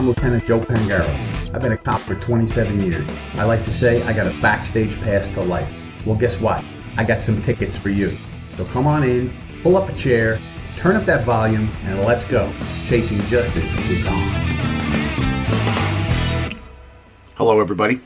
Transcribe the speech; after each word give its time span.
I'm 0.00 0.06
Lieutenant 0.06 0.46
Joe 0.46 0.60
Pangaro. 0.60 1.54
I've 1.54 1.60
been 1.60 1.72
a 1.72 1.76
cop 1.76 2.00
for 2.00 2.14
27 2.14 2.80
years. 2.80 3.06
I 3.34 3.44
like 3.44 3.66
to 3.66 3.70
say 3.70 4.02
I 4.04 4.14
got 4.14 4.26
a 4.26 4.40
backstage 4.40 4.98
pass 5.02 5.28
to 5.28 5.42
life. 5.42 5.70
Well, 6.06 6.16
guess 6.16 6.40
what? 6.40 6.64
I 6.96 7.04
got 7.04 7.20
some 7.20 7.42
tickets 7.42 7.78
for 7.78 7.90
you. 7.90 8.16
So 8.56 8.64
come 8.64 8.86
on 8.86 9.02
in, 9.02 9.36
pull 9.62 9.76
up 9.76 9.90
a 9.90 9.92
chair, 9.92 10.38
turn 10.74 10.96
up 10.96 11.04
that 11.04 11.26
volume, 11.26 11.68
and 11.84 12.00
let's 12.00 12.24
go. 12.24 12.50
Chasing 12.86 13.20
Justice 13.26 13.76
is 13.90 14.06
on. 14.06 14.16
Hello, 17.34 17.60
everybody. 17.60 18.00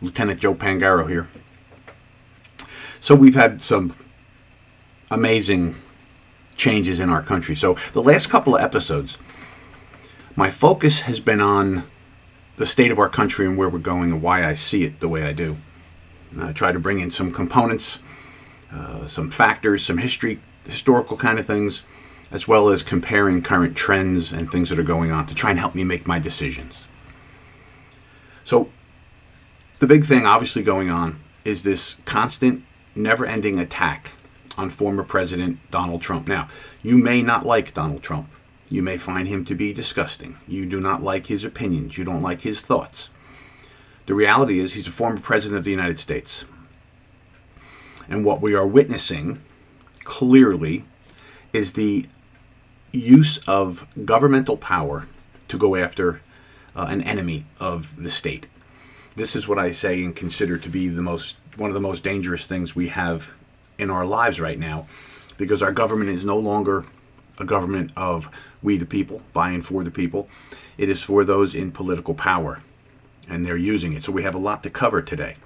Lieutenant 0.00 0.38
Joe 0.38 0.54
Pangaro 0.54 1.10
here. 1.10 1.28
So, 3.00 3.16
we've 3.16 3.34
had 3.34 3.60
some 3.60 3.96
amazing 5.10 5.74
changes 6.54 7.00
in 7.00 7.10
our 7.10 7.24
country. 7.24 7.56
So, 7.56 7.74
the 7.92 8.02
last 8.04 8.28
couple 8.30 8.54
of 8.54 8.62
episodes, 8.62 9.18
my 10.36 10.50
focus 10.50 11.02
has 11.02 11.20
been 11.20 11.40
on 11.40 11.84
the 12.56 12.66
state 12.66 12.90
of 12.90 12.98
our 12.98 13.08
country 13.08 13.46
and 13.46 13.56
where 13.56 13.68
we're 13.68 13.78
going 13.78 14.12
and 14.12 14.22
why 14.22 14.44
I 14.44 14.54
see 14.54 14.84
it 14.84 15.00
the 15.00 15.08
way 15.08 15.24
I 15.24 15.32
do. 15.32 15.56
I 16.38 16.52
try 16.52 16.72
to 16.72 16.78
bring 16.78 17.00
in 17.00 17.10
some 17.10 17.32
components, 17.32 18.00
uh, 18.72 19.06
some 19.06 19.30
factors, 19.30 19.84
some 19.84 19.98
history, 19.98 20.40
historical 20.64 21.16
kind 21.16 21.38
of 21.38 21.46
things, 21.46 21.84
as 22.30 22.46
well 22.46 22.68
as 22.68 22.82
comparing 22.82 23.42
current 23.42 23.76
trends 23.76 24.32
and 24.32 24.50
things 24.50 24.70
that 24.70 24.78
are 24.78 24.84
going 24.84 25.10
on 25.10 25.26
to 25.26 25.34
try 25.34 25.50
and 25.50 25.58
help 25.58 25.74
me 25.74 25.84
make 25.84 26.06
my 26.06 26.18
decisions. 26.18 26.86
So, 28.44 28.70
the 29.78 29.86
big 29.86 30.04
thing 30.04 30.26
obviously 30.26 30.62
going 30.62 30.90
on 30.90 31.20
is 31.44 31.62
this 31.62 31.96
constant, 32.04 32.62
never 32.94 33.24
ending 33.24 33.58
attack 33.58 34.12
on 34.56 34.68
former 34.68 35.02
President 35.02 35.58
Donald 35.70 36.02
Trump. 36.02 36.28
Now, 36.28 36.48
you 36.82 36.98
may 36.98 37.22
not 37.22 37.46
like 37.46 37.72
Donald 37.72 38.02
Trump. 38.02 38.30
You 38.70 38.82
may 38.82 38.96
find 38.96 39.26
him 39.26 39.44
to 39.46 39.54
be 39.56 39.72
disgusting. 39.72 40.38
You 40.46 40.64
do 40.64 40.80
not 40.80 41.02
like 41.02 41.26
his 41.26 41.44
opinions. 41.44 41.98
You 41.98 42.04
don't 42.04 42.22
like 42.22 42.42
his 42.42 42.60
thoughts. 42.60 43.10
The 44.06 44.14
reality 44.14 44.60
is, 44.60 44.74
he's 44.74 44.88
a 44.88 44.92
former 44.92 45.20
president 45.20 45.58
of 45.58 45.64
the 45.64 45.72
United 45.72 45.98
States. 45.98 46.44
And 48.08 48.24
what 48.24 48.40
we 48.40 48.54
are 48.54 48.66
witnessing 48.66 49.40
clearly 50.04 50.84
is 51.52 51.72
the 51.72 52.06
use 52.92 53.38
of 53.46 53.86
governmental 54.04 54.56
power 54.56 55.08
to 55.48 55.58
go 55.58 55.74
after 55.74 56.20
uh, 56.76 56.86
an 56.88 57.02
enemy 57.02 57.46
of 57.58 58.00
the 58.00 58.10
state. 58.10 58.46
This 59.16 59.34
is 59.34 59.48
what 59.48 59.58
I 59.58 59.70
say 59.72 60.02
and 60.04 60.14
consider 60.14 60.56
to 60.58 60.68
be 60.68 60.88
the 60.88 61.02
most 61.02 61.36
one 61.56 61.70
of 61.70 61.74
the 61.74 61.80
most 61.80 62.04
dangerous 62.04 62.46
things 62.46 62.76
we 62.76 62.88
have 62.88 63.34
in 63.78 63.90
our 63.90 64.06
lives 64.06 64.40
right 64.40 64.58
now 64.58 64.86
because 65.36 65.62
our 65.62 65.72
government 65.72 66.10
is 66.10 66.24
no 66.24 66.38
longer 66.38 66.86
a 67.40 67.44
government 67.44 67.90
of 67.96 68.30
we 68.62 68.76
the 68.76 68.86
people, 68.86 69.22
by 69.32 69.50
and 69.50 69.64
for 69.64 69.82
the 69.82 69.90
people. 69.90 70.28
It 70.78 70.88
is 70.88 71.02
for 71.02 71.24
those 71.24 71.54
in 71.54 71.72
political 71.72 72.14
power, 72.14 72.62
and 73.28 73.44
they're 73.44 73.56
using 73.56 73.94
it. 73.94 74.02
So 74.02 74.12
we 74.12 74.22
have 74.22 74.34
a 74.34 74.38
lot 74.38 74.62
to 74.62 74.70
cover 74.70 75.02
today. 75.02 75.36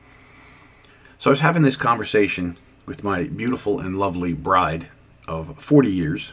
So 1.16 1.30
I 1.30 1.32
was 1.32 1.40
having 1.40 1.62
this 1.62 1.76
conversation 1.76 2.56
with 2.84 3.04
my 3.04 3.24
beautiful 3.24 3.80
and 3.80 3.96
lovely 3.96 4.34
bride 4.34 4.88
of 5.26 5.58
40 5.62 5.90
years, 5.90 6.32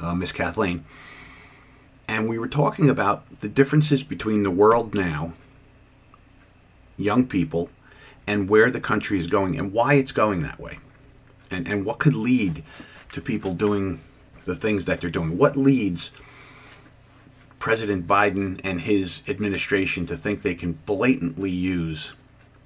uh, 0.00 0.14
Miss 0.14 0.32
Kathleen, 0.32 0.84
and 2.08 2.28
we 2.28 2.38
were 2.38 2.48
talking 2.48 2.88
about 2.88 3.40
the 3.40 3.48
differences 3.48 4.04
between 4.04 4.44
the 4.44 4.50
world 4.50 4.94
now, 4.94 5.32
young 6.96 7.26
people, 7.26 7.68
and 8.26 8.48
where 8.48 8.70
the 8.70 8.80
country 8.80 9.18
is 9.18 9.26
going 9.26 9.58
and 9.58 9.72
why 9.72 9.94
it's 9.94 10.12
going 10.12 10.42
that 10.42 10.58
way, 10.58 10.78
and, 11.50 11.66
and 11.68 11.84
what 11.84 11.98
could 11.98 12.14
lead 12.14 12.62
to 13.12 13.20
people 13.20 13.52
doing 13.52 14.00
the 14.46 14.54
things 14.54 14.86
that 14.86 15.00
they're 15.00 15.10
doing. 15.10 15.36
What 15.36 15.56
leads 15.56 16.12
President 17.58 18.06
Biden 18.06 18.60
and 18.64 18.80
his 18.80 19.22
administration 19.28 20.06
to 20.06 20.16
think 20.16 20.42
they 20.42 20.54
can 20.54 20.72
blatantly 20.86 21.50
use 21.50 22.14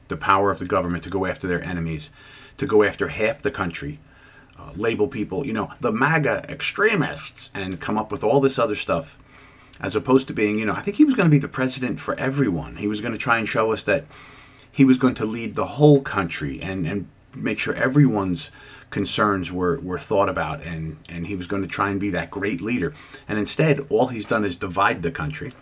the 0.09 0.17
power 0.17 0.51
of 0.51 0.59
the 0.59 0.67
government 0.67 1.03
to 1.05 1.11
go 1.11 1.27
after 1.27 1.47
their 1.47 1.63
enemies, 1.65 2.11
to 2.59 2.67
go 2.67 2.83
after 2.83 3.09
half 3.09 3.41
the 3.43 3.51
country, 3.51 3.99
uh, 4.59 4.73
label 4.75 5.09
people, 5.09 5.47
you 5.47 5.53
know, 5.53 5.71
the 5.81 5.93
MAGA 5.93 6.45
extremists, 6.49 7.51
and 7.55 7.81
come 7.81 7.97
up 7.97 8.13
with 8.13 8.23
all 8.23 8.41
this 8.41 8.59
other 8.59 8.75
stuff, 8.75 9.17
as 9.81 9.97
opposed 9.97 10.27
to 10.29 10.35
being, 10.35 10.59
you 10.59 10.67
know, 10.67 10.75
I 10.75 10.83
think 10.83 10.97
he 10.99 11.05
was 11.05 11.15
going 11.15 11.29
to 11.29 11.31
be 11.31 11.39
the 11.39 11.49
president 11.49 11.99
for 11.99 12.19
everyone. 12.19 12.77
He 12.77 12.87
was 12.87 13.01
going 13.01 13.13
to 13.13 13.19
try 13.19 13.39
and 13.39 13.49
show 13.49 13.73
us 13.73 13.83
that 13.85 14.05
he 14.71 14.85
was 14.85 14.99
going 14.99 15.15
to 15.15 15.25
lead 15.25 15.55
the 15.55 15.67
whole 15.67 16.03
country 16.03 16.61
and, 16.61 16.87
and 16.87 17.09
make 17.35 17.59
sure 17.59 17.75
everyone's 17.75 18.51
concerns 18.91 19.53
were, 19.53 19.78
were 19.81 19.99
thought 19.99 20.28
about 20.28 20.62
and, 20.62 20.99
and 21.09 21.27
he 21.28 21.37
was 21.37 21.47
going 21.47 21.62
to 21.62 21.69
try 21.69 21.91
and 21.91 22.01
be 22.01 22.11
that 22.11 22.31
great 22.31 22.61
leader. 22.61 22.93
And 23.28 23.39
instead, 23.39 23.81
all 23.89 24.09
he's 24.09 24.27
done 24.27 24.45
is 24.45 24.56
divide 24.56 25.03
the 25.03 25.11
country 25.11 25.55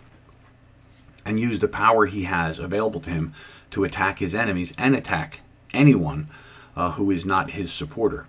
and 1.25 1.39
use 1.39 1.59
the 1.59 1.67
power 1.67 2.07
he 2.07 2.23
has 2.23 2.59
available 2.59 2.99
to 3.01 3.11
him 3.11 3.33
to 3.71 3.83
attack 3.83 4.19
his 4.19 4.33
enemies 4.33 4.73
and 4.77 4.95
attack 4.95 5.41
anyone 5.73 6.27
uh, 6.75 6.91
who 6.91 7.11
is 7.11 7.25
not 7.25 7.51
his 7.51 7.71
supporter. 7.71 8.27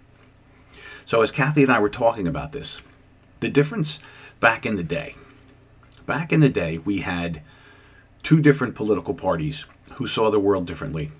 So, 1.06 1.22
as 1.22 1.31
Kathy 1.31 1.62
and 1.62 1.72
I 1.72 1.78
were 1.78 1.88
talking 1.88 2.28
about 2.28 2.53
this, 2.53 2.82
the 3.41 3.49
difference 3.49 4.00
back 4.38 4.67
in 4.67 4.77
the 4.77 4.84
day, 4.84 5.15
back 6.06 6.32
in 6.32 6.41
the 6.41 6.49
day, 6.49 6.78
we 6.78 6.99
had 6.99 7.43
two 8.22 8.41
different 8.41 8.75
political 8.75 9.15
parties 9.15 9.65
who 9.94 10.06
saw 10.06 10.31
the 10.31 10.38
world 10.38 10.67
differently. 10.67 11.11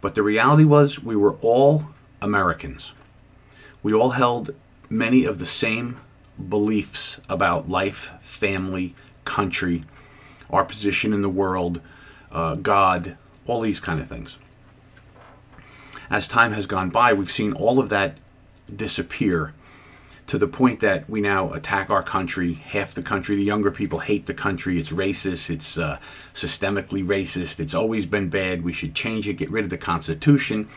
But 0.00 0.14
the 0.14 0.22
reality 0.22 0.64
was, 0.64 1.02
we 1.02 1.14
were 1.14 1.36
all 1.36 1.86
Americans. 2.20 2.94
We 3.82 3.92
all 3.92 4.10
held 4.10 4.54
many 4.88 5.24
of 5.24 5.38
the 5.38 5.46
same 5.46 5.98
beliefs 6.48 7.20
about 7.28 7.68
life, 7.68 8.12
family, 8.20 8.94
country, 9.24 9.82
our 10.50 10.64
position 10.64 11.12
in 11.12 11.22
the 11.22 11.28
world, 11.28 11.80
uh, 12.30 12.54
God, 12.54 13.16
all 13.46 13.60
these 13.60 13.80
kind 13.80 14.00
of 14.00 14.06
things. 14.06 14.38
As 16.10 16.28
time 16.28 16.52
has 16.52 16.66
gone 16.66 16.90
by, 16.90 17.12
we've 17.12 17.30
seen 17.30 17.52
all 17.54 17.78
of 17.78 17.88
that 17.88 18.18
disappear 18.74 19.54
to 20.26 20.38
the 20.38 20.46
point 20.46 20.80
that 20.80 21.08
we 21.10 21.20
now 21.20 21.52
attack 21.52 21.90
our 21.90 22.02
country. 22.02 22.54
Half 22.54 22.94
the 22.94 23.02
country, 23.02 23.34
the 23.34 23.42
younger 23.42 23.70
people 23.70 23.98
hate 23.98 24.26
the 24.26 24.34
country. 24.34 24.78
It's 24.78 24.92
racist. 24.92 25.50
It's 25.50 25.76
uh, 25.76 25.98
systemically 26.32 27.04
racist. 27.04 27.58
It's 27.58 27.74
always 27.74 28.06
been 28.06 28.28
bad. 28.28 28.62
We 28.62 28.72
should 28.72 28.94
change 28.94 29.28
it. 29.28 29.34
Get 29.34 29.50
rid 29.50 29.64
of 29.64 29.70
the 29.70 29.78
Constitution. 29.78 30.68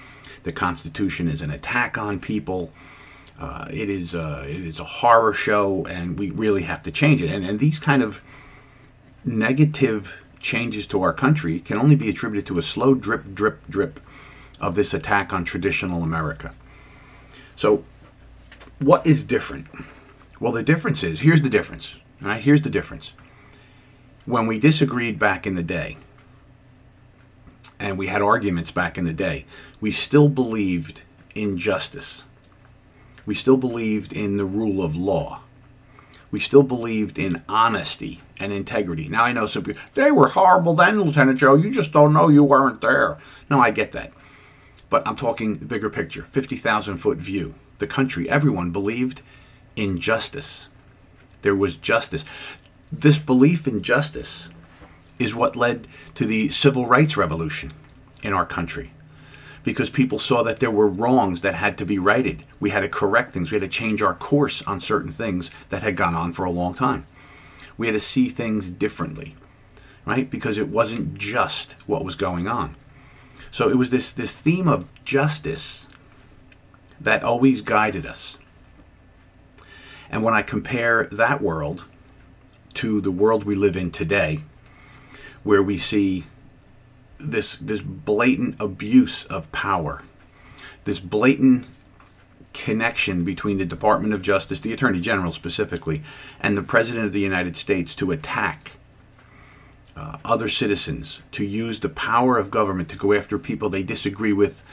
The 0.44 0.52
Constitution 0.52 1.28
is 1.28 1.42
an 1.42 1.52
attack 1.52 1.98
on 1.98 2.20
people. 2.20 2.72
Uh, 3.40 3.68
it 3.70 3.90
is 3.90 4.16
uh, 4.16 4.46
it 4.48 4.66
is 4.66 4.80
a 4.80 4.86
horror 4.86 5.34
show, 5.34 5.86
and 5.88 6.18
we 6.18 6.32
really 6.32 6.64
have 6.64 6.82
to 6.84 6.92
change 6.92 7.22
it. 7.22 7.30
And, 7.30 7.46
and 7.46 7.60
these 7.60 7.80
kind 7.80 8.02
of 8.02 8.22
negative 9.26 10.24
changes 10.40 10.86
to 10.88 11.02
our 11.02 11.12
country 11.12 11.60
can 11.60 11.78
only 11.78 11.96
be 11.96 12.10
attributed 12.10 12.46
to 12.48 12.58
a 12.58 12.62
slow 12.62 12.94
drip, 12.94 13.34
drip, 13.34 13.68
drip 13.68 14.00
of 14.62 14.76
this 14.76 14.94
attack 14.94 15.34
on 15.34 15.44
traditional 15.44 16.04
America. 16.04 16.54
So, 17.56 17.84
what 18.80 19.06
is 19.06 19.24
different? 19.24 19.68
Well, 20.40 20.54
the 20.54 20.64
difference 20.64 21.04
is 21.04 21.22
here's 21.22 21.42
the 21.42 21.50
difference. 21.50 22.00
Right? 22.22 22.42
Here's 22.42 22.62
the 22.62 22.70
difference. 22.70 23.14
When 24.26 24.48
we 24.48 24.58
disagreed 24.58 25.20
back 25.20 25.46
in 25.46 25.56
the 25.56 25.64
day, 25.64 25.98
and 27.80 27.98
we 27.98 28.08
had 28.08 28.22
arguments 28.22 28.72
back 28.72 28.98
in 28.98 29.04
the 29.04 29.14
day, 29.14 29.46
we 29.82 29.92
still 29.92 30.30
believed 30.30 31.04
in 31.36 31.58
justice 31.58 32.24
we 33.26 33.34
still 33.34 33.58
believed 33.58 34.14
in 34.14 34.38
the 34.38 34.46
rule 34.46 34.84
of 34.84 34.96
law. 34.96 35.42
We 36.32 36.40
still 36.40 36.64
believed 36.64 37.18
in 37.18 37.44
honesty 37.48 38.22
and 38.40 38.52
integrity. 38.52 39.08
Now 39.08 39.24
I 39.24 39.32
know 39.32 39.46
some 39.46 39.64
people, 39.64 39.82
they 39.94 40.12
were 40.12 40.30
horrible 40.30 40.74
then, 40.74 41.02
Lieutenant 41.02 41.40
Joe. 41.40 41.56
You 41.56 41.70
just 41.70 41.92
don't 41.92 42.14
know 42.14 42.28
you 42.28 42.44
weren't 42.44 42.82
there. 42.82 43.18
No, 43.50 43.60
I 43.60 43.72
get 43.72 43.92
that. 43.94 44.12
But 44.90 45.08
I'm 45.08 45.16
talking 45.16 45.58
the 45.58 45.66
bigger 45.66 45.90
picture 45.90 46.24
50,000 46.24 46.98
foot 46.98 47.18
view. 47.18 47.56
The 47.78 47.88
country, 47.88 48.30
everyone 48.30 48.72
believed 48.72 49.22
in 49.76 49.98
justice. 49.98 50.70
There 51.42 51.56
was 51.56 51.78
justice. 51.78 52.26
This 52.92 53.20
belief 53.20 53.68
in 53.68 53.82
justice 53.82 54.50
is 55.20 55.36
what 55.36 55.56
led 55.56 55.88
to 56.16 56.26
the 56.26 56.50
civil 56.50 56.86
rights 56.86 57.18
revolution 57.18 57.72
in 58.24 58.34
our 58.34 58.46
country 58.46 58.92
because 59.66 59.90
people 59.90 60.20
saw 60.20 60.44
that 60.44 60.60
there 60.60 60.72
were 60.72 60.88
wrongs 60.88 61.42
that 61.42 61.56
had 61.56 61.78
to 61.80 61.86
be 61.86 61.98
righted. 61.98 62.44
We 62.60 62.70
had 62.70 62.82
to 62.82 62.88
correct 62.88 63.34
things. 63.34 63.52
We 63.52 63.56
had 63.56 63.70
to 63.70 63.78
change 63.78 64.02
our 64.02 64.14
course 64.14 64.62
on 64.62 64.80
certain 64.80 65.12
things 65.12 65.50
that 65.70 65.82
had 65.82 65.98
gone 65.98 66.14
on 66.14 66.32
for 66.32 66.46
a 66.46 66.52
long 66.52 66.76
time. 66.76 67.08
We 67.76 67.88
had 67.88 67.94
to 67.94 68.00
see 68.00 68.30
things 68.30 68.70
differently, 68.70 69.36
right? 70.06 70.30
Because 70.30 70.60
it 70.60 70.70
wasn't 70.70 71.16
just 71.16 71.74
what 71.88 72.06
was 72.06 72.16
going 72.16 72.48
on. 72.48 72.76
So 73.50 73.68
it 73.68 73.76
was 73.76 73.90
this, 73.90 74.12
this 74.12 74.32
theme 74.32 74.68
of 74.68 74.86
justice 75.04 75.88
that 77.02 77.24
always 77.24 77.62
guided 77.62 78.06
us. 78.06 78.38
And 80.12 80.24
when 80.24 80.36
I 80.36 80.44
compare 80.44 81.08
that 81.08 81.42
world 81.42 81.86
to 82.76 83.02
the 83.02 83.12
world 83.12 83.46
we 83.46 83.56
live 83.56 83.76
in 83.76 83.90
today, 83.90 84.40
where 85.44 85.64
we 85.64 85.78
see 85.78 86.26
this 87.20 87.58
this 87.58 87.82
blatant 87.82 88.56
abuse 88.60 89.26
of 89.26 89.52
power, 89.52 90.04
this 90.84 91.00
blatant 91.00 91.68
connection 92.54 93.24
between 93.24 93.58
the 93.58 93.66
Department 93.66 94.14
of 94.14 94.22
Justice, 94.22 94.62
the 94.62 94.74
Attorney 94.74 95.00
General 95.00 95.32
specifically, 95.32 96.02
and 96.40 96.56
the 96.56 96.64
President 96.64 97.06
of 97.06 97.12
the 97.12 97.20
United 97.20 97.56
States 97.56 97.94
to 97.96 98.12
attack 98.12 98.78
uh, 99.96 100.18
other 100.26 100.48
citizens, 100.48 101.22
to 101.32 101.46
use 101.46 101.80
the 101.80 101.90
power 101.90 102.38
of 102.38 102.52
government 102.52 102.90
to 102.90 102.98
go 102.98 103.14
after 103.14 103.38
people 103.38 103.70
they 103.70 103.84
disagree 103.84 104.34
with 104.34 104.64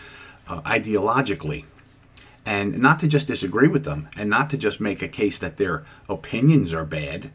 uh, 0.49 0.61
ideologically, 0.63 1.65
and 2.45 2.79
not 2.79 2.99
to 3.01 3.07
just 3.07 3.27
disagree 3.27 3.69
with 3.69 3.85
them, 3.85 4.09
and 4.17 4.29
not 4.29 4.51
to 4.51 4.57
just 4.57 4.81
make 4.81 5.03
a 5.03 5.09
case 5.09 5.39
that 5.39 5.57
their 5.57 5.85
opinions 6.09 6.73
are 6.73 6.85
bad 6.85 7.31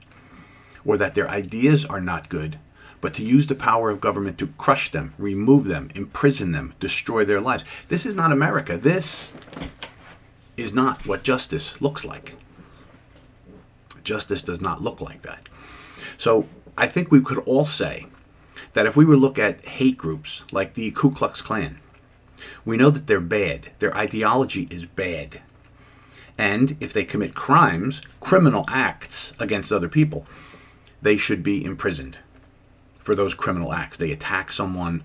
or 0.86 0.98
that 0.98 1.14
their 1.14 1.30
ideas 1.30 1.86
are 1.86 2.02
not 2.02 2.30
good, 2.30 2.58
but 3.02 3.14
to 3.14 3.24
use 3.24 3.48
the 3.48 3.56
power 3.56 3.90
of 3.90 4.02
government 4.02 4.38
to 4.40 4.48
crush 4.48 4.92
them, 4.92 5.14
remove 5.18 5.66
them, 5.66 5.90
imprison 5.96 6.52
them, 6.52 6.74
destroy 6.80 7.24
their 7.24 7.42
lives. 7.42 7.64
This 7.88 8.06
is 8.06 8.16
not 8.16 8.32
America. 8.32 8.78
This 8.78 9.34
is 10.56 10.74
not 10.74 11.06
what 11.06 11.24
justice 11.24 11.80
looks 11.82 12.04
like. 12.04 12.36
Justice 14.04 14.42
does 14.42 14.62
not 14.62 14.82
look 14.82 15.02
like 15.02 15.22
that. 15.22 15.48
So 16.18 16.48
I 16.78 16.88
think 16.88 17.12
we 17.12 17.22
could 17.22 17.40
all 17.40 17.66
say 17.66 18.08
that 18.74 18.86
if 18.86 18.96
we 18.96 19.06
were 19.06 19.16
look 19.16 19.38
at 19.38 19.66
hate 19.66 19.98
groups 19.98 20.46
like 20.52 20.74
the 20.74 20.92
Ku 20.92 21.12
Klux 21.12 21.42
Klan, 21.42 21.80
we 22.66 22.78
know 22.78 22.90
that 22.90 23.08
they're 23.08 23.20
bad. 23.20 23.72
Their 23.80 23.96
ideology 23.96 24.68
is 24.72 24.86
bad. 24.86 25.42
And 26.38 26.78
if 26.80 26.94
they 26.94 27.04
commit 27.04 27.36
crimes, 27.36 28.02
criminal 28.20 28.66
acts 28.68 29.34
against 29.40 29.72
other 29.72 29.90
people, 29.90 30.26
they 31.02 31.18
should 31.18 31.44
be 31.44 31.64
imprisoned 31.64 32.20
for 33.08 33.16
those 33.16 33.34
criminal 33.34 33.74
acts. 33.74 33.96
They 33.96 34.12
attack 34.12 34.52
someone, 34.52 35.02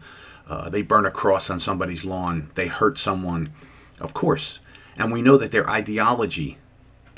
uh, 0.48 0.68
they 0.68 0.82
burn 0.82 1.06
a 1.06 1.10
cross 1.12 1.48
on 1.48 1.60
somebody's 1.60 2.04
lawn, 2.04 2.50
they 2.56 2.66
hurt 2.66 2.98
someone, 2.98 3.52
of 4.00 4.12
course. 4.12 4.58
And 4.96 5.12
we 5.12 5.22
know 5.22 5.36
that 5.36 5.52
their 5.52 5.70
ideology 5.70 6.58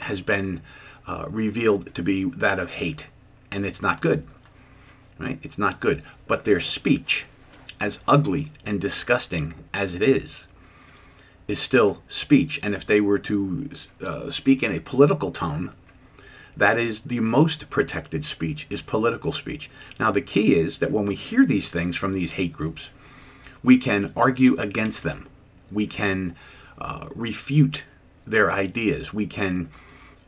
has 0.01 0.21
been 0.21 0.61
uh, 1.07 1.25
revealed 1.31 1.95
to 1.95 2.03
be 2.03 2.25
that 2.25 2.59
of 2.59 2.73
hate, 2.73 3.09
and 3.51 3.65
it's 3.65 3.81
not 3.81 4.03
good. 4.03 4.27
Right? 5.19 5.39
It's 5.43 5.57
not 5.57 5.81
good. 5.81 6.03
But 6.27 6.45
their 6.45 6.61
speech, 6.61 7.25
as 7.81 8.05
ugly 8.07 8.53
and 8.67 8.79
disgusting 8.79 9.55
as 9.73 9.95
it 9.95 10.03
is, 10.03 10.49
is 11.49 11.59
still 11.59 12.03
speech. 12.09 12.61
And 12.63 12.75
if 12.75 12.85
they 12.85 13.01
were 13.01 13.21
to 13.21 13.71
uh, 14.05 14.29
speak 14.29 14.63
in 14.63 14.71
a 14.71 14.81
political 14.81 15.31
tone, 15.31 15.73
that 16.57 16.79
is 16.79 17.03
the 17.03 17.21
most 17.21 17.69
protected 17.71 18.25
speech 18.25 18.67
is 18.71 18.83
political 18.83 19.33
speech. 19.33 19.71
Now 19.99 20.11
the 20.11 20.21
key 20.21 20.55
is 20.55 20.79
that 20.79 20.93
when 20.93 21.07
we 21.07 21.15
hear 21.15 21.45
these 21.45 21.71
things 21.71 21.97
from 21.97 22.13
these 22.13 22.33
hate 22.33 22.53
groups, 22.53 22.91
we 23.63 23.79
can 23.79 24.13
argue 24.17 24.57
against 24.59 25.03
them. 25.03 25.29
We 25.73 25.87
can 25.87 26.37
uh, 26.79 27.09
refute 27.15 27.85
their 28.27 28.53
ideas. 28.53 29.13
We 29.13 29.27
can 29.27 29.71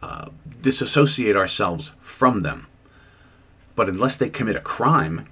uh, 0.02 0.31
disassociate 0.61 1.37
ourselves 1.37 1.93
from 1.99 2.43
them. 2.43 2.67
But 3.75 3.88
unless 3.88 4.17
they 4.17 4.31
commit 4.31 4.56
a 4.56 4.61
crime, 4.61 5.26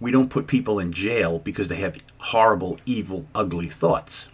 we 0.00 0.10
don't 0.10 0.30
put 0.30 0.46
people 0.46 0.78
in 0.78 0.92
jail 0.92 1.38
because 1.38 1.68
they 1.68 1.76
have 1.76 1.98
horrible, 2.18 2.78
evil, 2.84 3.26
ugly 3.34 3.68
thoughts. 3.68 4.28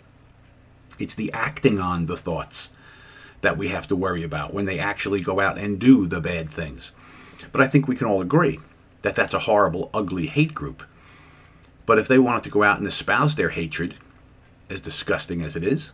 It's 0.98 1.14
the 1.14 1.32
acting 1.32 1.78
on 1.78 2.06
the 2.06 2.16
thoughts 2.16 2.70
that 3.42 3.56
we 3.56 3.68
have 3.68 3.88
to 3.88 3.96
worry 3.96 4.22
about 4.22 4.52
when 4.52 4.66
they 4.66 4.78
actually 4.78 5.20
go 5.20 5.40
out 5.40 5.58
and 5.58 5.78
do 5.78 6.06
the 6.06 6.20
bad 6.20 6.50
things. 6.50 6.92
But 7.52 7.60
I 7.60 7.66
think 7.66 7.88
we 7.88 7.96
can 7.96 8.06
all 8.06 8.20
agree 8.20 8.60
that 9.02 9.14
that's 9.14 9.34
a 9.34 9.40
horrible, 9.40 9.90
ugly 9.94 10.26
hate 10.26 10.54
group. 10.54 10.82
But 11.86 11.98
if 11.98 12.06
they 12.06 12.18
wanted 12.18 12.44
to 12.44 12.50
go 12.50 12.62
out 12.62 12.78
and 12.78 12.86
espouse 12.86 13.34
their 13.34 13.50
hatred, 13.50 13.94
as 14.68 14.80
disgusting 14.80 15.42
as 15.42 15.56
it 15.56 15.64
is, 15.64 15.92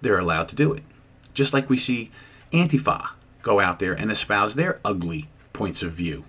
they're 0.00 0.18
allowed 0.18 0.48
to 0.48 0.56
do 0.56 0.72
it. 0.72 0.84
Just 1.34 1.52
like 1.52 1.68
we 1.68 1.76
see 1.76 2.10
Antifa 2.52 3.08
go 3.42 3.60
out 3.60 3.78
there 3.78 3.94
and 3.94 4.10
espouse 4.10 4.54
their 4.54 4.80
ugly 4.84 5.28
points 5.52 5.82
of 5.82 5.92
view 5.92 6.24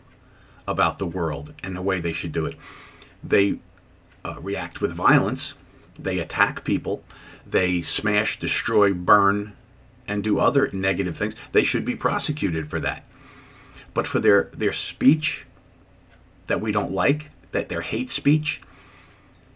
about 0.67 0.97
the 0.97 1.05
world 1.05 1.53
and 1.63 1.75
the 1.75 1.81
way 1.81 1.99
they 1.99 2.13
should 2.13 2.31
do 2.31 2.45
it. 2.45 2.55
They 3.23 3.59
uh, 4.25 4.37
react 4.39 4.81
with 4.81 4.91
violence, 4.91 5.53
they 5.97 6.19
attack 6.19 6.63
people, 6.63 7.03
they 7.45 7.81
smash, 7.81 8.39
destroy, 8.39 8.93
burn, 8.93 9.53
and 10.07 10.23
do 10.23 10.39
other 10.39 10.69
negative 10.71 11.17
things, 11.17 11.35
they 11.51 11.63
should 11.63 11.85
be 11.85 11.95
prosecuted 11.95 12.69
for 12.69 12.79
that. 12.79 13.03
But 13.93 14.07
for 14.07 14.19
their, 14.19 14.49
their 14.53 14.73
speech 14.73 15.45
that 16.47 16.61
we 16.61 16.71
don't 16.71 16.91
like, 16.91 17.31
that 17.51 17.69
their 17.69 17.81
hate 17.81 18.09
speech, 18.09 18.61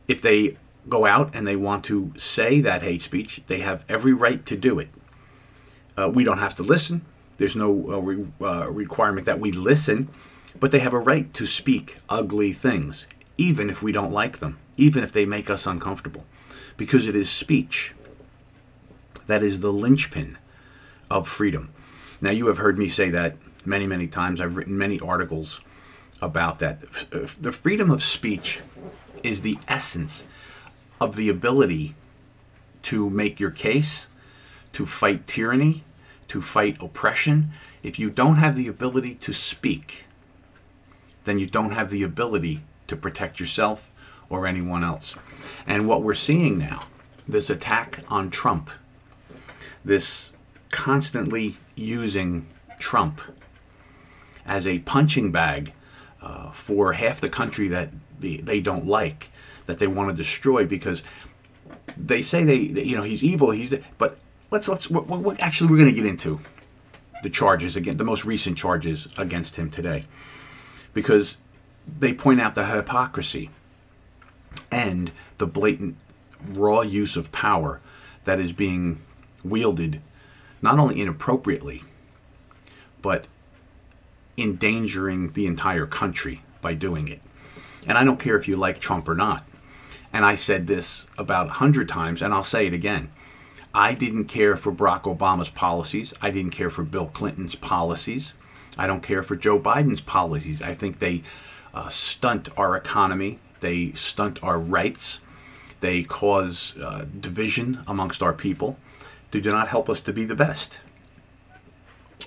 if 0.07 0.21
they 0.21 0.57
go 0.89 1.05
out 1.05 1.35
and 1.35 1.45
they 1.45 1.55
want 1.55 1.85
to 1.85 2.13
say 2.17 2.61
that 2.61 2.81
hate 2.81 3.01
speech, 3.01 3.41
they 3.47 3.59
have 3.59 3.85
every 3.87 4.13
right 4.13 4.45
to 4.45 4.57
do 4.57 4.79
it. 4.79 4.89
Uh, 5.97 6.09
we 6.09 6.23
don't 6.23 6.39
have 6.39 6.55
to 6.55 6.63
listen. 6.63 7.05
There's 7.37 7.55
no 7.55 7.69
uh, 7.69 7.97
re- 7.99 8.27
uh, 8.41 8.69
requirement 8.71 9.25
that 9.25 9.39
we 9.39 9.51
listen, 9.51 10.09
but 10.59 10.71
they 10.71 10.79
have 10.79 10.93
a 10.93 10.99
right 10.99 11.33
to 11.33 11.45
speak 11.45 11.97
ugly 12.09 12.53
things, 12.53 13.07
even 13.37 13.69
if 13.69 13.81
we 13.81 13.91
don't 13.91 14.11
like 14.11 14.39
them, 14.39 14.59
even 14.77 15.03
if 15.03 15.11
they 15.11 15.25
make 15.25 15.49
us 15.49 15.65
uncomfortable, 15.65 16.25
because 16.77 17.07
it 17.07 17.15
is 17.15 17.29
speech. 17.29 17.93
That 19.27 19.43
is 19.43 19.61
the 19.61 19.71
linchpin 19.71 20.37
of 21.09 21.27
freedom. 21.27 21.73
Now, 22.21 22.31
you 22.31 22.47
have 22.47 22.57
heard 22.57 22.77
me 22.77 22.87
say 22.87 23.09
that 23.09 23.35
many, 23.65 23.87
many 23.87 24.07
times. 24.07 24.39
I've 24.39 24.55
written 24.55 24.77
many 24.77 24.99
articles 24.99 25.61
about 26.21 26.59
that. 26.59 26.81
The 27.11 27.51
freedom 27.51 27.89
of 27.89 28.03
speech 28.03 28.61
is 29.23 29.41
the 29.41 29.57
essence 29.67 30.25
of 30.99 31.15
the 31.15 31.29
ability 31.29 31.95
to 32.83 33.09
make 33.09 33.39
your 33.39 33.51
case, 33.51 34.07
to 34.73 34.85
fight 34.85 35.27
tyranny, 35.27 35.83
to 36.27 36.41
fight 36.41 36.81
oppression. 36.81 37.51
If 37.83 37.99
you 37.99 38.09
don't 38.09 38.35
have 38.35 38.55
the 38.55 38.67
ability 38.67 39.15
to 39.15 39.33
speak, 39.33 40.05
then 41.25 41.39
you 41.39 41.47
don't 41.47 41.71
have 41.71 41.89
the 41.89 42.03
ability 42.03 42.61
to 42.87 42.95
protect 42.95 43.39
yourself 43.39 43.93
or 44.29 44.47
anyone 44.47 44.83
else. 44.83 45.15
And 45.67 45.87
what 45.87 46.03
we're 46.03 46.13
seeing 46.13 46.57
now, 46.57 46.83
this 47.27 47.49
attack 47.49 48.03
on 48.07 48.29
Trump, 48.29 48.69
this 49.83 50.33
constantly 50.69 51.55
using 51.75 52.47
Trump 52.79 53.21
as 54.45 54.65
a 54.65 54.79
punching 54.79 55.31
bag 55.31 55.73
uh, 56.21 56.49
for 56.49 56.93
half 56.93 57.19
the 57.19 57.29
country 57.29 57.67
that 57.67 57.89
they, 58.19 58.37
they 58.37 58.59
don't 58.59 58.85
like, 58.85 59.29
that 59.65 59.79
they 59.79 59.87
want 59.87 60.09
to 60.09 60.15
destroy 60.15 60.65
because 60.65 61.03
they 61.97 62.21
say 62.21 62.43
they, 62.43 62.67
they 62.67 62.83
you 62.83 62.95
know 62.95 63.03
he's 63.03 63.23
evil 63.23 63.51
he's 63.51 63.73
but 63.97 64.17
let's 64.49 64.67
let's 64.67 64.89
what, 64.89 65.07
what, 65.07 65.39
actually 65.39 65.69
we're 65.69 65.77
going 65.77 65.89
to 65.89 65.95
get 65.95 66.05
into 66.05 66.39
the 67.23 67.29
charges 67.29 67.75
again 67.75 67.97
the 67.97 68.03
most 68.03 68.25
recent 68.25 68.57
charges 68.57 69.07
against 69.17 69.55
him 69.55 69.69
today. 69.69 70.05
Because 70.93 71.37
they 71.99 72.13
point 72.13 72.41
out 72.41 72.55
the 72.55 72.65
hypocrisy 72.65 73.49
and 74.71 75.11
the 75.37 75.47
blatant 75.47 75.95
raw 76.49 76.81
use 76.81 77.15
of 77.15 77.31
power 77.31 77.79
that 78.25 78.39
is 78.39 78.53
being 78.53 79.01
wielded 79.43 80.01
not 80.61 80.79
only 80.79 81.01
inappropriately, 81.01 81.83
but 83.01 83.27
endangering 84.37 85.33
the 85.33 85.47
entire 85.47 85.85
country 85.85 86.41
by 86.61 86.73
doing 86.73 87.07
it. 87.07 87.21
And 87.87 87.97
I 87.97 88.03
don't 88.03 88.19
care 88.19 88.35
if 88.35 88.47
you 88.47 88.55
like 88.55 88.79
Trump 88.79 89.07
or 89.09 89.15
not. 89.15 89.43
And 90.13 90.25
I 90.25 90.35
said 90.35 90.67
this 90.67 91.07
about 91.17 91.47
a 91.47 91.51
hundred 91.53 91.89
times, 91.89 92.21
and 92.21 92.33
I'll 92.33 92.43
say 92.43 92.67
it 92.67 92.73
again. 92.73 93.11
I 93.73 93.93
didn't 93.93 94.25
care 94.25 94.57
for 94.57 94.71
Barack 94.71 95.03
Obama's 95.03 95.49
policies. 95.49 96.13
I 96.21 96.29
didn't 96.29 96.51
care 96.51 96.69
for 96.69 96.83
Bill 96.83 97.07
Clinton's 97.07 97.55
policies. 97.55 98.33
I 98.77 98.87
don't 98.87 99.01
care 99.01 99.23
for 99.23 99.35
Joe 99.35 99.59
Biden's 99.59 100.01
policies. 100.01 100.61
I 100.61 100.73
think 100.73 100.99
they 100.99 101.23
uh, 101.73 101.87
stunt 101.87 102.49
our 102.57 102.75
economy, 102.75 103.39
they 103.61 103.93
stunt 103.93 104.43
our 104.43 104.59
rights, 104.59 105.21
they 105.79 106.03
cause 106.03 106.77
uh, 106.79 107.05
division 107.19 107.79
amongst 107.87 108.21
our 108.21 108.33
people 108.33 108.77
do 109.39 109.51
not 109.51 109.69
help 109.69 109.89
us 109.89 110.01
to 110.01 110.11
be 110.11 110.25
the 110.25 110.35
best. 110.35 110.81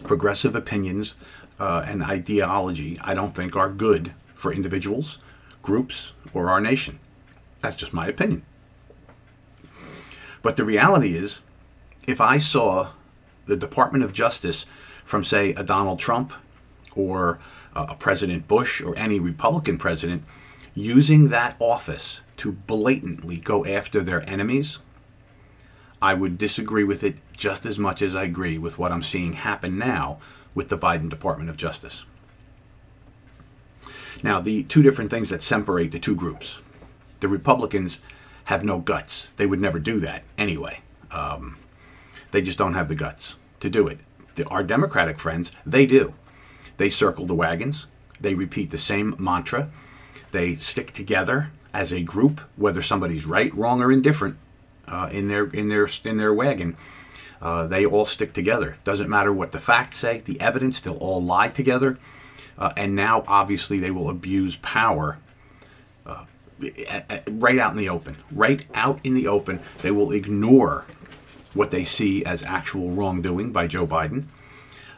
Progressive 0.04 0.56
opinions 0.56 1.14
uh, 1.58 1.84
and 1.87 2.02
ideology, 2.02 2.99
I 3.02 3.14
don't 3.14 3.34
think, 3.34 3.56
are 3.56 3.68
good 3.68 4.14
for 4.34 4.52
individuals, 4.52 5.18
groups, 5.62 6.12
or 6.32 6.50
our 6.50 6.61
nation. 6.61 6.99
That's 7.61 7.76
just 7.76 7.92
my 7.92 8.06
opinion. 8.06 8.44
But 10.42 10.56
the 10.56 10.64
reality 10.64 11.14
is, 11.16 11.40
if 12.06 12.20
I 12.20 12.38
saw 12.38 12.88
the 13.46 13.56
Department 13.56 14.04
of 14.04 14.12
Justice 14.12 14.66
from, 15.04 15.25
say, 15.25 15.52
a 15.54 15.62
Donald 15.62 15.99
Trump 15.99 16.32
or 16.94 17.38
a 17.75 17.94
President 17.94 18.46
Bush 18.46 18.80
or 18.80 18.96
any 18.99 19.18
Republican 19.18 19.78
president 19.78 20.23
using 20.75 21.28
that 21.28 21.56
office 21.61 22.23
to 22.37 22.52
blatantly 22.52 23.37
go 23.37 23.64
after 23.64 24.00
their 24.00 24.28
enemies, 24.28 24.80
I 26.04 26.12
would 26.12 26.37
disagree 26.37 26.84
with 26.84 27.02
it 27.02 27.16
just 27.32 27.64
as 27.64 27.78
much 27.78 28.02
as 28.02 28.14
I 28.14 28.25
agree 28.25 28.58
with 28.58 28.78
what 28.78 28.92
I'm 28.92 29.00
seeing 29.00 29.32
happen 29.32 29.78
now 29.78 30.18
with 30.54 30.68
the 30.68 30.76
Biden 30.76 31.08
Department 31.08 31.49
of 31.49 31.56
Justice. 31.56 32.04
Now, 34.23 34.38
the 34.38 34.64
two 34.64 34.82
different 34.82 35.11
things 35.11 35.30
that 35.30 35.42
separate 35.42 35.92
the 35.92 35.99
two 35.99 36.14
groups 36.14 36.61
the 37.20 37.28
Republicans 37.28 38.02
have 38.49 38.64
no 38.64 38.80
guts. 38.80 39.30
They 39.38 39.46
would 39.46 39.62
never 39.62 39.78
do 39.78 39.99
that 40.00 40.25
anyway. 40.37 40.80
Um, 41.11 41.56
they 42.32 42.42
just 42.42 42.58
don't 42.58 42.75
have 42.75 42.88
the 42.88 42.94
guts 42.94 43.37
to 43.61 43.70
do 43.70 43.88
it. 43.88 43.99
The, 44.34 44.46
our 44.49 44.62
Democratic 44.62 45.18
friends, 45.18 45.52
they 45.64 45.87
do. 45.87 46.12
They 46.76 46.90
circle 46.90 47.25
the 47.25 47.34
wagons, 47.34 47.87
they 48.20 48.34
repeat 48.34 48.70
the 48.73 48.76
same 48.76 49.16
mantra, 49.18 49.70
They 50.32 50.56
stick 50.56 50.92
together 50.92 51.50
as 51.73 51.94
a 51.94 52.02
group, 52.02 52.42
whether 52.56 52.82
somebody's 52.82 53.25
right, 53.25 53.54
wrong, 53.54 53.80
or 53.80 53.90
indifferent 53.90 54.37
uh, 54.88 55.08
in 55.12 55.28
their 55.28 55.44
in 55.46 55.68
their 55.68 55.88
in 56.04 56.16
their 56.16 56.32
wagon. 56.32 56.76
Uh, 57.42 57.66
they 57.66 57.84
all 57.84 58.06
stick 58.06 58.32
together. 58.32 58.76
Doesn't 58.84 59.08
matter 59.08 59.32
what 59.32 59.52
the 59.52 59.58
facts 59.58 59.98
say, 59.98 60.20
the 60.20 60.40
evidence, 60.40 60.80
they'll 60.80 60.94
all 60.94 61.22
lie 61.22 61.48
together. 61.48 61.98
Uh, 62.56 62.72
and 62.76 62.94
now, 62.94 63.24
obviously, 63.26 63.78
they 63.78 63.90
will 63.90 64.08
abuse 64.08 64.56
power 64.56 65.18
uh, 66.06 66.24
right 67.28 67.58
out 67.58 67.72
in 67.72 67.76
the 67.76 67.88
open. 67.88 68.16
Right 68.30 68.64
out 68.74 68.98
in 69.04 69.14
the 69.14 69.26
open, 69.26 69.60
they 69.82 69.90
will 69.90 70.12
ignore 70.12 70.86
what 71.52 71.70
they 71.70 71.84
see 71.84 72.24
as 72.24 72.42
actual 72.42 72.90
wrongdoing 72.90 73.52
by 73.52 73.66
Joe 73.66 73.86
Biden 73.86 74.24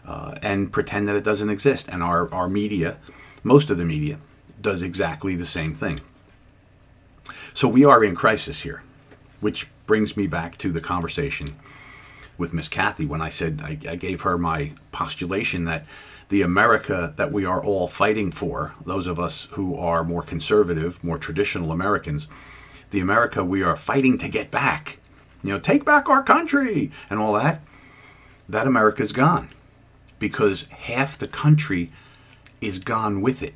uh, 0.06 0.36
and 0.42 0.72
pretend 0.72 1.08
that 1.08 1.16
it 1.16 1.24
doesn't 1.24 1.50
exist. 1.50 1.88
And 1.88 2.02
our, 2.02 2.32
our 2.32 2.48
media, 2.48 2.98
most 3.42 3.70
of 3.70 3.76
the 3.76 3.84
media, 3.84 4.18
does 4.60 4.82
exactly 4.82 5.34
the 5.34 5.44
same 5.44 5.74
thing. 5.74 6.00
So 7.54 7.68
we 7.68 7.84
are 7.84 8.04
in 8.04 8.14
crisis 8.14 8.62
here, 8.62 8.82
which 9.40 9.68
brings 9.86 10.16
me 10.16 10.26
back 10.26 10.56
to 10.58 10.70
the 10.70 10.80
conversation 10.80 11.54
with 12.38 12.52
Miss 12.52 12.68
Kathy 12.68 13.06
when 13.06 13.22
I 13.22 13.28
said 13.28 13.60
I, 13.62 13.78
I 13.88 13.96
gave 13.96 14.22
her 14.22 14.36
my 14.36 14.72
postulation 14.92 15.64
that 15.64 15.86
the 16.28 16.42
America 16.42 17.14
that 17.16 17.32
we 17.32 17.44
are 17.44 17.62
all 17.62 17.86
fighting 17.86 18.30
for, 18.30 18.74
those 18.84 19.06
of 19.06 19.20
us 19.20 19.46
who 19.52 19.76
are 19.76 20.02
more 20.02 20.22
conservative, 20.22 21.02
more 21.04 21.18
traditional 21.18 21.72
Americans, 21.72 22.28
the 22.90 23.00
America 23.00 23.44
we 23.44 23.62
are 23.62 23.76
fighting 23.76 24.18
to 24.18 24.28
get 24.28 24.50
back, 24.50 24.98
you 25.42 25.50
know, 25.50 25.58
take 25.58 25.84
back 25.84 26.08
our 26.08 26.22
country 26.22 26.90
and 27.08 27.20
all 27.20 27.34
that, 27.34 27.60
that 28.48 28.66
America's 28.66 29.12
gone 29.12 29.48
because 30.18 30.64
half 30.64 31.18
the 31.18 31.28
country 31.28 31.92
is 32.60 32.78
gone 32.78 33.20
with 33.20 33.42
it. 33.42 33.54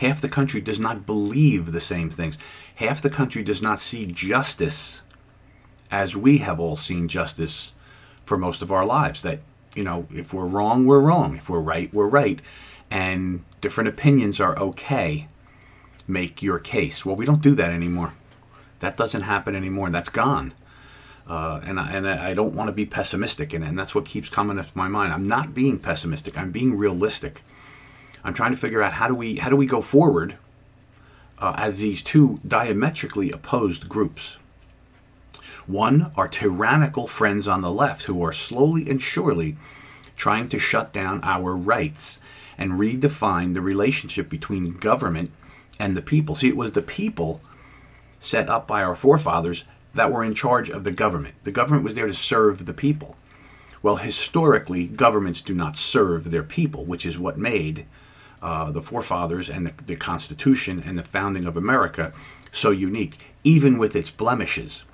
Half 0.00 0.22
the 0.22 0.30
country 0.30 0.62
does 0.62 0.80
not 0.80 1.04
believe 1.04 1.72
the 1.72 1.80
same 1.80 2.08
things. 2.08 2.38
Half 2.76 3.02
the 3.02 3.10
country 3.10 3.42
does 3.42 3.60
not 3.60 3.82
see 3.82 4.06
justice 4.06 5.02
as 5.90 6.16
we 6.16 6.38
have 6.38 6.58
all 6.58 6.76
seen 6.76 7.06
justice 7.06 7.74
for 8.24 8.38
most 8.38 8.62
of 8.62 8.72
our 8.72 8.86
lives. 8.86 9.20
That, 9.20 9.40
you 9.74 9.84
know, 9.84 10.06
if 10.10 10.32
we're 10.32 10.46
wrong, 10.46 10.86
we're 10.86 11.02
wrong. 11.02 11.36
If 11.36 11.50
we're 11.50 11.60
right, 11.60 11.92
we're 11.92 12.08
right. 12.08 12.40
And 12.90 13.44
different 13.60 13.88
opinions 13.88 14.40
are 14.40 14.58
okay. 14.58 15.28
Make 16.08 16.42
your 16.42 16.58
case. 16.58 17.04
Well, 17.04 17.16
we 17.16 17.26
don't 17.26 17.42
do 17.42 17.54
that 17.56 17.70
anymore. 17.70 18.14
That 18.78 18.96
doesn't 18.96 19.22
happen 19.22 19.54
anymore. 19.54 19.90
That's 19.90 20.08
gone. 20.08 20.54
Uh, 21.28 21.60
and 21.62 21.78
I, 21.78 21.92
and 21.92 22.08
I 22.08 22.32
don't 22.32 22.54
want 22.54 22.68
to 22.68 22.72
be 22.72 22.86
pessimistic 22.86 23.52
it, 23.52 23.60
and 23.60 23.78
that's 23.78 23.94
what 23.94 24.06
keeps 24.06 24.30
coming 24.30 24.58
up 24.58 24.64
to 24.72 24.78
my 24.78 24.88
mind. 24.88 25.12
I'm 25.12 25.22
not 25.22 25.52
being 25.52 25.78
pessimistic. 25.78 26.38
I'm 26.38 26.52
being 26.52 26.78
realistic. 26.78 27.42
I'm 28.24 28.34
trying 28.34 28.52
to 28.52 28.56
figure 28.56 28.82
out 28.82 28.94
how 28.94 29.08
do 29.08 29.14
we 29.14 29.36
how 29.36 29.50
do 29.50 29.56
we 29.56 29.66
go 29.66 29.80
forward 29.80 30.36
uh, 31.38 31.54
as 31.56 31.78
these 31.78 32.02
two 32.02 32.38
diametrically 32.46 33.30
opposed 33.30 33.88
groups. 33.88 34.38
One 35.66 36.10
are 36.16 36.28
tyrannical 36.28 37.06
friends 37.06 37.46
on 37.46 37.60
the 37.62 37.72
left 37.72 38.04
who 38.04 38.22
are 38.22 38.32
slowly 38.32 38.88
and 38.90 39.00
surely 39.00 39.56
trying 40.16 40.48
to 40.48 40.58
shut 40.58 40.92
down 40.92 41.20
our 41.22 41.56
rights 41.56 42.18
and 42.58 42.72
redefine 42.72 43.54
the 43.54 43.60
relationship 43.60 44.28
between 44.28 44.76
government 44.76 45.30
and 45.78 45.96
the 45.96 46.02
people. 46.02 46.34
See, 46.34 46.48
it 46.48 46.56
was 46.56 46.72
the 46.72 46.82
people 46.82 47.40
set 48.18 48.50
up 48.50 48.66
by 48.66 48.82
our 48.82 48.94
forefathers 48.94 49.64
that 49.94 50.12
were 50.12 50.22
in 50.22 50.34
charge 50.34 50.70
of 50.70 50.84
the 50.84 50.92
government. 50.92 51.34
The 51.44 51.50
government 51.50 51.84
was 51.84 51.94
there 51.94 52.06
to 52.06 52.12
serve 52.12 52.66
the 52.66 52.74
people. 52.74 53.16
Well, 53.82 53.96
historically, 53.96 54.86
governments 54.86 55.40
do 55.40 55.54
not 55.54 55.78
serve 55.78 56.30
their 56.30 56.42
people, 56.42 56.84
which 56.84 57.06
is 57.06 57.18
what 57.18 57.38
made 57.38 57.86
uh, 58.42 58.70
the 58.70 58.82
forefathers 58.82 59.50
and 59.50 59.66
the, 59.66 59.72
the 59.86 59.96
Constitution 59.96 60.82
and 60.84 60.98
the 60.98 61.02
founding 61.02 61.44
of 61.44 61.56
America 61.56 62.12
so 62.52 62.70
unique, 62.70 63.18
even 63.44 63.78
with 63.78 63.94
its 63.94 64.10
blemishes. 64.10 64.84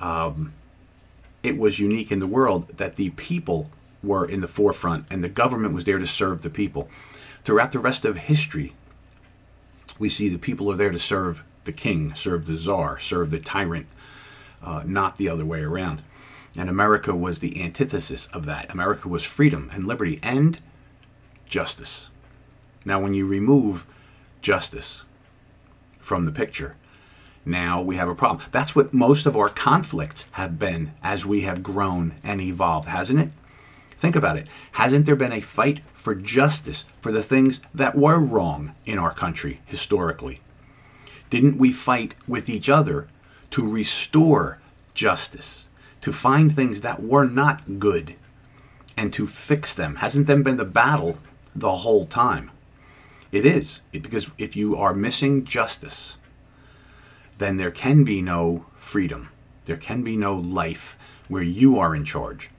Um, 0.00 0.54
it 1.42 1.58
was 1.58 1.78
unique 1.78 2.12
in 2.12 2.20
the 2.20 2.26
world 2.26 2.68
that 2.76 2.96
the 2.96 3.10
people 3.10 3.70
were 4.02 4.24
in 4.24 4.40
the 4.40 4.48
forefront 4.48 5.06
and 5.10 5.22
the 5.22 5.28
government 5.28 5.74
was 5.74 5.84
there 5.84 5.98
to 5.98 6.06
serve 6.06 6.42
the 6.42 6.50
people. 6.50 6.88
Throughout 7.44 7.72
the 7.72 7.78
rest 7.78 8.04
of 8.04 8.16
history, 8.16 8.74
we 9.98 10.08
see 10.08 10.28
the 10.28 10.38
people 10.38 10.70
are 10.70 10.76
there 10.76 10.90
to 10.90 10.98
serve 10.98 11.44
the 11.64 11.72
king, 11.72 12.14
serve 12.14 12.46
the 12.46 12.54
czar, 12.54 12.98
serve 12.98 13.30
the 13.30 13.38
tyrant, 13.38 13.86
uh, 14.62 14.82
not 14.86 15.16
the 15.16 15.28
other 15.28 15.44
way 15.44 15.60
around. 15.60 16.02
And 16.56 16.68
America 16.68 17.14
was 17.14 17.38
the 17.38 17.62
antithesis 17.62 18.26
of 18.28 18.44
that. 18.46 18.72
America 18.72 19.08
was 19.08 19.24
freedom 19.24 19.70
and 19.72 19.86
liberty 19.86 20.18
and 20.22 20.58
justice. 21.46 22.09
Now, 22.90 22.98
when 22.98 23.14
you 23.14 23.24
remove 23.24 23.86
justice 24.42 25.04
from 26.00 26.24
the 26.24 26.32
picture, 26.32 26.74
now 27.44 27.80
we 27.80 27.94
have 27.94 28.08
a 28.08 28.16
problem. 28.16 28.48
That's 28.50 28.74
what 28.74 28.92
most 28.92 29.26
of 29.26 29.36
our 29.36 29.48
conflicts 29.48 30.26
have 30.32 30.58
been 30.58 30.90
as 31.00 31.24
we 31.24 31.42
have 31.42 31.62
grown 31.62 32.16
and 32.24 32.40
evolved, 32.40 32.88
hasn't 32.88 33.20
it? 33.20 33.28
Think 33.96 34.16
about 34.16 34.38
it. 34.38 34.48
Hasn't 34.72 35.06
there 35.06 35.14
been 35.14 35.30
a 35.30 35.40
fight 35.40 35.82
for 35.92 36.16
justice 36.16 36.84
for 36.96 37.12
the 37.12 37.22
things 37.22 37.60
that 37.72 37.94
were 37.94 38.18
wrong 38.18 38.74
in 38.84 38.98
our 38.98 39.14
country 39.14 39.60
historically? 39.66 40.40
Didn't 41.30 41.58
we 41.58 41.70
fight 41.70 42.16
with 42.26 42.48
each 42.48 42.68
other 42.68 43.06
to 43.50 43.64
restore 43.64 44.58
justice, 44.94 45.68
to 46.00 46.12
find 46.12 46.52
things 46.52 46.80
that 46.80 47.00
were 47.00 47.24
not 47.24 47.78
good, 47.78 48.16
and 48.96 49.12
to 49.12 49.28
fix 49.28 49.74
them. 49.74 49.94
Hasn't 49.94 50.26
there 50.26 50.42
been 50.42 50.56
the 50.56 50.64
battle 50.64 51.20
the 51.54 51.76
whole 51.76 52.04
time? 52.04 52.50
It 53.32 53.46
is, 53.46 53.82
because 53.92 54.30
if 54.38 54.56
you 54.56 54.76
are 54.76 54.92
missing 54.92 55.44
justice, 55.44 56.18
then 57.38 57.56
there 57.56 57.70
can 57.70 58.02
be 58.02 58.20
no 58.20 58.66
freedom. 58.74 59.28
There 59.66 59.76
can 59.76 60.02
be 60.02 60.16
no 60.16 60.34
life 60.34 60.98
where 61.28 61.42
you 61.42 61.78
are 61.78 61.94
in 61.94 62.04
charge. 62.04 62.50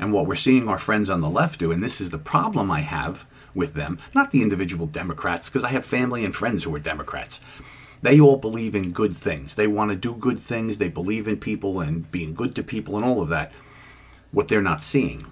And 0.00 0.12
what 0.12 0.26
we're 0.26 0.34
seeing 0.34 0.68
our 0.68 0.78
friends 0.78 1.10
on 1.10 1.20
the 1.20 1.30
left 1.30 1.60
do, 1.60 1.70
and 1.70 1.82
this 1.82 2.00
is 2.00 2.10
the 2.10 2.18
problem 2.18 2.70
I 2.70 2.80
have 2.80 3.26
with 3.54 3.74
them, 3.74 3.98
not 4.14 4.30
the 4.30 4.42
individual 4.42 4.86
Democrats, 4.86 5.48
because 5.48 5.64
I 5.64 5.68
have 5.68 5.84
family 5.84 6.24
and 6.24 6.34
friends 6.34 6.64
who 6.64 6.74
are 6.74 6.80
Democrats, 6.80 7.40
they 8.02 8.18
all 8.18 8.36
believe 8.36 8.74
in 8.74 8.92
good 8.92 9.14
things. 9.14 9.54
They 9.54 9.66
want 9.66 9.90
to 9.90 9.96
do 9.96 10.14
good 10.14 10.40
things. 10.40 10.78
They 10.78 10.88
believe 10.88 11.28
in 11.28 11.36
people 11.36 11.80
and 11.80 12.10
being 12.10 12.34
good 12.34 12.54
to 12.56 12.62
people 12.62 12.96
and 12.96 13.04
all 13.04 13.20
of 13.20 13.28
that. 13.28 13.52
What 14.32 14.48
they're 14.48 14.62
not 14.62 14.80
seeing 14.80 15.30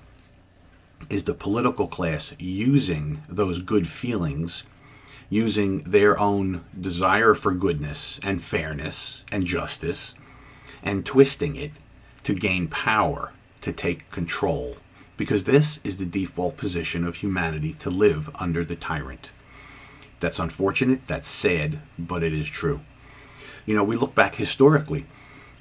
is 1.10 1.24
the 1.24 1.34
political 1.34 1.86
class 1.86 2.34
using 2.38 3.22
those 3.28 3.60
good 3.60 3.86
feelings, 3.86 4.64
using 5.30 5.80
their 5.80 6.18
own 6.18 6.64
desire 6.78 7.34
for 7.34 7.54
goodness 7.54 8.20
and 8.22 8.42
fairness 8.42 9.24
and 9.32 9.44
justice, 9.44 10.14
and 10.82 11.06
twisting 11.06 11.56
it 11.56 11.72
to 12.24 12.34
gain 12.34 12.68
power, 12.68 13.32
to 13.60 13.72
take 13.72 14.10
control. 14.10 14.76
Because 15.16 15.44
this 15.44 15.80
is 15.82 15.96
the 15.96 16.06
default 16.06 16.56
position 16.56 17.04
of 17.04 17.16
humanity 17.16 17.74
to 17.80 17.90
live 17.90 18.30
under 18.36 18.64
the 18.64 18.76
tyrant. 18.76 19.32
That's 20.20 20.38
unfortunate, 20.38 21.06
that's 21.06 21.28
sad, 21.28 21.80
but 21.98 22.22
it 22.22 22.32
is 22.32 22.48
true. 22.48 22.80
You 23.66 23.74
know, 23.74 23.84
we 23.84 23.96
look 23.96 24.14
back 24.14 24.36
historically. 24.36 25.06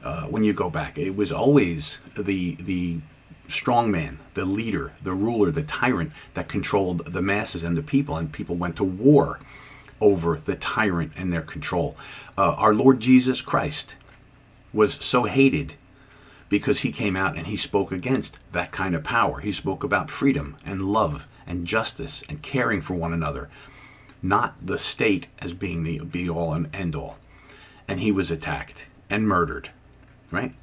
Uh, 0.03 0.25
when 0.25 0.43
you 0.43 0.53
go 0.53 0.69
back, 0.69 0.97
it 0.97 1.15
was 1.15 1.31
always 1.31 1.99
the 2.15 2.55
the 2.55 2.99
strong 3.47 3.91
man, 3.91 4.19
the 4.33 4.45
leader, 4.45 4.93
the 5.01 5.13
ruler, 5.13 5.51
the 5.51 5.63
tyrant 5.63 6.11
that 6.33 6.47
controlled 6.47 7.05
the 7.05 7.21
masses 7.21 7.63
and 7.63 7.75
the 7.75 7.81
people, 7.81 8.17
and 8.17 8.31
people 8.31 8.55
went 8.55 8.75
to 8.77 8.83
war 8.83 9.39
over 9.99 10.37
the 10.43 10.55
tyrant 10.55 11.11
and 11.15 11.31
their 11.31 11.41
control. 11.41 11.95
Uh, 12.37 12.53
our 12.53 12.73
Lord 12.73 12.99
Jesus 12.99 13.41
Christ 13.41 13.95
was 14.73 14.93
so 14.93 15.23
hated 15.23 15.75
because 16.49 16.81
he 16.81 16.91
came 16.91 17.15
out 17.15 17.35
and 17.35 17.47
he 17.47 17.55
spoke 17.55 17.91
against 17.91 18.37
that 18.51 18.71
kind 18.71 18.95
of 18.95 19.03
power. 19.03 19.39
He 19.39 19.51
spoke 19.51 19.83
about 19.83 20.09
freedom 20.09 20.55
and 20.65 20.85
love 20.85 21.27
and 21.45 21.65
justice 21.65 22.23
and 22.29 22.41
caring 22.41 22.81
for 22.81 22.93
one 22.93 23.13
another 23.13 23.49
not 24.21 24.55
the 24.65 24.77
state 24.77 25.27
as 25.39 25.53
being 25.53 25.83
the 25.83 25.99
be 25.99 26.29
all 26.29 26.53
and 26.53 26.73
end 26.75 26.95
all. 26.95 27.17
And 27.87 27.99
he 27.99 28.11
was 28.11 28.31
attacked 28.31 28.87
and 29.09 29.27
murdered, 29.27 29.71
right? 30.31 30.53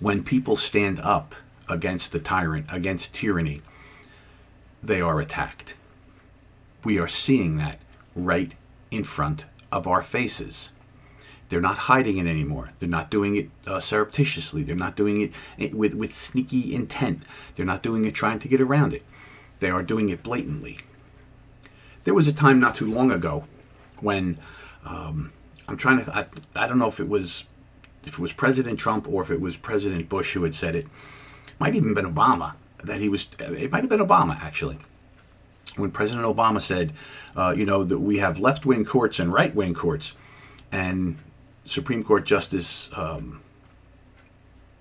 When 0.00 0.24
people 0.24 0.56
stand 0.56 0.98
up 1.00 1.34
against 1.68 2.12
the 2.12 2.18
tyrant, 2.18 2.66
against 2.70 3.14
tyranny, 3.14 3.62
they 4.82 5.00
are 5.00 5.20
attacked. 5.20 5.74
We 6.84 6.98
are 6.98 7.08
seeing 7.08 7.56
that 7.56 7.78
right 8.14 8.54
in 8.90 9.04
front 9.04 9.46
of 9.72 9.86
our 9.86 10.02
faces. 10.02 10.70
They're 11.48 11.60
not 11.60 11.78
hiding 11.78 12.18
it 12.18 12.26
anymore. 12.26 12.70
They're 12.78 12.88
not 12.88 13.10
doing 13.10 13.36
it 13.36 13.50
uh, 13.66 13.80
surreptitiously. 13.80 14.62
They're 14.62 14.76
not 14.76 14.96
doing 14.96 15.32
it 15.58 15.74
with, 15.74 15.94
with 15.94 16.14
sneaky 16.14 16.74
intent. 16.74 17.22
They're 17.54 17.66
not 17.66 17.82
doing 17.82 18.04
it 18.04 18.14
trying 18.14 18.38
to 18.40 18.48
get 18.48 18.60
around 18.60 18.92
it. 18.92 19.02
They 19.60 19.70
are 19.70 19.82
doing 19.82 20.08
it 20.08 20.22
blatantly. 20.22 20.78
There 22.04 22.14
was 22.14 22.28
a 22.28 22.32
time 22.32 22.60
not 22.60 22.74
too 22.74 22.92
long 22.92 23.10
ago 23.10 23.44
when 24.00 24.38
um, 24.84 25.32
I'm 25.68 25.76
trying 25.76 26.04
to. 26.04 26.16
I, 26.16 26.26
I 26.56 26.66
don't 26.66 26.78
know 26.78 26.88
if 26.88 27.00
it 27.00 27.08
was 27.08 27.44
if 28.04 28.14
it 28.14 28.18
was 28.18 28.32
President 28.32 28.78
Trump 28.78 29.08
or 29.08 29.22
if 29.22 29.30
it 29.30 29.40
was 29.40 29.56
President 29.56 30.08
Bush 30.08 30.34
who 30.34 30.42
had 30.42 30.54
said 30.54 30.76
it. 30.76 30.86
Might 31.58 31.74
even 31.74 31.94
been 31.94 32.12
Obama 32.12 32.54
that 32.82 33.00
he 33.00 33.08
was. 33.08 33.28
It 33.38 33.70
might 33.70 33.80
have 33.80 33.88
been 33.88 34.00
Obama 34.00 34.40
actually, 34.40 34.78
when 35.76 35.90
President 35.90 36.26
Obama 36.26 36.60
said, 36.60 36.92
uh, 37.36 37.54
you 37.56 37.64
know, 37.64 37.84
that 37.84 37.98
we 37.98 38.18
have 38.18 38.38
left 38.38 38.66
wing 38.66 38.84
courts 38.84 39.18
and 39.18 39.32
right 39.32 39.54
wing 39.54 39.74
courts, 39.74 40.14
and 40.72 41.18
Supreme 41.64 42.02
Court 42.02 42.24
Justice 42.24 42.90
um, 42.94 43.40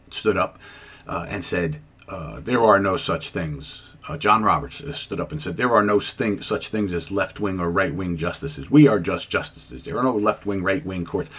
stood 0.10 0.38
up 0.38 0.60
uh, 1.08 1.25
and 1.30 1.44
said, 1.44 1.80
uh, 2.10 2.39
there 2.42 2.62
are 2.62 2.80
no 2.80 2.98
such 2.98 3.30
things. 3.30 3.96
Uh, 4.08 4.18
John 4.18 4.44
Roberts 4.44 4.84
uh, 4.84 4.92
stood 4.92 5.22
up 5.22 5.32
and 5.32 5.42
said, 5.42 5.56
There 5.56 5.72
are 5.72 5.84
no 5.84 6.00
thing, 6.00 6.42
such 6.42 6.68
things 6.68 6.94
as 6.94 7.12
left 7.12 7.39
wing 7.39 7.60
or 7.60 7.70
right 7.70 7.94
wing 7.94 8.18
justices. 8.18 8.70
We 8.70 8.88
are 8.88 9.00
just 9.00 9.30
justices. 9.30 9.86
There 9.86 9.98
are 9.98 10.03
no 10.03 10.15
left 10.15 10.46
wing, 10.46 10.62
right 10.63 10.86
wing 10.86 11.06
courts. 11.06 11.30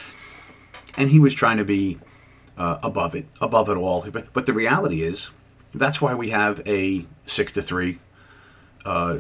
And 0.97 1.11
he 1.11 1.21
was 1.21 1.35
trying 1.35 1.59
to 1.59 1.65
be 1.65 1.99
uh, 2.57 2.79
above 2.83 3.15
it, 3.15 3.27
above 3.41 3.69
it 3.69 3.77
all. 3.77 4.07
But, 4.11 4.33
but 4.33 4.47
the 4.47 4.53
reality 4.53 5.03
is, 5.03 5.31
that's 5.75 6.01
why 6.01 6.15
we 6.15 6.31
have 6.31 6.63
a 6.67 7.07
six 7.27 7.53
to 7.53 7.63
three 7.63 7.99
uh, 8.85 9.19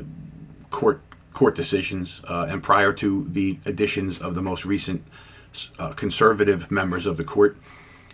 court 0.70 1.00
court 1.32 1.56
decisions, 1.56 2.22
uh, 2.28 2.46
and 2.48 2.62
prior 2.62 2.92
to 2.92 3.26
the 3.28 3.58
additions 3.66 4.20
of 4.20 4.36
the 4.36 4.42
most 4.42 4.64
recent 4.64 5.04
uh, 5.80 5.88
conservative 5.90 6.70
members 6.70 7.06
of 7.06 7.16
the 7.16 7.24
court, 7.24 7.56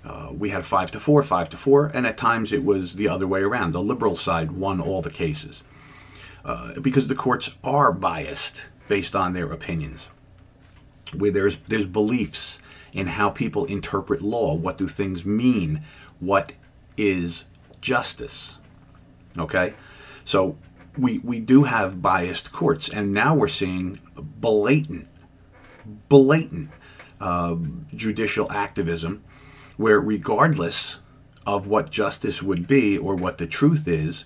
uh, 0.04 0.30
we 0.32 0.48
had 0.48 0.64
five 0.64 0.90
to 0.90 0.98
four, 0.98 1.22
five 1.22 1.50
to 1.50 1.56
four, 1.58 1.90
and 1.92 2.06
at 2.06 2.16
times 2.16 2.52
it 2.52 2.64
was 2.64 2.96
the 2.96 3.08
other 3.08 3.26
way 3.26 3.42
around. 3.42 3.72
The 3.72 3.82
liberal 3.82 4.16
side 4.16 4.52
won 4.52 4.80
all 4.80 5.02
the 5.02 5.10
cases 5.10 5.62
uh, 6.44 6.80
because 6.80 7.08
the 7.08 7.14
courts 7.14 7.56
are 7.62 7.92
biased 7.92 8.66
based 8.88 9.14
on 9.14 9.34
their 9.34 9.52
opinions. 9.52 10.08
Where 11.14 11.30
there's 11.30 11.58
there's 11.58 11.86
beliefs 11.86 12.59
in 12.92 13.06
how 13.06 13.30
people 13.30 13.64
interpret 13.66 14.22
law. 14.22 14.54
What 14.54 14.78
do 14.78 14.88
things 14.88 15.24
mean? 15.24 15.82
What 16.18 16.52
is 16.96 17.44
justice? 17.80 18.58
Okay, 19.38 19.74
so 20.24 20.56
we 20.98 21.18
we 21.18 21.40
do 21.40 21.64
have 21.64 22.02
biased 22.02 22.52
courts, 22.52 22.88
and 22.88 23.12
now 23.12 23.34
we're 23.34 23.48
seeing 23.48 23.96
blatant, 24.16 25.08
blatant 26.08 26.70
uh, 27.20 27.56
judicial 27.94 28.50
activism, 28.50 29.22
where 29.76 30.00
regardless 30.00 30.98
of 31.46 31.66
what 31.66 31.90
justice 31.90 32.42
would 32.42 32.66
be 32.66 32.98
or 32.98 33.14
what 33.14 33.38
the 33.38 33.46
truth 33.46 33.88
is, 33.88 34.24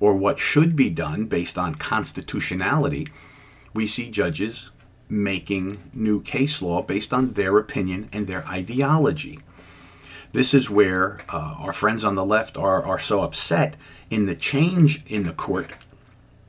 or 0.00 0.14
what 0.14 0.38
should 0.38 0.76
be 0.76 0.90
done 0.90 1.26
based 1.26 1.58
on 1.58 1.74
constitutionality, 1.74 3.08
we 3.74 3.86
see 3.86 4.10
judges 4.10 4.70
making 5.08 5.90
new 5.92 6.20
case 6.20 6.60
law 6.60 6.82
based 6.82 7.12
on 7.12 7.32
their 7.32 7.58
opinion 7.58 8.08
and 8.12 8.26
their 8.26 8.46
ideology. 8.48 9.38
This 10.32 10.52
is 10.52 10.68
where 10.68 11.20
uh, 11.28 11.56
our 11.58 11.72
friends 11.72 12.04
on 12.04 12.14
the 12.14 12.24
left 12.24 12.56
are, 12.56 12.82
are 12.82 12.98
so 12.98 13.22
upset 13.22 13.76
in 14.10 14.26
the 14.26 14.34
change 14.34 15.02
in 15.06 15.24
the 15.24 15.32
court 15.32 15.70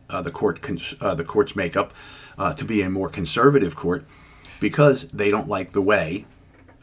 uh, 0.09 0.21
the 0.21 0.31
court 0.31 0.61
cons- 0.61 0.95
uh, 1.01 1.15
the 1.15 1.23
court's 1.23 1.55
makeup 1.55 1.93
uh, 2.37 2.53
to 2.53 2.65
be 2.65 2.81
a 2.81 2.89
more 2.89 3.09
conservative 3.09 3.75
court 3.75 4.05
because 4.59 5.07
they 5.09 5.29
don't 5.29 5.47
like 5.47 5.71
the 5.71 5.81
way 5.81 6.25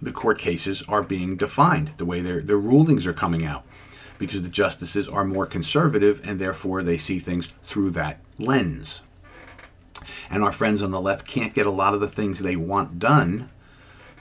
the 0.00 0.12
court 0.12 0.38
cases 0.38 0.82
are 0.88 1.02
being 1.02 1.36
defined, 1.36 1.88
the 1.96 2.04
way 2.04 2.20
their 2.20 2.40
their 2.40 2.58
rulings 2.58 3.06
are 3.06 3.12
coming 3.12 3.44
out, 3.44 3.64
because 4.18 4.42
the 4.42 4.48
justices 4.48 5.08
are 5.08 5.24
more 5.24 5.46
conservative 5.46 6.20
and 6.24 6.38
therefore 6.38 6.82
they 6.82 6.96
see 6.96 7.18
things 7.18 7.48
through 7.62 7.90
that 7.90 8.20
lens. 8.38 9.02
And 10.30 10.42
our 10.42 10.52
friends 10.52 10.82
on 10.82 10.90
the 10.90 11.00
left 11.00 11.26
can't 11.26 11.54
get 11.54 11.66
a 11.66 11.70
lot 11.70 11.94
of 11.94 12.00
the 12.00 12.08
things 12.08 12.38
they 12.38 12.56
want 12.56 12.98
done 12.98 13.50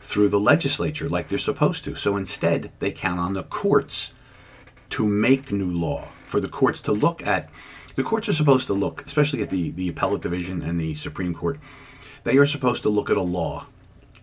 through 0.01 0.29
the 0.29 0.39
legislature 0.39 1.07
like 1.07 1.29
they're 1.29 1.37
supposed 1.37 1.85
to. 1.85 1.95
So 1.95 2.17
instead, 2.17 2.71
they 2.79 2.91
count 2.91 3.19
on 3.19 3.33
the 3.33 3.43
courts 3.43 4.13
to 4.89 5.07
make 5.07 5.51
new 5.51 5.71
law, 5.71 6.09
for 6.25 6.39
the 6.39 6.49
courts 6.49 6.81
to 6.81 6.91
look 6.91 7.25
at 7.25 7.49
the 7.95 8.03
courts 8.03 8.27
are 8.27 8.33
supposed 8.33 8.67
to 8.67 8.73
look, 8.73 9.05
especially 9.05 9.41
at 9.41 9.49
the, 9.49 9.71
the 9.71 9.89
appellate 9.89 10.21
division 10.21 10.61
and 10.61 10.79
the 10.79 10.93
Supreme 10.95 11.33
Court, 11.33 11.59
they 12.23 12.37
are 12.37 12.45
supposed 12.45 12.81
to 12.83 12.89
look 12.89 13.09
at 13.09 13.17
a 13.17 13.21
law 13.21 13.67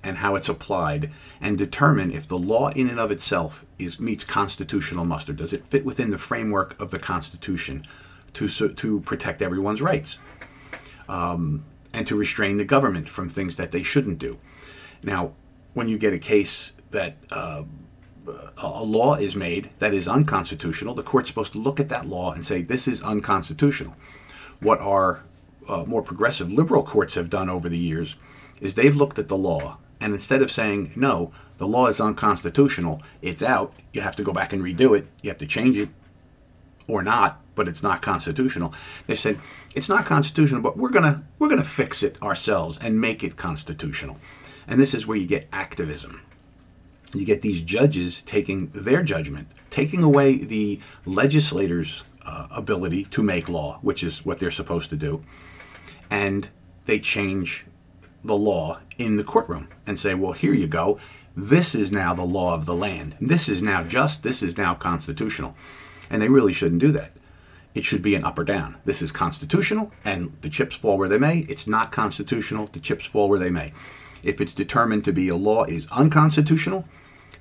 and 0.02 0.16
how 0.16 0.34
it's 0.34 0.48
applied 0.48 1.10
and 1.40 1.56
determine 1.58 2.10
if 2.10 2.26
the 2.26 2.38
law 2.38 2.70
in 2.70 2.88
and 2.88 2.98
of 2.98 3.10
itself 3.10 3.64
is 3.78 4.00
meets 4.00 4.24
constitutional 4.24 5.04
muster. 5.04 5.32
Does 5.32 5.52
it 5.52 5.66
fit 5.66 5.84
within 5.84 6.10
the 6.10 6.18
framework 6.18 6.80
of 6.80 6.90
the 6.90 6.98
Constitution 6.98 7.84
to, 8.32 8.48
to 8.48 9.00
protect 9.00 9.42
everyone's 9.42 9.82
rights 9.82 10.18
um, 11.08 11.64
and 11.92 12.06
to 12.06 12.16
restrain 12.16 12.56
the 12.56 12.64
government 12.64 13.08
from 13.08 13.28
things 13.28 13.56
that 13.56 13.72
they 13.72 13.82
shouldn't 13.82 14.18
do? 14.18 14.38
Now, 15.02 15.32
when 15.74 15.88
you 15.88 15.98
get 15.98 16.12
a 16.12 16.18
case 16.18 16.72
that 16.90 17.16
uh, 17.30 17.64
a 18.58 18.84
law 18.84 19.14
is 19.14 19.34
made 19.34 19.70
that 19.78 19.94
is 19.94 20.06
unconstitutional, 20.06 20.94
the 20.94 21.02
court's 21.02 21.28
supposed 21.28 21.52
to 21.52 21.58
look 21.58 21.80
at 21.80 21.88
that 21.88 22.06
law 22.06 22.32
and 22.32 22.44
say, 22.44 22.62
this 22.62 22.86
is 22.86 23.02
unconstitutional. 23.02 23.94
What 24.60 24.80
our 24.80 25.24
uh, 25.68 25.84
more 25.86 26.02
progressive 26.02 26.52
liberal 26.52 26.82
courts 26.82 27.14
have 27.14 27.30
done 27.30 27.48
over 27.48 27.68
the 27.68 27.78
years 27.78 28.16
is 28.60 28.74
they've 28.74 28.96
looked 28.96 29.18
at 29.18 29.28
the 29.28 29.38
law, 29.38 29.78
and 30.00 30.12
instead 30.12 30.42
of 30.42 30.50
saying, 30.50 30.92
no, 30.96 31.32
the 31.58 31.66
law 31.66 31.86
is 31.86 32.00
unconstitutional, 32.00 33.02
it's 33.22 33.42
out, 33.42 33.72
you 33.92 34.00
have 34.00 34.16
to 34.16 34.22
go 34.22 34.32
back 34.32 34.52
and 34.52 34.62
redo 34.62 34.96
it, 34.96 35.06
you 35.22 35.30
have 35.30 35.38
to 35.38 35.46
change 35.46 35.78
it 35.78 35.88
or 36.88 37.02
not, 37.02 37.40
but 37.54 37.68
it's 37.68 37.82
not 37.82 38.02
constitutional. 38.02 38.74
They 39.06 39.14
said, 39.14 39.38
it's 39.74 39.88
not 39.88 40.06
constitutional, 40.06 40.60
but 40.60 40.76
we're 40.76 40.90
to 40.90 41.22
we're 41.38 41.48
to 41.60 41.64
fix 41.64 42.02
it 42.02 42.20
ourselves 42.22 42.78
and 42.78 43.00
make 43.00 43.22
it 43.22 43.36
constitutional. 43.36 44.18
And 44.66 44.80
this 44.80 44.94
is 44.94 45.06
where 45.06 45.16
you 45.16 45.26
get 45.26 45.48
activism 45.52 46.22
you 47.14 47.26
get 47.26 47.42
these 47.42 47.62
judges 47.62 48.22
taking 48.22 48.66
their 48.68 49.02
judgment, 49.02 49.48
taking 49.70 50.02
away 50.02 50.36
the 50.36 50.80
legislators' 51.04 52.04
uh, 52.24 52.48
ability 52.50 53.04
to 53.04 53.22
make 53.22 53.48
law, 53.48 53.78
which 53.82 54.02
is 54.02 54.24
what 54.24 54.38
they're 54.38 54.50
supposed 54.50 54.90
to 54.90 54.96
do, 54.96 55.24
and 56.10 56.50
they 56.86 56.98
change 56.98 57.66
the 58.22 58.36
law 58.36 58.80
in 58.98 59.16
the 59.16 59.24
courtroom 59.24 59.68
and 59.86 59.98
say, 59.98 60.14
well, 60.14 60.32
here 60.32 60.52
you 60.52 60.66
go. 60.66 60.98
This 61.36 61.74
is 61.74 61.90
now 61.90 62.12
the 62.12 62.24
law 62.24 62.54
of 62.54 62.66
the 62.66 62.74
land. 62.74 63.16
This 63.20 63.48
is 63.48 63.62
now 63.62 63.82
just. 63.82 64.22
This 64.22 64.42
is 64.42 64.58
now 64.58 64.74
constitutional. 64.74 65.56
And 66.10 66.20
they 66.20 66.28
really 66.28 66.52
shouldn't 66.52 66.80
do 66.80 66.92
that. 66.92 67.12
It 67.74 67.84
should 67.84 68.02
be 68.02 68.14
an 68.14 68.24
up 68.24 68.38
or 68.38 68.44
down. 68.44 68.76
This 68.84 69.00
is 69.00 69.12
constitutional, 69.12 69.92
and 70.04 70.36
the 70.42 70.48
chips 70.48 70.76
fall 70.76 70.98
where 70.98 71.08
they 71.08 71.18
may. 71.18 71.40
It's 71.48 71.66
not 71.66 71.92
constitutional. 71.92 72.66
The 72.66 72.80
chips 72.80 73.06
fall 73.06 73.28
where 73.28 73.38
they 73.38 73.50
may. 73.50 73.72
If 74.22 74.40
it's 74.40 74.54
determined 74.54 75.04
to 75.04 75.12
be 75.12 75.28
a 75.28 75.36
law 75.36 75.64
is 75.64 75.86
unconstitutional, 75.90 76.84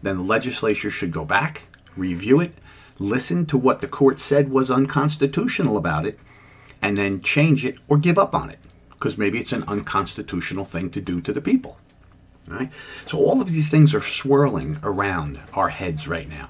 then 0.01 0.15
the 0.15 0.23
legislature 0.23 0.91
should 0.91 1.11
go 1.11 1.25
back, 1.25 1.63
review 1.97 2.39
it, 2.39 2.53
listen 2.99 3.45
to 3.47 3.57
what 3.57 3.79
the 3.79 3.87
court 3.87 4.19
said 4.19 4.49
was 4.49 4.69
unconstitutional 4.69 5.77
about 5.77 6.05
it, 6.05 6.19
and 6.81 6.97
then 6.97 7.21
change 7.21 7.65
it 7.65 7.77
or 7.87 7.97
give 7.97 8.17
up 8.17 8.33
on 8.33 8.49
it 8.49 8.59
because 8.91 9.17
maybe 9.17 9.39
it's 9.39 9.53
an 9.53 9.63
unconstitutional 9.63 10.65
thing 10.65 10.89
to 10.89 11.01
do 11.01 11.21
to 11.21 11.31
the 11.31 11.41
people. 11.41 11.77
Right? 12.47 12.71
So 13.05 13.17
all 13.19 13.41
of 13.41 13.51
these 13.51 13.69
things 13.69 13.93
are 13.95 14.01
swirling 14.01 14.77
around 14.83 15.39
our 15.53 15.69
heads 15.69 16.07
right 16.07 16.27
now. 16.27 16.49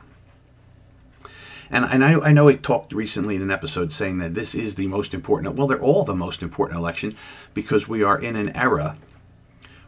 And, 1.72 1.86
and 1.86 2.04
I, 2.04 2.14
I, 2.20 2.32
know 2.32 2.48
I 2.48 2.56
talked 2.56 2.94
recently 2.94 3.36
in 3.36 3.42
an 3.42 3.52
episode 3.52 3.92
saying 3.92 4.18
that 4.20 4.34
this 4.34 4.56
is 4.56 4.76
the 4.76 4.88
most 4.88 5.14
important. 5.14 5.56
Well, 5.56 5.68
they're 5.68 5.82
all 5.82 6.04
the 6.04 6.16
most 6.16 6.42
important 6.42 6.80
election 6.80 7.16
because 7.54 7.88
we 7.88 8.04
are 8.04 8.20
in 8.20 8.36
an 8.36 8.56
era 8.56 8.98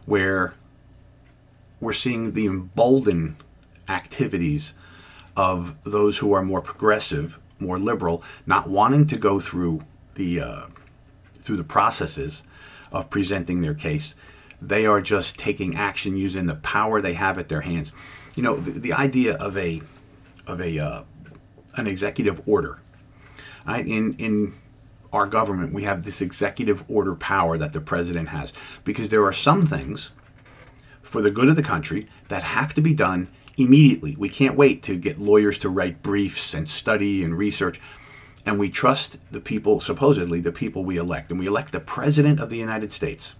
where 0.06 0.54
we're 1.80 1.92
seeing 1.92 2.32
the 2.32 2.46
emboldened 2.46 3.36
activities 3.88 4.74
of 5.36 5.76
those 5.84 6.18
who 6.18 6.32
are 6.32 6.42
more 6.42 6.60
progressive, 6.60 7.40
more 7.58 7.78
liberal, 7.78 8.22
not 8.46 8.68
wanting 8.68 9.06
to 9.08 9.18
go 9.18 9.40
through 9.40 9.80
the 10.14 10.40
uh, 10.40 10.66
through 11.38 11.56
the 11.56 11.64
processes 11.64 12.42
of 12.92 13.10
presenting 13.10 13.60
their 13.60 13.74
case. 13.74 14.14
They 14.60 14.86
are 14.86 15.00
just 15.00 15.38
taking 15.38 15.74
action 15.74 16.16
using 16.16 16.46
the 16.46 16.54
power 16.54 17.00
they 17.00 17.14
have 17.14 17.38
at 17.38 17.48
their 17.48 17.62
hands. 17.62 17.92
You 18.36 18.42
know, 18.44 18.56
the, 18.56 18.78
the 18.78 18.92
idea 18.92 19.34
of 19.36 19.56
a 19.56 19.80
of 20.46 20.60
a 20.60 20.78
uh, 20.78 21.02
an 21.76 21.86
executive 21.86 22.46
order. 22.46 22.80
Right? 23.66 23.86
In 23.86 24.14
in 24.14 24.54
our 25.12 25.26
government, 25.26 25.72
we 25.72 25.82
have 25.84 26.02
this 26.02 26.20
executive 26.20 26.84
order 26.88 27.14
power 27.14 27.58
that 27.58 27.72
the 27.72 27.80
president 27.80 28.30
has 28.30 28.52
because 28.82 29.10
there 29.10 29.24
are 29.24 29.32
some 29.32 29.66
things 29.66 30.10
for 31.00 31.20
the 31.20 31.30
good 31.30 31.48
of 31.48 31.56
the 31.56 31.62
country 31.62 32.06
that 32.28 32.42
have 32.42 32.72
to 32.74 32.80
be 32.80 32.94
done 32.94 33.28
immediately. 33.58 34.16
We 34.16 34.30
can't 34.30 34.56
wait 34.56 34.82
to 34.84 34.96
get 34.96 35.20
lawyers 35.20 35.58
to 35.58 35.68
write 35.68 36.02
briefs 36.02 36.54
and 36.54 36.68
study 36.68 37.22
and 37.22 37.36
research. 37.36 37.80
And 38.46 38.58
we 38.58 38.70
trust 38.70 39.18
the 39.30 39.40
people, 39.40 39.78
supposedly 39.80 40.40
the 40.40 40.52
people 40.52 40.84
we 40.84 40.96
elect. 40.96 41.30
And 41.30 41.38
we 41.38 41.46
elect 41.46 41.72
the 41.72 41.80
President 41.80 42.40
of 42.40 42.48
the 42.48 42.56
United 42.56 42.92
States 42.92 43.34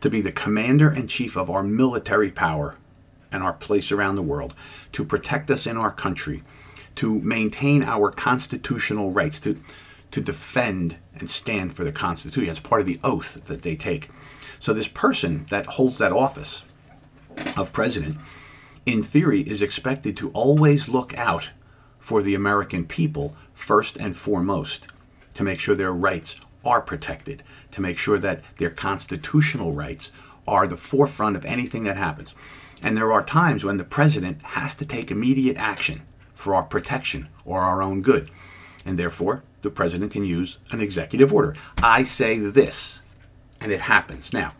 to 0.00 0.10
be 0.10 0.20
the 0.20 0.32
commander 0.32 0.92
in 0.92 1.08
chief 1.08 1.36
of 1.36 1.50
our 1.50 1.62
military 1.62 2.30
power 2.30 2.76
and 3.32 3.42
our 3.42 3.52
place 3.52 3.90
around 3.90 4.14
the 4.14 4.22
world, 4.22 4.54
to 4.92 5.04
protect 5.04 5.50
us 5.50 5.66
in 5.66 5.76
our 5.76 5.92
country, 5.92 6.42
to 6.98 7.18
maintain 7.20 7.82
our 7.82 8.10
constitutional 8.10 9.10
rights, 9.10 9.40
to, 9.40 9.58
to 10.10 10.20
defend 10.20 10.96
and 11.14 11.28
stand 11.28 11.72
for 11.72 11.84
the 11.84 11.92
Constitution. 11.92 12.50
It's 12.50 12.60
part 12.60 12.80
of 12.80 12.86
the 12.86 13.00
oath 13.02 13.44
that 13.46 13.62
they 13.62 13.76
take. 13.76 14.08
So, 14.58 14.72
this 14.72 14.88
person 14.88 15.46
that 15.50 15.66
holds 15.66 15.98
that 15.98 16.12
office 16.12 16.64
of 17.56 17.72
president 17.72 18.16
in 18.88 19.02
theory, 19.02 19.42
is 19.42 19.60
expected 19.60 20.16
to 20.16 20.30
always 20.30 20.88
look 20.88 21.16
out 21.18 21.50
for 21.98 22.22
the 22.22 22.34
American 22.34 22.86
people 22.86 23.36
first 23.52 23.98
and 23.98 24.16
foremost 24.16 24.88
to 25.34 25.42
make 25.42 25.58
sure 25.58 25.74
their 25.74 25.92
rights 25.92 26.36
are 26.64 26.80
protected, 26.80 27.42
to 27.70 27.82
make 27.82 27.98
sure 27.98 28.18
that 28.18 28.40
their 28.56 28.70
constitutional 28.70 29.72
rights 29.72 30.10
are 30.46 30.66
the 30.66 30.76
forefront 30.76 31.36
of 31.36 31.44
anything 31.44 31.84
that 31.84 31.98
happens. 31.98 32.34
And 32.82 32.96
there 32.96 33.12
are 33.12 33.22
times 33.22 33.62
when 33.62 33.76
the 33.76 33.84
president 33.84 34.42
has 34.42 34.74
to 34.76 34.86
take 34.86 35.10
immediate 35.10 35.58
action 35.58 36.00
for 36.38 36.54
our 36.54 36.62
protection 36.62 37.28
or 37.44 37.62
our 37.62 37.82
own 37.82 38.00
good. 38.00 38.30
And 38.84 38.96
therefore, 38.96 39.42
the 39.62 39.70
president 39.70 40.12
can 40.12 40.24
use 40.24 40.58
an 40.70 40.80
executive 40.80 41.34
order. 41.34 41.56
I 41.78 42.04
say 42.04 42.38
this, 42.38 43.00
and 43.60 43.72
it 43.72 43.80
happens. 43.80 44.32
Now, 44.32 44.52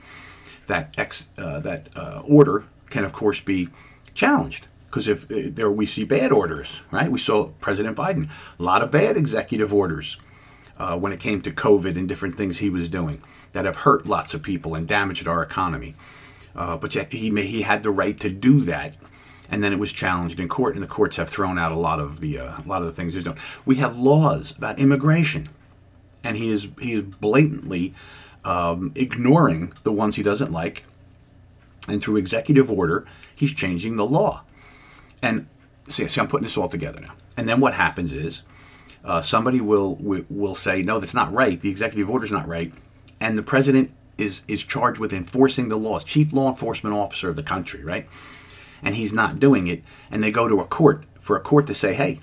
that 0.66 0.92
ex, 0.98 1.28
uh, 1.38 1.60
that 1.60 1.88
uh, 1.94 2.22
order 2.26 2.64
can, 2.90 3.04
of 3.04 3.12
course, 3.12 3.40
be 3.40 3.68
challenged 4.12 4.66
because 4.86 5.06
if 5.06 5.30
uh, 5.30 5.50
there 5.54 5.70
we 5.70 5.86
see 5.86 6.02
bad 6.02 6.32
orders, 6.32 6.82
right? 6.90 7.12
We 7.12 7.20
saw 7.20 7.50
President 7.60 7.96
Biden 7.96 8.28
a 8.58 8.62
lot 8.62 8.82
of 8.82 8.90
bad 8.90 9.16
executive 9.16 9.72
orders 9.72 10.16
uh, 10.78 10.98
when 10.98 11.12
it 11.12 11.20
came 11.20 11.40
to 11.42 11.52
COVID 11.52 11.96
and 11.96 12.08
different 12.08 12.36
things 12.36 12.58
he 12.58 12.70
was 12.70 12.88
doing 12.88 13.22
that 13.52 13.64
have 13.64 13.76
hurt 13.76 14.04
lots 14.04 14.34
of 14.34 14.42
people 14.42 14.74
and 14.74 14.88
damaged 14.88 15.28
our 15.28 15.44
economy. 15.44 15.94
Uh, 16.56 16.76
but 16.76 16.96
yet 16.96 17.12
he 17.12 17.30
may, 17.30 17.46
he 17.46 17.62
had 17.62 17.84
the 17.84 17.90
right 17.90 18.18
to 18.18 18.30
do 18.30 18.62
that, 18.62 18.94
and 19.50 19.62
then 19.62 19.72
it 19.72 19.78
was 19.78 19.92
challenged 19.92 20.40
in 20.40 20.48
court, 20.48 20.74
and 20.74 20.82
the 20.82 20.88
courts 20.88 21.16
have 21.16 21.28
thrown 21.28 21.58
out 21.58 21.72
a 21.72 21.78
lot 21.78 22.00
of 22.00 22.20
the 22.20 22.38
uh, 22.38 22.60
a 22.60 22.66
lot 22.66 22.82
of 22.82 22.86
the 22.86 22.92
things 22.92 23.14
he's 23.14 23.24
doing. 23.24 23.38
We 23.64 23.76
have 23.76 23.96
laws 23.96 24.54
about 24.56 24.78
immigration, 24.78 25.48
and 26.22 26.36
he 26.36 26.50
is 26.50 26.68
he 26.80 26.92
is 26.92 27.02
blatantly 27.02 27.94
um, 28.44 28.92
ignoring 28.94 29.72
the 29.84 29.92
ones 29.92 30.16
he 30.16 30.22
doesn't 30.22 30.52
like, 30.52 30.84
and 31.88 32.02
through 32.02 32.16
executive 32.16 32.70
order, 32.70 33.06
he's 33.34 33.52
changing 33.52 33.96
the 33.96 34.06
law. 34.06 34.42
And 35.22 35.48
see, 35.88 36.06
see, 36.08 36.20
I'm 36.20 36.28
putting 36.28 36.44
this 36.44 36.56
all 36.56 36.68
together 36.68 37.00
now. 37.00 37.14
And 37.36 37.48
then 37.48 37.60
what 37.60 37.74
happens 37.74 38.12
is 38.12 38.42
uh, 39.04 39.20
somebody 39.20 39.60
will, 39.60 39.96
will 39.96 40.24
will 40.28 40.54
say, 40.54 40.82
no, 40.82 40.98
that's 40.98 41.14
not 41.14 41.32
right. 41.32 41.60
The 41.60 41.70
executive 41.70 42.10
order 42.10 42.24
is 42.24 42.32
not 42.32 42.46
right, 42.46 42.72
and 43.20 43.38
the 43.38 43.42
president 43.42 43.92
is 44.18 44.42
is 44.48 44.62
charged 44.62 44.98
with 44.98 45.12
enforcing 45.12 45.68
the 45.68 45.78
laws, 45.78 46.04
chief 46.04 46.32
law 46.32 46.50
enforcement 46.50 46.94
officer 46.94 47.30
of 47.30 47.36
the 47.36 47.42
country, 47.42 47.84
right? 47.84 48.08
And 48.82 48.94
he's 48.94 49.12
not 49.12 49.40
doing 49.40 49.66
it, 49.66 49.82
and 50.10 50.22
they 50.22 50.30
go 50.30 50.48
to 50.48 50.60
a 50.60 50.66
court 50.66 51.04
for 51.18 51.36
a 51.36 51.40
court 51.40 51.66
to 51.66 51.74
say, 51.74 51.94
hey, 51.94 52.20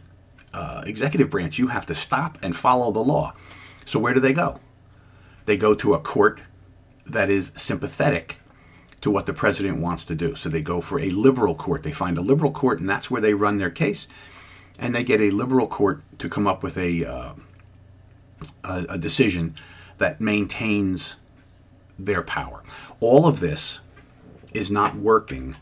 uh, 0.53 0.83
executive 0.85 1.29
branch, 1.29 1.59
you 1.59 1.67
have 1.67 1.85
to 1.85 1.93
stop 1.93 2.37
and 2.41 2.55
follow 2.55 2.91
the 2.91 3.01
law. 3.01 3.33
So 3.83 3.99
where 3.99 4.13
do 4.13 4.19
they 4.19 4.33
go? 4.33 4.59
They 5.45 5.57
go 5.57 5.75
to 5.75 5.93
a 5.93 5.99
court 5.99 6.39
that 7.05 7.29
is 7.29 7.51
sympathetic 7.55 8.39
to 9.01 9.11
what 9.11 9.27
the 9.27 9.33
president 9.33 9.77
wants 9.77 10.05
to 10.05 10.15
do. 10.15 10.33
So 10.33 10.49
they 10.49 10.61
go 10.61 10.81
for 10.81 10.99
a 10.99 11.09
liberal 11.09 11.53
court. 11.53 11.83
They 11.83 11.91
find 11.91 12.17
a 12.17 12.21
liberal 12.21 12.51
court, 12.51 12.79
and 12.79 12.89
that's 12.89 13.11
where 13.11 13.21
they 13.21 13.33
run 13.33 13.57
their 13.57 13.69
case. 13.69 14.07
And 14.79 14.95
they 14.95 15.03
get 15.03 15.21
a 15.21 15.29
liberal 15.29 15.67
court 15.67 16.01
to 16.17 16.27
come 16.27 16.47
up 16.47 16.63
with 16.63 16.77
a, 16.77 17.05
uh, 17.05 17.33
a, 18.63 18.85
a 18.89 18.97
decision 18.97 19.55
that 19.99 20.19
maintains 20.19 21.17
their 21.99 22.23
power. 22.23 22.63
All 22.99 23.27
of 23.27 23.39
this 23.39 23.81
is 24.53 24.71
not 24.71 24.95
working 24.95 25.55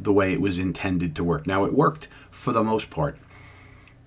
the 0.00 0.12
way 0.12 0.32
it 0.32 0.40
was 0.40 0.58
intended 0.58 1.14
to 1.16 1.24
work. 1.24 1.46
Now, 1.46 1.64
it 1.64 1.72
worked 1.72 2.08
for 2.30 2.52
the 2.52 2.64
most 2.64 2.90
part 2.90 3.16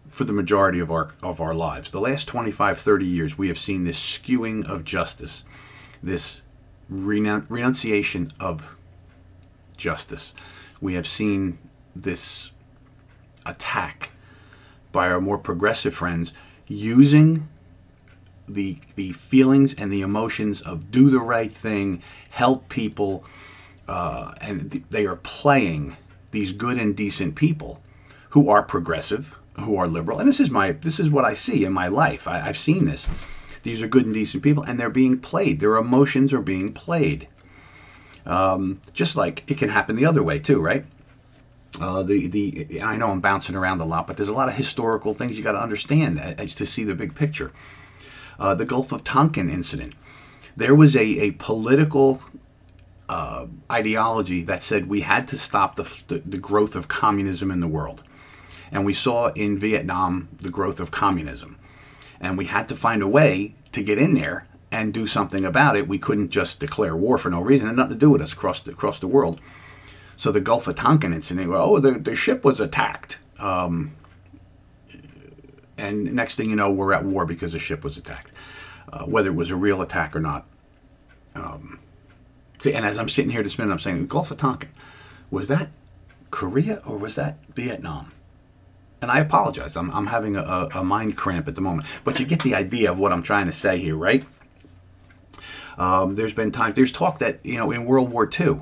for 0.10 0.24
the 0.24 0.34
majority 0.34 0.80
of 0.80 0.92
our 0.92 1.14
of 1.22 1.40
our 1.40 1.54
lives. 1.54 1.92
The 1.92 2.00
last 2.00 2.28
25, 2.28 2.78
30 2.78 3.06
years, 3.06 3.38
we 3.38 3.48
have 3.50 3.58
seen 3.58 3.84
this 3.84 4.00
skewing 4.00 4.68
of 4.68 4.84
justice, 4.84 5.44
this 6.02 6.42
renunciation 6.90 8.32
of 8.40 8.76
justice. 9.76 10.34
We 10.82 10.94
have 10.96 11.08
seen 11.08 11.58
this 11.96 12.52
attack 13.46 14.12
by 14.92 15.10
our 15.10 15.22
more 15.22 15.38
progressive 15.38 15.94
friends 15.94 16.34
using 16.68 17.48
the 18.48 18.80
the 18.96 19.12
feelings 19.12 19.74
and 19.74 19.92
the 19.92 20.02
emotions 20.02 20.62
of 20.62 20.90
do 20.90 21.10
the 21.10 21.20
right 21.20 21.52
thing, 21.52 22.02
help 22.30 22.70
people, 22.70 23.26
uh, 23.88 24.34
and 24.42 24.72
th- 24.72 24.84
they 24.90 25.06
are 25.06 25.16
playing 25.16 25.98
these 26.32 26.52
good 26.52 26.78
and 26.78 26.96
decent 26.96 27.36
people 27.36 27.82
who 28.32 28.50
are 28.50 28.62
progressive, 28.62 29.38
who 29.60 29.78
are 29.78 29.88
liberal, 29.88 30.20
and 30.20 30.28
this 30.28 30.40
is 30.40 30.52
my 30.52 30.72
this 30.72 31.00
is 31.00 31.10
what 31.10 31.26
I 31.26 31.34
see 31.34 31.64
in 31.64 31.74
my 31.74 31.88
life. 31.88 32.28
I, 32.28 32.42
I've 32.42 32.58
seen 32.58 32.86
this. 32.86 33.08
These 33.64 33.82
are 33.82 33.88
good 33.88 34.06
and 34.06 34.14
decent 34.14 34.44
people, 34.44 34.64
and 34.64 34.80
they're 34.80 34.90
being 34.90 35.20
played. 35.20 35.60
Their 35.60 35.78
emotions 35.78 36.32
are 36.34 36.42
being 36.42 36.74
played. 36.74 37.28
Um, 38.26 38.82
just 38.94 39.16
like 39.16 39.50
it 39.50 39.58
can 39.58 39.70
happen 39.70 39.96
the 39.96 40.06
other 40.06 40.22
way 40.22 40.40
too, 40.40 40.62
right? 40.62 40.86
Uh, 41.80 42.04
the 42.04 42.28
the 42.28 42.82
I 42.82 42.96
know 42.98 43.10
I'm 43.10 43.22
bouncing 43.22 43.56
around 43.56 43.82
a 43.82 43.86
lot, 43.86 44.08
but 44.08 44.18
there's 44.18 44.30
a 44.30 44.34
lot 44.34 44.50
of 44.50 44.56
historical 44.56 45.14
things 45.14 45.38
you 45.38 45.44
got 45.44 45.52
to 45.54 45.62
understand 45.62 46.20
as 46.20 46.56
to 46.56 46.66
see 46.66 46.84
the 46.84 46.96
big 46.96 47.16
picture. 47.16 47.52
Uh, 48.40 48.54
the 48.54 48.66
Gulf 48.66 48.92
of 48.92 49.04
Tonkin 49.04 49.50
incident, 49.50 49.94
there 50.56 50.76
was 50.76 50.96
a, 50.96 51.02
a 51.02 51.32
political 51.32 52.22
uh, 53.10 53.48
ideology 53.72 54.44
that 54.44 54.64
said 54.64 54.88
we 54.88 55.02
had 55.02 55.28
to 55.30 55.38
stop 55.38 55.76
the, 55.76 56.04
the, 56.08 56.20
the 56.26 56.38
growth 56.38 56.76
of 56.76 56.88
communism 56.88 57.52
in 57.52 57.60
the 57.60 57.68
world, 57.68 58.04
and 58.72 58.86
we 58.86 58.94
saw 58.94 59.28
in 59.30 59.58
Vietnam 59.58 60.30
the 60.38 60.50
growth 60.50 60.80
of 60.80 60.92
communism, 60.92 61.58
and 62.20 62.38
we 62.38 62.46
had 62.46 62.68
to 62.70 62.76
find 62.76 63.02
a 63.02 63.08
way 63.08 63.56
to 63.72 63.84
get 63.84 63.98
in 63.98 64.14
there 64.14 64.48
and 64.72 64.94
do 64.94 65.08
something 65.08 65.46
about 65.46 65.78
it. 65.78 65.88
We 65.88 66.00
couldn't 66.00 66.30
just 66.30 66.60
declare 66.60 66.96
war 66.96 67.18
for 67.18 67.30
no 67.30 67.42
reason. 67.42 67.68
Had 67.68 67.78
nothing 67.78 67.94
to 67.94 68.00
do 68.00 68.10
with 68.10 68.22
us 68.22 68.34
across 68.34 68.60
the, 68.60 68.72
across 68.72 69.00
the 69.00 69.08
world. 69.08 69.40
So 70.16 70.32
the 70.32 70.42
Gulf 70.42 70.68
of 70.68 70.76
Tonkin 70.76 71.14
incident, 71.14 71.50
oh, 71.54 71.80
the, 71.80 71.92
the 71.92 72.16
ship 72.16 72.44
was 72.44 72.60
attacked. 72.60 73.20
Um, 73.40 73.96
and 75.78 76.14
next 76.14 76.36
thing 76.36 76.50
you 76.50 76.56
know, 76.56 76.72
we're 76.72 76.94
at 76.94 77.06
war 77.06 77.26
because 77.26 77.54
the 77.54 77.60
ship 77.60 77.84
was 77.84 77.98
attacked. 77.98 78.32
Uh, 78.92 79.04
whether 79.04 79.30
it 79.30 79.36
was 79.36 79.52
a 79.52 79.56
real 79.56 79.82
attack 79.82 80.16
or 80.16 80.20
not. 80.20 80.46
Um, 81.36 81.80
see, 82.60 82.74
and 82.74 82.86
as 82.86 82.98
I'm 82.98 83.10
sitting 83.10 83.32
here 83.32 83.44
this 83.44 83.58
minute, 83.58 83.72
I'm 83.72 83.80
saying, 83.80 84.08
Gulf 84.08 84.32
of 84.32 84.38
Tonkin, 84.38 84.70
was 85.32 85.48
that 85.48 85.70
Korea 86.32 86.82
or 86.86 86.98
was 86.98 87.16
that 87.16 87.38
Vietnam? 87.54 88.12
And 89.02 89.12
I 89.12 89.20
apologize. 89.20 89.76
I'm, 89.76 89.92
I'm 89.92 90.08
having 90.08 90.36
a, 90.36 90.70
a 90.74 90.84
mind 90.84 91.16
cramp 91.18 91.48
at 91.48 91.56
the 91.56 91.62
moment. 91.62 91.88
But 92.04 92.20
you 92.20 92.26
get 92.26 92.42
the 92.42 92.56
idea 92.56 92.92
of 92.92 92.98
what 92.98 93.12
I'm 93.12 93.22
trying 93.22 93.46
to 93.46 93.52
say 93.52 93.78
here, 93.78 93.96
right? 93.96 94.26
Um, 95.78 96.16
there's 96.16 96.34
been 96.34 96.52
times, 96.52 96.76
there's 96.76 96.92
talk 96.92 97.20
that, 97.20 97.46
you 97.46 97.58
know, 97.58 97.70
in 97.72 97.86
World 97.86 98.12
War 98.12 98.28
II, 98.28 98.62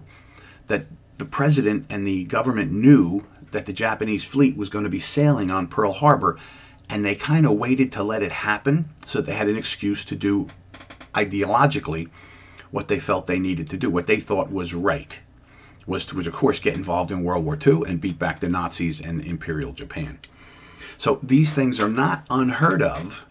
that 0.68 0.86
the 1.18 1.26
president 1.26 1.86
and 1.90 2.06
the 2.06 2.26
government 2.26 2.72
knew 2.74 3.26
that 3.52 3.66
the 3.66 3.74
Japanese 3.74 4.26
fleet 4.26 4.58
was 4.58 4.70
going 4.70 4.84
to 4.84 4.90
be 4.90 5.00
sailing 5.00 5.50
on 5.50 5.68
Pearl 5.68 5.94
Harbor, 5.94 6.38
and 6.90 7.06
they 7.06 7.16
kind 7.16 7.46
of 7.46 7.54
waited 7.54 7.92
to 7.94 8.04
let 8.04 8.22
it 8.22 8.32
happen 8.32 8.90
so 9.06 9.22
they 9.22 9.34
had 9.34 9.48
an 9.48 9.56
excuse 9.56 10.04
to 10.06 10.16
do 10.16 10.48
ideologically 11.14 12.10
what 12.76 12.90
they 12.90 13.00
felt 13.00 13.26
they 13.26 13.40
needed 13.40 13.70
to 13.70 13.78
do, 13.78 13.90
what 13.90 14.06
they 14.06 14.20
thought 14.20 14.52
was 14.52 14.74
right. 14.74 15.22
Was 15.88 16.06
to, 16.08 16.16
was 16.18 16.28
of 16.28 16.34
course, 16.34 16.60
get 16.60 16.76
involved 16.76 17.10
in 17.10 17.24
World 17.24 17.46
War 17.46 17.58
II 17.66 17.84
and 17.88 18.02
beat 18.02 18.20
back 18.20 18.42
the 18.42 18.50
Nazis 18.50 19.00
and 19.00 19.24
Imperial 19.24 19.72
Japan. 19.72 20.20
So 20.98 21.18
these 21.24 21.54
things 21.54 21.80
are 21.80 21.88
not 21.88 22.26
unheard 22.30 22.82
of 22.82 23.26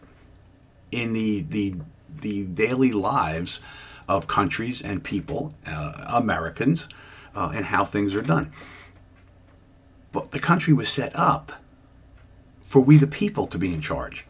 in 0.90 1.12
the, 1.12 1.42
the 1.42 1.74
the 2.22 2.46
daily 2.46 2.90
lives 2.90 3.61
of 4.09 4.26
countries 4.26 4.80
and 4.80 5.04
people, 5.04 5.52
uh, 5.66 6.07
Americans, 6.09 6.88
uh, 7.37 7.52
and 7.54 7.66
how 7.66 7.85
things 7.85 8.16
are 8.16 8.22
done. 8.22 8.50
But 10.11 10.30
the 10.30 10.38
country 10.38 10.72
was 10.72 10.88
set 10.88 11.14
up 11.14 11.52
for 12.62 12.80
we 12.80 12.96
the 12.96 13.07
people 13.07 13.46
to 13.48 13.59
be 13.59 13.74
in 13.74 13.83
charge. 13.83 14.24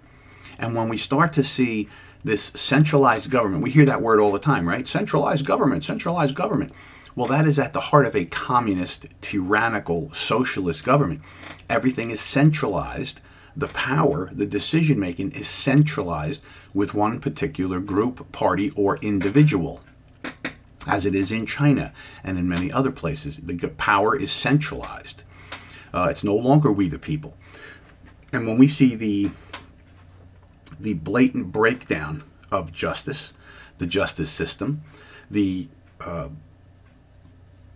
And 0.58 0.74
when 0.74 0.88
we 0.88 0.96
start 0.96 1.32
to 1.34 1.44
see 1.44 1.88
this 2.24 2.44
centralized 2.54 3.30
government, 3.30 3.62
we 3.62 3.70
hear 3.70 3.84
that 3.84 4.02
word 4.02 4.18
all 4.18 4.32
the 4.32 4.38
time, 4.38 4.68
right? 4.68 4.86
Centralized 4.86 5.46
government, 5.46 5.84
centralized 5.84 6.34
government. 6.34 6.72
Well, 7.14 7.26
that 7.28 7.46
is 7.46 7.58
at 7.58 7.74
the 7.74 7.80
heart 7.80 8.06
of 8.06 8.16
a 8.16 8.24
communist, 8.24 9.06
tyrannical, 9.20 10.12
socialist 10.12 10.84
government. 10.84 11.20
Everything 11.68 12.10
is 12.10 12.20
centralized 12.20 13.20
the 13.56 13.68
power, 13.68 14.30
the 14.32 14.46
decision 14.46 14.98
making 14.98 15.32
is 15.32 15.46
centralized 15.48 16.42
with 16.72 16.94
one 16.94 17.20
particular 17.20 17.78
group, 17.78 18.32
party, 18.32 18.70
or 18.70 18.96
individual, 18.98 19.80
as 20.86 21.06
it 21.06 21.14
is 21.14 21.30
in 21.30 21.46
China 21.46 21.92
and 22.24 22.36
in 22.36 22.48
many 22.48 22.72
other 22.72 22.90
places. 22.90 23.36
The 23.38 23.68
power 23.68 24.16
is 24.16 24.32
centralized. 24.32 25.22
Uh, 25.92 26.08
it's 26.10 26.24
no 26.24 26.34
longer 26.34 26.72
we 26.72 26.88
the 26.88 26.98
people. 26.98 27.36
And 28.32 28.46
when 28.46 28.58
we 28.58 28.66
see 28.66 28.96
the 28.96 29.30
the 30.78 30.94
blatant 30.94 31.52
breakdown 31.52 32.24
of 32.50 32.72
justice, 32.72 33.32
the 33.78 33.86
justice 33.86 34.30
system, 34.30 34.82
the 35.30 35.68
uh, 36.00 36.28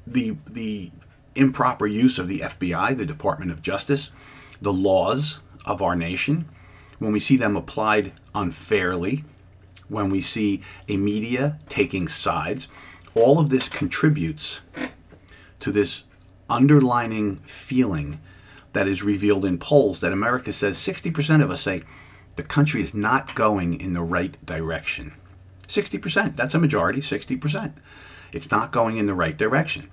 the 0.06 0.36
the 0.46 0.90
improper 1.34 1.86
use 1.86 2.18
of 2.18 2.28
the 2.28 2.40
FBI, 2.40 2.96
the 2.96 3.06
Department 3.06 3.50
of 3.50 3.62
Justice, 3.62 4.10
the 4.60 4.72
laws 4.72 5.40
of 5.64 5.80
our 5.80 5.94
nation, 5.94 6.48
when 6.98 7.12
we 7.12 7.20
see 7.20 7.36
them 7.36 7.56
applied 7.56 8.12
unfairly, 8.34 9.24
when 9.88 10.10
we 10.10 10.20
see 10.20 10.62
a 10.88 10.96
media 10.96 11.58
taking 11.68 12.08
sides, 12.08 12.68
all 13.14 13.38
of 13.38 13.50
this 13.50 13.68
contributes 13.68 14.60
to 15.60 15.70
this 15.70 16.04
underlining 16.50 17.36
feeling 17.36 18.20
that 18.72 18.88
is 18.88 19.02
revealed 19.02 19.44
in 19.44 19.58
polls 19.58 20.00
that 20.00 20.12
America 20.12 20.52
says 20.52 20.76
60% 20.76 21.42
of 21.42 21.50
us 21.50 21.60
say 21.60 21.82
the 22.38 22.44
country 22.44 22.80
is 22.80 22.94
not 22.94 23.34
going 23.34 23.80
in 23.80 23.94
the 23.94 24.00
right 24.00 24.38
direction. 24.46 25.12
60%. 25.66 26.36
That's 26.36 26.54
a 26.54 26.60
majority, 26.60 27.00
60%. 27.00 27.72
It's 28.32 28.48
not 28.52 28.70
going 28.70 28.96
in 28.96 29.08
the 29.08 29.14
right 29.14 29.36
direction. 29.36 29.90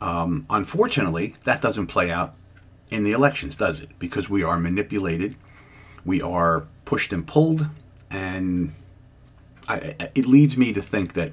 Um, 0.00 0.46
unfortunately, 0.48 1.34
that 1.44 1.60
doesn't 1.60 1.88
play 1.88 2.10
out 2.10 2.36
in 2.90 3.04
the 3.04 3.12
elections, 3.12 3.54
does 3.54 3.80
it? 3.80 3.90
Because 3.98 4.30
we 4.30 4.42
are 4.42 4.58
manipulated, 4.58 5.36
we 6.06 6.22
are 6.22 6.66
pushed 6.86 7.12
and 7.12 7.26
pulled, 7.26 7.68
and 8.10 8.72
I, 9.68 9.94
it 10.14 10.24
leads 10.24 10.56
me 10.56 10.72
to 10.72 10.80
think 10.80 11.12
that 11.12 11.32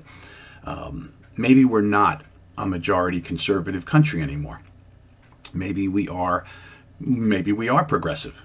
um, 0.65 1.13
maybe 1.37 1.63
we're 1.63 1.79
not 1.79 2.25
a 2.57 2.67
majority 2.67 3.21
conservative 3.21 3.85
country 3.85 4.21
anymore. 4.21 4.61
Maybe 5.53 5.87
we 5.87 6.09
are, 6.09 6.43
maybe 6.99 7.53
we 7.53 7.69
are 7.69 7.85
progressive, 7.85 8.43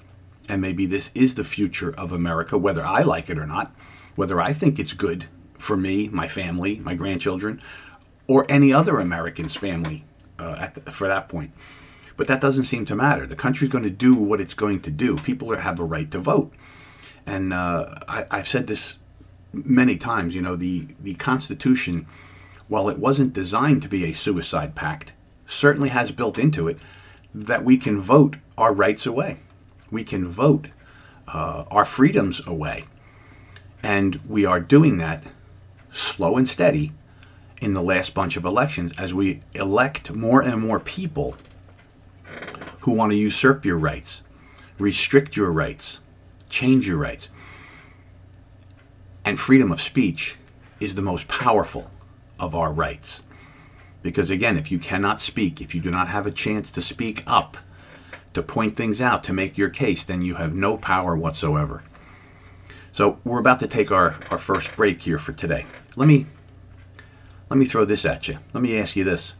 and 0.48 0.60
maybe 0.60 0.86
this 0.86 1.10
is 1.14 1.34
the 1.34 1.44
future 1.44 1.94
of 1.96 2.12
America, 2.12 2.56
whether 2.58 2.84
I 2.84 3.02
like 3.02 3.30
it 3.30 3.38
or 3.38 3.46
not, 3.46 3.74
whether 4.14 4.40
I 4.40 4.52
think 4.52 4.78
it's 4.78 4.92
good 4.92 5.26
for 5.58 5.76
me, 5.76 6.08
my 6.08 6.28
family, 6.28 6.78
my 6.80 6.94
grandchildren, 6.94 7.60
or 8.26 8.46
any 8.48 8.72
other 8.72 8.98
American's 8.98 9.56
family 9.56 10.04
uh, 10.38 10.68
the, 10.74 10.90
for 10.90 11.08
that 11.08 11.28
point. 11.28 11.52
But 12.16 12.28
that 12.28 12.40
doesn't 12.40 12.64
seem 12.64 12.84
to 12.86 12.96
matter. 12.96 13.26
The 13.26 13.36
country's 13.36 13.70
going 13.70 13.84
to 13.84 13.90
do 13.90 14.14
what 14.14 14.40
it's 14.40 14.54
going 14.54 14.80
to 14.82 14.90
do. 14.90 15.16
People 15.18 15.54
have 15.54 15.80
a 15.80 15.84
right 15.84 16.10
to 16.10 16.18
vote. 16.18 16.52
And 17.26 17.52
uh, 17.52 17.94
I, 18.08 18.24
I've 18.30 18.48
said 18.48 18.66
this 18.66 18.98
many 19.52 19.96
times. 19.96 20.34
You 20.34 20.42
know, 20.42 20.56
the, 20.56 20.88
the 21.00 21.14
Constitution, 21.14 22.06
while 22.68 22.88
it 22.88 22.98
wasn't 22.98 23.32
designed 23.32 23.82
to 23.82 23.88
be 23.88 24.04
a 24.04 24.12
suicide 24.12 24.74
pact, 24.74 25.12
certainly 25.44 25.90
has 25.90 26.10
built 26.10 26.38
into 26.38 26.68
it 26.68 26.78
that 27.34 27.64
we 27.64 27.76
can 27.76 28.00
vote 28.00 28.36
our 28.56 28.72
rights 28.72 29.06
away. 29.06 29.36
We 29.90 30.04
can 30.04 30.26
vote 30.26 30.68
uh, 31.28 31.64
our 31.70 31.84
freedoms 31.84 32.46
away. 32.46 32.84
And 33.82 34.16
we 34.28 34.44
are 34.44 34.60
doing 34.60 34.98
that 34.98 35.24
slow 35.90 36.36
and 36.36 36.48
steady 36.48 36.92
in 37.60 37.74
the 37.74 37.82
last 37.82 38.14
bunch 38.14 38.36
of 38.36 38.44
elections 38.44 38.92
as 38.98 39.14
we 39.14 39.40
elect 39.54 40.12
more 40.12 40.42
and 40.42 40.60
more 40.60 40.80
people 40.80 41.36
who 42.80 42.92
want 42.92 43.12
to 43.12 43.16
usurp 43.16 43.64
your 43.64 43.78
rights, 43.78 44.22
restrict 44.78 45.36
your 45.36 45.50
rights, 45.50 46.00
change 46.48 46.86
your 46.86 46.98
rights. 46.98 47.30
And 49.24 49.38
freedom 49.40 49.72
of 49.72 49.80
speech 49.80 50.36
is 50.80 50.94
the 50.94 51.02
most 51.02 51.26
powerful 51.28 51.90
of 52.38 52.54
our 52.54 52.72
rights. 52.72 53.22
Because 54.02 54.30
again, 54.30 54.56
if 54.56 54.70
you 54.70 54.78
cannot 54.78 55.20
speak, 55.20 55.60
if 55.60 55.74
you 55.74 55.80
do 55.80 55.90
not 55.90 56.08
have 56.08 56.26
a 56.26 56.30
chance 56.30 56.70
to 56.72 56.82
speak 56.82 57.24
up, 57.26 57.56
to 58.36 58.42
point 58.42 58.76
things 58.76 59.00
out, 59.00 59.24
to 59.24 59.32
make 59.32 59.56
your 59.56 59.70
case, 59.70 60.04
then 60.04 60.20
you 60.20 60.34
have 60.34 60.54
no 60.54 60.76
power 60.76 61.16
whatsoever. 61.16 61.82
So 62.92 63.18
we're 63.24 63.40
about 63.40 63.60
to 63.60 63.66
take 63.66 63.90
our, 63.90 64.16
our 64.30 64.36
first 64.36 64.76
break 64.76 65.00
here 65.00 65.18
for 65.18 65.32
today. 65.32 65.64
Let 65.96 66.06
me 66.06 66.26
let 67.48 67.56
me 67.56 67.64
throw 67.64 67.86
this 67.86 68.04
at 68.04 68.28
you. 68.28 68.38
Let 68.52 68.62
me 68.62 68.78
ask 68.78 68.94
you 68.94 69.04
this. 69.04 69.36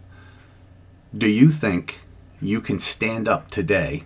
Do 1.15 1.29
you 1.29 1.51
think 1.51 2.01
you 2.41 2.63
can 2.63 2.79
stand 2.79 3.29
up 3.29 3.51
today 3.51 4.05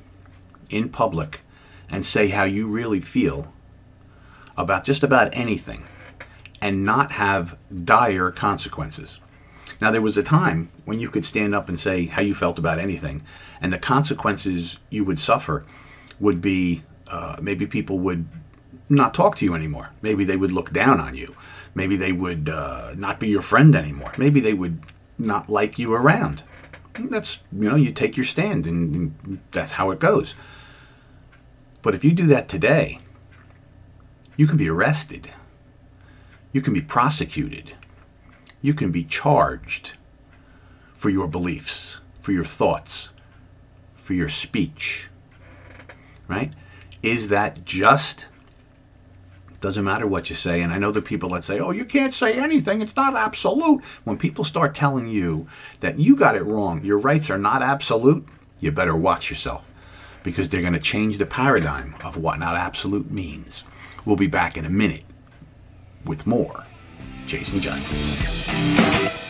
in 0.70 0.88
public 0.88 1.42
and 1.88 2.04
say 2.04 2.26
how 2.26 2.42
you 2.42 2.66
really 2.66 3.00
feel 3.00 3.52
about 4.56 4.82
just 4.82 5.04
about 5.04 5.32
anything 5.36 5.84
and 6.60 6.84
not 6.84 7.12
have 7.12 7.56
dire 7.84 8.32
consequences? 8.32 9.20
Now, 9.80 9.90
there 9.90 10.02
was 10.02 10.18
a 10.18 10.22
time 10.22 10.70
when 10.84 11.00
you 11.00 11.08
could 11.08 11.24
stand 11.24 11.54
up 11.54 11.68
and 11.68 11.80
say 11.80 12.06
how 12.06 12.22
you 12.22 12.34
felt 12.34 12.58
about 12.58 12.78
anything, 12.78 13.22
and 13.60 13.72
the 13.72 13.78
consequences 13.78 14.78
you 14.90 15.04
would 15.04 15.18
suffer 15.18 15.64
would 16.18 16.40
be 16.40 16.82
uh, 17.08 17.36
maybe 17.40 17.66
people 17.66 17.98
would 17.98 18.26
not 18.88 19.14
talk 19.14 19.36
to 19.36 19.44
you 19.44 19.54
anymore. 19.54 19.90
Maybe 20.02 20.24
they 20.24 20.36
would 20.36 20.52
look 20.52 20.72
down 20.72 21.00
on 21.00 21.16
you. 21.16 21.34
Maybe 21.74 21.96
they 21.96 22.12
would 22.12 22.48
uh, 22.48 22.94
not 22.96 23.20
be 23.20 23.28
your 23.28 23.42
friend 23.42 23.74
anymore. 23.74 24.12
Maybe 24.18 24.40
they 24.40 24.54
would 24.54 24.80
not 25.18 25.48
like 25.48 25.78
you 25.78 25.94
around. 25.94 26.42
That's, 26.98 27.42
you 27.52 27.68
know, 27.68 27.76
you 27.76 27.92
take 27.92 28.16
your 28.16 28.24
stand 28.24 28.66
and, 28.66 28.94
and 28.94 29.40
that's 29.52 29.72
how 29.72 29.90
it 29.92 30.00
goes. 30.00 30.34
But 31.82 31.94
if 31.94 32.04
you 32.04 32.12
do 32.12 32.26
that 32.26 32.48
today, 32.48 32.98
you 34.36 34.46
can 34.46 34.56
be 34.56 34.68
arrested. 34.68 35.30
You 36.52 36.60
can 36.60 36.74
be 36.74 36.82
prosecuted. 36.82 37.72
You 38.62 38.74
can 38.74 38.90
be 38.90 39.04
charged 39.04 39.94
for 40.92 41.08
your 41.08 41.28
beliefs, 41.28 42.00
for 42.16 42.32
your 42.32 42.44
thoughts, 42.44 43.10
for 43.92 44.12
your 44.12 44.28
speech. 44.28 45.08
Right? 46.28 46.52
Is 47.02 47.28
that 47.28 47.64
just? 47.64 48.26
Doesn't 49.60 49.84
matter 49.84 50.06
what 50.06 50.30
you 50.30 50.36
say. 50.36 50.62
And 50.62 50.72
I 50.72 50.78
know 50.78 50.90
the 50.90 51.02
people 51.02 51.30
that 51.30 51.44
say, 51.44 51.58
oh, 51.58 51.70
you 51.70 51.84
can't 51.84 52.14
say 52.14 52.38
anything, 52.38 52.80
it's 52.80 52.96
not 52.96 53.14
absolute. 53.14 53.82
When 54.04 54.16
people 54.16 54.44
start 54.44 54.74
telling 54.74 55.08
you 55.08 55.46
that 55.80 55.98
you 55.98 56.16
got 56.16 56.36
it 56.36 56.44
wrong, 56.44 56.84
your 56.84 56.98
rights 56.98 57.30
are 57.30 57.38
not 57.38 57.62
absolute, 57.62 58.26
you 58.58 58.72
better 58.72 58.96
watch 58.96 59.28
yourself 59.28 59.72
because 60.22 60.48
they're 60.48 60.60
going 60.60 60.72
to 60.74 60.80
change 60.80 61.18
the 61.18 61.26
paradigm 61.26 61.94
of 62.04 62.16
what 62.16 62.38
not 62.38 62.56
absolute 62.56 63.10
means. 63.10 63.64
We'll 64.04 64.16
be 64.16 64.26
back 64.26 64.56
in 64.56 64.64
a 64.64 64.70
minute 64.70 65.04
with 66.04 66.26
more 66.26 66.64
Chasing 67.30 67.60
Justice. 67.60 69.20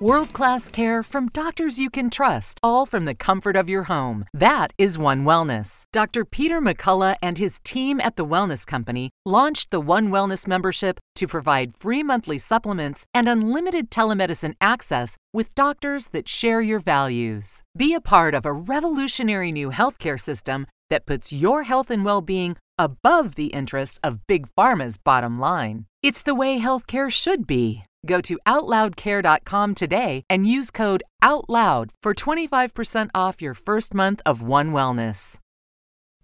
World 0.00 0.32
class 0.32 0.70
care 0.70 1.02
from 1.02 1.28
doctors 1.28 1.78
you 1.78 1.90
can 1.90 2.08
trust, 2.08 2.58
all 2.62 2.86
from 2.86 3.04
the 3.04 3.14
comfort 3.14 3.54
of 3.54 3.68
your 3.68 3.82
home. 3.82 4.24
That 4.32 4.72
is 4.78 4.96
One 4.96 5.26
Wellness. 5.26 5.82
Dr. 5.92 6.24
Peter 6.24 6.62
McCullough 6.62 7.16
and 7.20 7.36
his 7.36 7.58
team 7.64 8.00
at 8.00 8.16
the 8.16 8.24
Wellness 8.24 8.66
Company 8.66 9.10
launched 9.26 9.70
the 9.70 9.80
One 9.80 10.08
Wellness 10.08 10.46
membership 10.46 11.00
to 11.16 11.26
provide 11.28 11.74
free 11.74 12.02
monthly 12.02 12.38
supplements 12.38 13.04
and 13.12 13.28
unlimited 13.28 13.90
telemedicine 13.90 14.54
access 14.62 15.18
with 15.34 15.54
doctors 15.54 16.08
that 16.12 16.30
share 16.30 16.62
your 16.62 16.80
values. 16.80 17.60
Be 17.76 17.92
a 17.92 18.00
part 18.00 18.34
of 18.34 18.46
a 18.46 18.54
revolutionary 18.54 19.52
new 19.52 19.70
healthcare 19.70 20.18
system 20.18 20.66
that 20.88 21.04
puts 21.04 21.30
your 21.30 21.64
health 21.64 21.90
and 21.90 22.06
well 22.06 22.22
being 22.22 22.56
above 22.78 23.34
the 23.34 23.46
interests 23.46 23.98
of 24.04 24.26
Big 24.26 24.46
Pharma's 24.56 24.98
bottom 24.98 25.38
line. 25.40 25.86
It's 26.02 26.22
the 26.22 26.34
way 26.34 26.60
healthcare 26.60 27.10
should 27.10 27.46
be. 27.46 27.84
Go 28.06 28.20
to 28.20 28.38
OutLoudCare.com 28.46 29.74
today 29.74 30.22
and 30.30 30.46
use 30.46 30.70
code 30.70 31.02
OUTLOUD 31.22 31.90
for 32.00 32.14
25% 32.14 33.10
off 33.14 33.42
your 33.42 33.54
first 33.54 33.94
month 33.94 34.20
of 34.24 34.40
One 34.40 34.72
Wellness. 34.72 35.38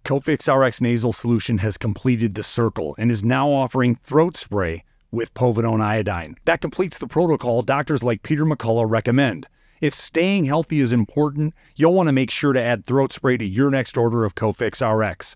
Cofix 0.05 0.47
RX 0.47 0.81
nasal 0.81 1.11
solution 1.11 1.57
has 1.57 1.77
completed 1.77 2.35
the 2.35 2.43
circle 2.43 2.95
and 2.97 3.09
is 3.09 3.25
now 3.25 3.49
offering 3.49 3.95
throat 3.95 4.37
spray 4.37 4.83
with 5.11 5.33
povidone 5.33 5.81
iodine. 5.81 6.35
That 6.45 6.61
completes 6.61 6.99
the 6.99 7.07
protocol 7.07 7.63
doctors 7.63 8.03
like 8.03 8.21
Peter 8.21 8.45
McCullough 8.45 8.89
recommend. 8.89 9.47
If 9.81 9.93
staying 9.93 10.45
healthy 10.45 10.79
is 10.79 10.91
important, 10.91 11.53
you'll 11.75 11.93
want 11.93 12.07
to 12.07 12.13
make 12.13 12.31
sure 12.31 12.53
to 12.53 12.61
add 12.61 12.85
throat 12.85 13.13
spray 13.13 13.37
to 13.37 13.45
your 13.45 13.69
next 13.71 13.97
order 13.97 14.23
of 14.25 14.35
Cofix 14.35 14.79
RX. 14.81 15.35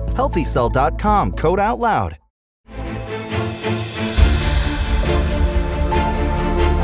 HealthyCell.com, 0.15 1.33
code 1.33 1.59
out 1.59 1.79
loud. 1.79 2.17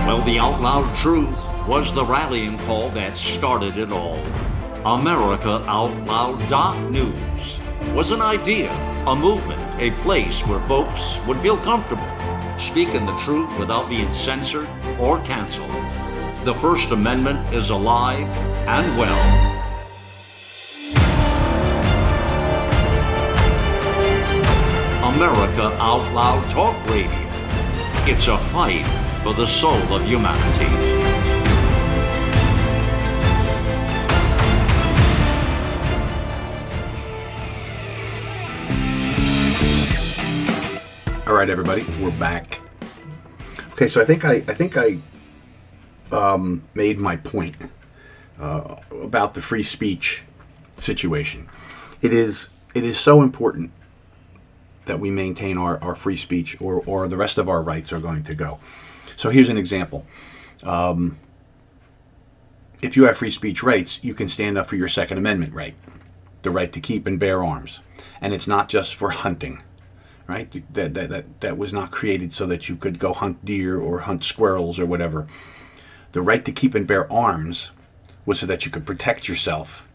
Well, 0.06 0.22
the 0.22 0.40
out 0.40 0.62
loud 0.62 0.96
truth 0.96 1.38
was 1.68 1.94
the 1.94 2.06
rallying 2.06 2.58
call 2.60 2.90
that 2.92 3.18
started 3.18 3.78
it 3.78 3.92
all. 3.92 4.20
America 4.86 5.62
Out 5.68 6.06
Loud 6.06 6.92
News 6.92 7.60
was 7.94 8.12
an 8.12 8.22
idea, 8.22 8.72
a 9.06 9.16
movement, 9.16 9.62
a 9.80 9.92
place 10.04 10.42
where 10.48 10.62
folks 10.62 11.20
would 11.28 11.40
feel 11.40 11.58
comfortable 11.58 12.08
speaking 12.60 13.06
the 13.06 13.16
truth 13.18 13.50
without 13.60 13.90
being 13.90 14.12
censored 14.12 14.68
or 15.00 15.20
canceled. 15.22 15.70
The 16.44 16.56
First 16.56 16.92
Amendment 16.92 17.54
is 17.54 17.70
alive 17.70 18.28
and 18.68 18.98
well. 18.98 19.57
America 25.18 25.76
Out 25.80 26.14
Loud 26.14 26.48
Talk 26.52 26.76
Radio. 26.92 27.10
It's 28.06 28.28
a 28.28 28.38
fight 28.38 28.86
for 29.24 29.34
the 29.34 29.48
soul 29.48 29.74
of 29.92 30.04
humanity. 30.04 30.68
All 41.26 41.34
right, 41.34 41.50
everybody, 41.50 41.84
we're 42.00 42.12
back. 42.20 42.62
Okay, 43.72 43.88
so 43.88 44.00
I 44.00 44.06
think 44.06 44.24
I, 44.24 44.34
I 44.34 44.54
think 44.54 44.78
I 44.78 45.00
um, 46.12 46.62
made 46.76 47.00
my 47.00 47.16
point 47.16 47.58
uh, 48.40 48.76
about 48.92 49.34
the 49.34 49.42
free 49.42 49.64
speech 49.64 50.22
situation. 50.78 51.50
It 52.04 52.14
is 52.14 52.50
it 52.76 52.84
is 52.84 53.00
so 53.00 53.24
important 53.24 53.72
that 54.88 55.00
we 55.00 55.12
maintain 55.12 55.58
our, 55.58 55.82
our 55.84 55.96
free 55.96 56.16
speech, 56.16 56.60
or 56.62 56.82
or 56.86 57.08
the 57.08 57.18
rest 57.18 57.38
of 57.38 57.48
our 57.48 57.62
rights 57.62 57.94
are 57.94 58.00
going 58.00 58.24
to 58.24 58.36
go. 58.36 58.60
So 59.16 59.30
here's 59.30 59.50
an 59.50 59.58
example. 59.58 60.06
Um, 60.64 61.18
if 62.82 62.96
you 62.96 63.06
have 63.06 63.18
free 63.18 63.30
speech 63.30 63.64
rights, 63.64 64.04
you 64.04 64.14
can 64.14 64.28
stand 64.28 64.58
up 64.58 64.68
for 64.68 64.76
your 64.76 64.88
Second 64.88 65.18
Amendment 65.18 65.54
right, 65.54 65.76
the 66.42 66.52
right 66.52 66.72
to 66.74 66.80
keep 66.80 67.08
and 67.08 67.20
bear 67.20 67.44
arms, 67.44 67.82
and 68.22 68.34
it's 68.34 68.48
not 68.48 68.70
just 68.70 68.96
for 68.96 69.12
hunting 69.12 69.62
right? 70.28 70.52
That, 70.74 70.94
that, 70.94 71.10
that, 71.10 71.42
that 71.42 71.58
was 71.58 71.74
not 71.74 71.92
created 71.92 72.34
so 72.34 72.46
that 72.48 72.70
you 72.70 72.76
could 72.76 73.00
go 73.00 73.14
hunt 73.14 73.44
deer 73.44 73.80
or 73.80 74.00
hunt 74.00 74.24
squirrels 74.24 74.80
or 74.80 74.86
whatever. 74.86 75.28
The 76.12 76.22
right 76.22 76.44
to 76.46 76.52
keep 76.52 76.76
and 76.76 76.86
bear 76.86 77.12
arms 77.12 77.72
was 78.26 78.40
so 78.40 78.46
that 78.46 78.66
you 78.66 78.72
could 78.72 78.86
protect 78.86 79.28
yourself 79.28 79.88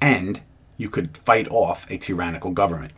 and 0.00 0.40
you 0.76 0.90
could 0.90 1.16
fight 1.16 1.48
off 1.50 1.88
a 1.90 1.96
tyrannical 1.96 2.50
government. 2.50 2.92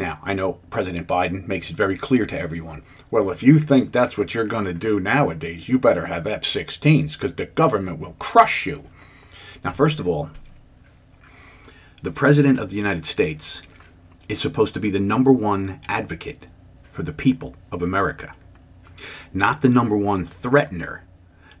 Now, 0.00 0.18
I 0.22 0.32
know 0.32 0.54
President 0.70 1.06
Biden 1.06 1.46
makes 1.46 1.68
it 1.68 1.76
very 1.76 1.98
clear 1.98 2.24
to 2.24 2.40
everyone 2.40 2.84
well, 3.10 3.28
if 3.28 3.42
you 3.42 3.58
think 3.58 3.92
that's 3.92 4.16
what 4.16 4.34
you're 4.34 4.46
going 4.46 4.64
to 4.64 4.72
do 4.72 4.98
nowadays, 4.98 5.68
you 5.68 5.78
better 5.78 6.06
have 6.06 6.26
F 6.26 6.40
16s 6.40 7.14
because 7.14 7.34
the 7.34 7.44
government 7.44 7.98
will 7.98 8.14
crush 8.18 8.64
you. 8.64 8.84
Now, 9.62 9.72
first 9.72 10.00
of 10.00 10.08
all, 10.08 10.30
the 12.02 12.12
President 12.12 12.58
of 12.58 12.70
the 12.70 12.76
United 12.76 13.04
States 13.04 13.60
is 14.26 14.40
supposed 14.40 14.72
to 14.72 14.80
be 14.80 14.88
the 14.88 15.00
number 15.00 15.32
one 15.32 15.80
advocate 15.86 16.46
for 16.84 17.02
the 17.02 17.12
people 17.12 17.54
of 17.70 17.82
America, 17.82 18.34
not 19.34 19.60
the 19.60 19.68
number 19.68 19.98
one 19.98 20.24
threatener. 20.24 21.00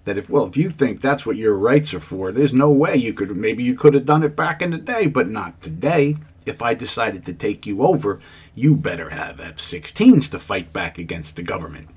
That 0.04 0.16
if 0.16 0.30
well, 0.30 0.46
if 0.46 0.56
you 0.56 0.70
think 0.70 1.02
that's 1.02 1.26
what 1.26 1.36
your 1.36 1.58
rights 1.58 1.92
are 1.92 2.00
for, 2.00 2.32
there's 2.32 2.54
no 2.54 2.70
way 2.70 2.96
you 2.96 3.12
could. 3.12 3.36
Maybe 3.36 3.64
you 3.64 3.76
could 3.76 3.92
have 3.92 4.06
done 4.06 4.22
it 4.22 4.34
back 4.34 4.62
in 4.62 4.70
the 4.70 4.78
day, 4.78 5.06
but 5.06 5.28
not 5.28 5.60
today. 5.60 6.16
If 6.46 6.62
I 6.62 6.74
decided 6.74 7.24
to 7.26 7.34
take 7.34 7.66
you 7.66 7.82
over, 7.82 8.18
you 8.54 8.74
better 8.74 9.10
have 9.10 9.40
F-16s 9.40 10.30
to 10.30 10.38
fight 10.38 10.72
back 10.72 10.98
against 10.98 11.36
the 11.36 11.42
government. 11.42 11.88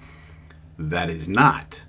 That 0.78 1.10
is 1.10 1.28
not 1.28 1.84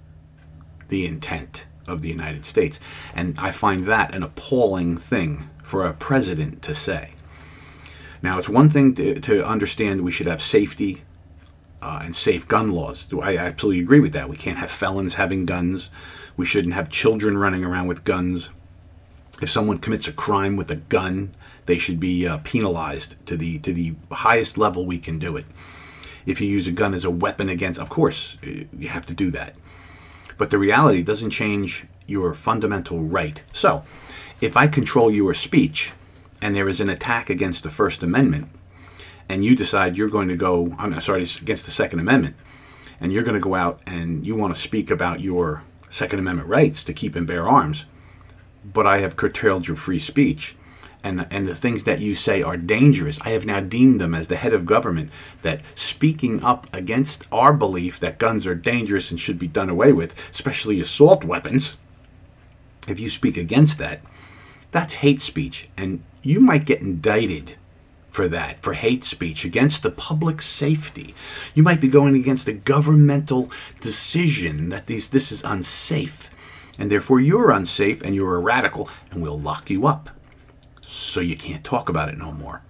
the 0.89 1.07
intent 1.07 1.67
of 1.87 2.01
the 2.01 2.09
United 2.09 2.45
States, 2.45 2.81
and 3.15 3.37
I 3.39 3.51
find 3.51 3.87
that 3.87 4.15
an 4.15 4.23
appalling 4.23 4.97
thing 4.97 5.51
for 5.63 5.85
a 5.85 5.93
president 5.93 6.63
to 6.63 6.75
say. 6.75 7.11
Now, 8.23 8.39
it's 8.39 8.49
one 8.49 8.71
thing 8.71 8.95
to, 8.95 9.21
to 9.21 9.47
understand 9.47 10.01
we 10.01 10.13
should 10.13 10.27
have 10.27 10.41
safety 10.41 11.03
uh, 11.83 12.01
and 12.03 12.17
safe 12.17 12.49
gun 12.49 12.73
laws. 12.73 13.07
I 13.23 13.37
absolutely 13.37 13.83
agree 13.83 14.01
with 14.01 14.15
that. 14.15 14.31
We 14.31 14.37
can't 14.37 14.59
have 14.59 14.71
felons 14.71 15.15
having 15.15 15.45
guns. 15.45 15.91
We 16.37 16.47
shouldn't 16.47 16.75
have 16.75 16.89
children 16.89 17.37
running 17.37 17.65
around 17.65 17.89
with 17.89 18.05
guns. 18.05 18.49
If 19.43 19.51
someone 19.51 19.79
commits 19.79 20.09
a 20.09 20.13
crime 20.13 20.57
with 20.57 20.71
a 20.71 20.77
gun, 20.77 21.33
they 21.67 21.79
should 21.79 21.99
be 21.99 22.27
uh, 22.27 22.39
penalized 22.39 23.25
to 23.27 23.37
the 23.37 23.59
to 23.61 23.73
the 23.73 23.95
highest 24.11 24.59
level 24.59 24.85
we 24.85 24.99
can 24.99 25.19
do 25.19 25.37
it. 25.37 25.47
If 26.27 26.41
you 26.41 26.49
use 26.49 26.67
a 26.67 26.73
gun 26.73 26.95
as 26.95 27.05
a 27.05 27.11
weapon 27.11 27.49
against, 27.49 27.81
of 27.81 27.91
course, 27.91 28.39
uh, 28.47 28.65
you 28.79 28.89
have 28.89 29.07
to 29.07 29.15
do 29.15 29.31
that. 29.33 29.55
But 30.37 30.51
the 30.51 30.59
reality 30.59 31.03
doesn't 31.03 31.31
change 31.31 31.87
your 32.07 32.33
fundamental 32.35 33.01
right. 33.03 33.43
So, 33.53 33.85
if 34.41 34.57
I 34.57 34.67
control 34.67 35.11
your 35.11 35.35
speech, 35.35 35.93
and 36.43 36.55
there 36.55 36.69
is 36.69 36.81
an 36.81 36.91
attack 36.91 37.31
against 37.31 37.63
the 37.63 37.71
First 37.71 38.03
Amendment, 38.03 38.49
and 39.29 39.45
you 39.45 39.57
decide 39.57 39.97
you're 39.97 40.11
going 40.11 40.29
to 40.29 40.37
go, 40.37 40.75
I'm 40.79 40.99
sorry, 41.01 41.23
against 41.23 41.65
the 41.65 41.71
Second 41.71 42.01
Amendment, 42.01 42.37
and 43.01 43.13
you're 43.13 43.23
going 43.23 43.35
to 43.35 43.41
go 43.41 43.55
out 43.55 43.81
and 43.87 44.27
you 44.27 44.35
want 44.37 44.55
to 44.55 44.61
speak 44.61 44.91
about 44.91 45.21
your 45.21 45.63
Second 45.91 46.19
Amendment 46.19 46.49
rights 46.49 46.85
to 46.85 46.93
keep 46.93 47.17
and 47.17 47.27
bear 47.27 47.49
arms, 47.49 47.87
but 48.65 48.87
I 48.87 48.99
have 48.99 49.17
curtailed 49.17 49.69
your 49.69 49.77
free 49.77 49.99
speech. 49.99 50.57
And, 51.05 51.27
and 51.31 51.47
the 51.47 51.55
things 51.55 51.85
that 51.85 52.01
you 52.01 52.15
say 52.15 52.43
are 52.43 52.57
dangerous. 52.57 53.21
I 53.21 53.31
have 53.31 53.45
now 53.45 53.61
deemed 53.61 54.01
them 54.01 54.15
as 54.15 54.29
the 54.29 54.37
head 54.37 54.55
of 54.55 54.65
government 54.65 55.11
that 55.43 55.61
speaking 55.75 56.43
up 56.43 56.67
against 56.73 57.25
our 57.31 57.53
belief 57.53 58.01
that 58.01 58.19
guns 58.19 58.47
are 58.47 58.55
dangerous 58.55 59.11
and 59.11 59.21
should 59.21 59.39
be 59.39 59.47
done 59.47 59.69
away 59.69 59.93
with, 59.93 60.19
especially 60.31 60.81
assault 60.81 61.23
weapons, 61.23 61.77
if 62.89 62.99
you 62.99 63.11
speak 63.11 63.37
against 63.37 63.79
that, 63.79 64.01
that's 64.71 64.95
hate 64.95 65.21
speech. 65.21 65.69
And 65.77 66.03
you 66.23 66.41
might 66.41 66.65
get 66.65 66.81
indicted 66.81 67.57
for 68.07 68.27
that, 68.29 68.61
for 68.61 68.73
hate 68.73 69.05
speech 69.05 69.45
against 69.45 69.83
the 69.83 69.91
public 69.91 70.41
safety. 70.41 71.15
You 71.55 71.63
might 71.63 71.81
be 71.81 71.89
going 71.89 72.15
against 72.15 72.49
a 72.49 72.53
governmental 72.53 73.51
decision 73.81 74.71
that 74.71 74.87
these, 74.87 75.11
this 75.11 75.31
is 75.31 75.43
unsafe, 75.45 76.31
and 76.79 76.91
therefore 76.91 77.21
you're 77.21 77.51
unsafe 77.51 78.03
and 78.03 78.15
you're 78.15 78.37
a 78.37 78.41
radical, 78.41 78.89
and 79.11 79.21
we'll 79.21 79.39
lock 79.39 79.69
you 79.69 79.87
up. 79.87 80.11
So 80.85 81.21
you 81.21 81.37
can't 81.37 81.65
talk 81.65 81.89
about 81.89 82.09
it 82.09 82.19
no 82.19 82.31
more. 82.31 82.63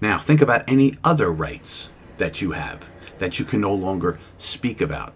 Now, 0.00 0.18
think 0.18 0.40
about 0.40 0.64
any 0.68 0.96
other 1.02 1.32
rights 1.32 1.90
that 2.18 2.40
you 2.40 2.52
have 2.52 2.90
that 3.18 3.38
you 3.38 3.44
can 3.44 3.60
no 3.60 3.74
longer 3.74 4.18
speak 4.38 4.80
about 4.80 5.14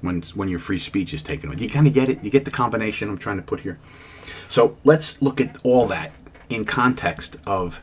when, 0.00 0.22
when 0.34 0.48
your 0.48 0.58
free 0.58 0.78
speech 0.78 1.14
is 1.14 1.22
taken 1.22 1.48
away. 1.48 1.60
You 1.60 1.70
kind 1.70 1.86
of 1.86 1.92
get 1.92 2.08
it? 2.08 2.22
You 2.24 2.30
get 2.30 2.44
the 2.44 2.50
combination 2.50 3.08
I'm 3.08 3.18
trying 3.18 3.36
to 3.36 3.42
put 3.42 3.60
here? 3.60 3.78
So 4.48 4.76
let's 4.84 5.20
look 5.22 5.40
at 5.40 5.58
all 5.62 5.86
that 5.86 6.12
in 6.48 6.64
context 6.64 7.38
of 7.46 7.82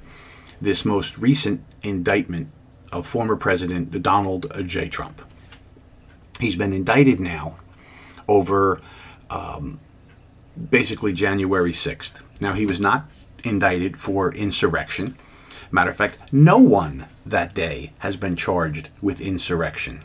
this 0.59 0.85
most 0.85 1.17
recent 1.17 1.63
indictment 1.81 2.49
of 2.91 3.05
former 3.05 3.35
President 3.35 4.01
Donald 4.01 4.51
J. 4.65 4.89
Trump. 4.89 5.21
He's 6.39 6.55
been 6.55 6.73
indicted 6.73 7.19
now 7.19 7.57
over 8.27 8.81
um, 9.29 9.79
basically 10.69 11.13
January 11.13 11.71
6th. 11.71 12.21
Now, 12.41 12.53
he 12.53 12.65
was 12.65 12.79
not 12.79 13.09
indicted 13.45 13.97
for 13.97 14.33
insurrection. 14.33 15.17
Matter 15.71 15.89
of 15.89 15.95
fact, 15.95 16.19
no 16.31 16.57
one 16.57 17.05
that 17.25 17.53
day 17.53 17.91
has 17.99 18.17
been 18.17 18.35
charged 18.35 18.89
with 19.01 19.21
insurrection. 19.21 20.01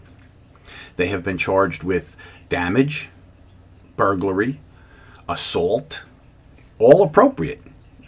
They 0.97 1.09
have 1.09 1.23
been 1.23 1.39
charged 1.39 1.83
with 1.83 2.17
damage, 2.49 3.09
burglary, 3.97 4.61
assault, 5.29 6.05
all 6.79 7.03
appropriate. 7.03 7.63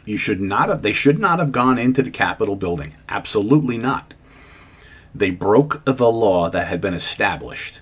You 0.04 0.16
should 0.16 0.40
not 0.40 0.68
have, 0.68 0.82
they 0.82 0.92
should 0.92 1.18
not 1.18 1.38
have 1.38 1.52
gone 1.52 1.78
into 1.78 2.02
the 2.02 2.10
Capitol 2.10 2.56
building. 2.56 2.94
Absolutely 3.08 3.78
not. 3.78 4.14
They 5.14 5.30
broke 5.30 5.84
the 5.84 6.10
law 6.10 6.50
that 6.50 6.68
had 6.68 6.80
been 6.80 6.94
established. 6.94 7.80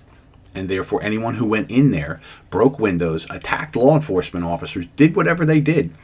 And 0.55 0.69
therefore, 0.69 1.03
anyone 1.03 1.37
who 1.37 1.47
went 1.47 1.71
in 1.71 1.93
there, 1.93 2.21
broke 2.51 2.79
windows, 2.79 3.27
attacked 3.31 3.77
law 3.77 3.95
enforcement 3.95 4.45
officers, 4.45 4.87
did 4.97 5.15
whatever 5.15 5.45
they 5.45 5.61
did, 5.61 5.95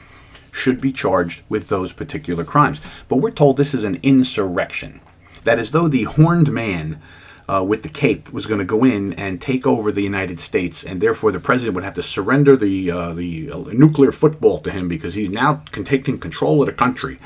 should 0.57 0.81
be 0.81 0.93
charged 0.93 1.43
with 1.49 1.69
those 1.69 1.93
particular 1.93 2.45
crimes. 2.45 2.81
But 3.09 3.17
we're 3.17 3.31
told 3.31 3.57
this 3.57 3.75
is 3.75 3.85
an 3.85 4.01
insurrection. 4.03 5.01
That 5.45 5.59
is 5.59 5.71
though 5.71 5.89
the 5.89 6.05
horned 6.05 6.51
man 6.51 7.01
uh, 7.49 7.63
with 7.63 7.83
the 7.83 7.89
cape 7.89 8.33
was 8.33 8.47
going 8.47 8.59
to 8.59 8.65
go 8.65 8.83
in 8.83 9.13
and 9.13 9.41
take 9.41 9.67
over 9.67 9.93
the 9.93 10.03
United 10.03 10.41
States, 10.41 10.83
and 10.83 11.01
therefore 11.01 11.31
the 11.31 11.39
president 11.39 11.75
would 11.75 11.85
have 11.85 11.95
to 11.95 12.03
surrender 12.03 12.57
the 12.57 12.91
uh, 12.91 13.15
the 13.15 13.51
uh, 13.53 13.59
nuclear 13.73 14.11
football 14.11 14.59
to 14.59 14.71
him 14.71 14.89
because 14.89 15.15
he's 15.15 15.31
now 15.31 15.63
taking 15.71 16.19
control 16.19 16.63
of 16.63 16.67
the 16.67 16.73
country, 16.73 17.19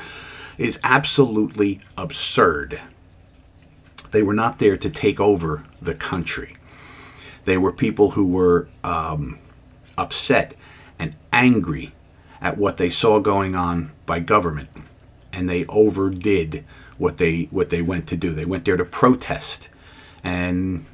is 0.57 0.79
absolutely 0.83 1.79
absurd. 1.97 2.79
They 4.11 4.21
were 4.21 4.33
not 4.33 4.59
there 4.59 4.77
to 4.77 4.89
take 4.89 5.19
over 5.19 5.63
the 5.81 5.95
country. 5.95 6.57
They 7.45 7.57
were 7.57 7.71
people 7.71 8.11
who 8.11 8.27
were 8.27 8.67
um, 8.83 9.39
upset 9.97 10.53
and 10.99 11.15
angry 11.33 11.93
at 12.41 12.57
what 12.57 12.77
they 12.77 12.89
saw 12.89 13.19
going 13.19 13.55
on 13.55 13.91
by 14.05 14.19
government, 14.19 14.69
and 15.31 15.49
they 15.49 15.65
overdid 15.65 16.65
what 16.97 17.17
they 17.17 17.43
what 17.51 17.69
they 17.69 17.81
went 17.81 18.07
to 18.07 18.17
do. 18.17 18.31
They 18.31 18.45
went 18.45 18.65
there 18.65 18.77
to 18.77 18.85
protest 18.85 19.69
and 20.23 20.85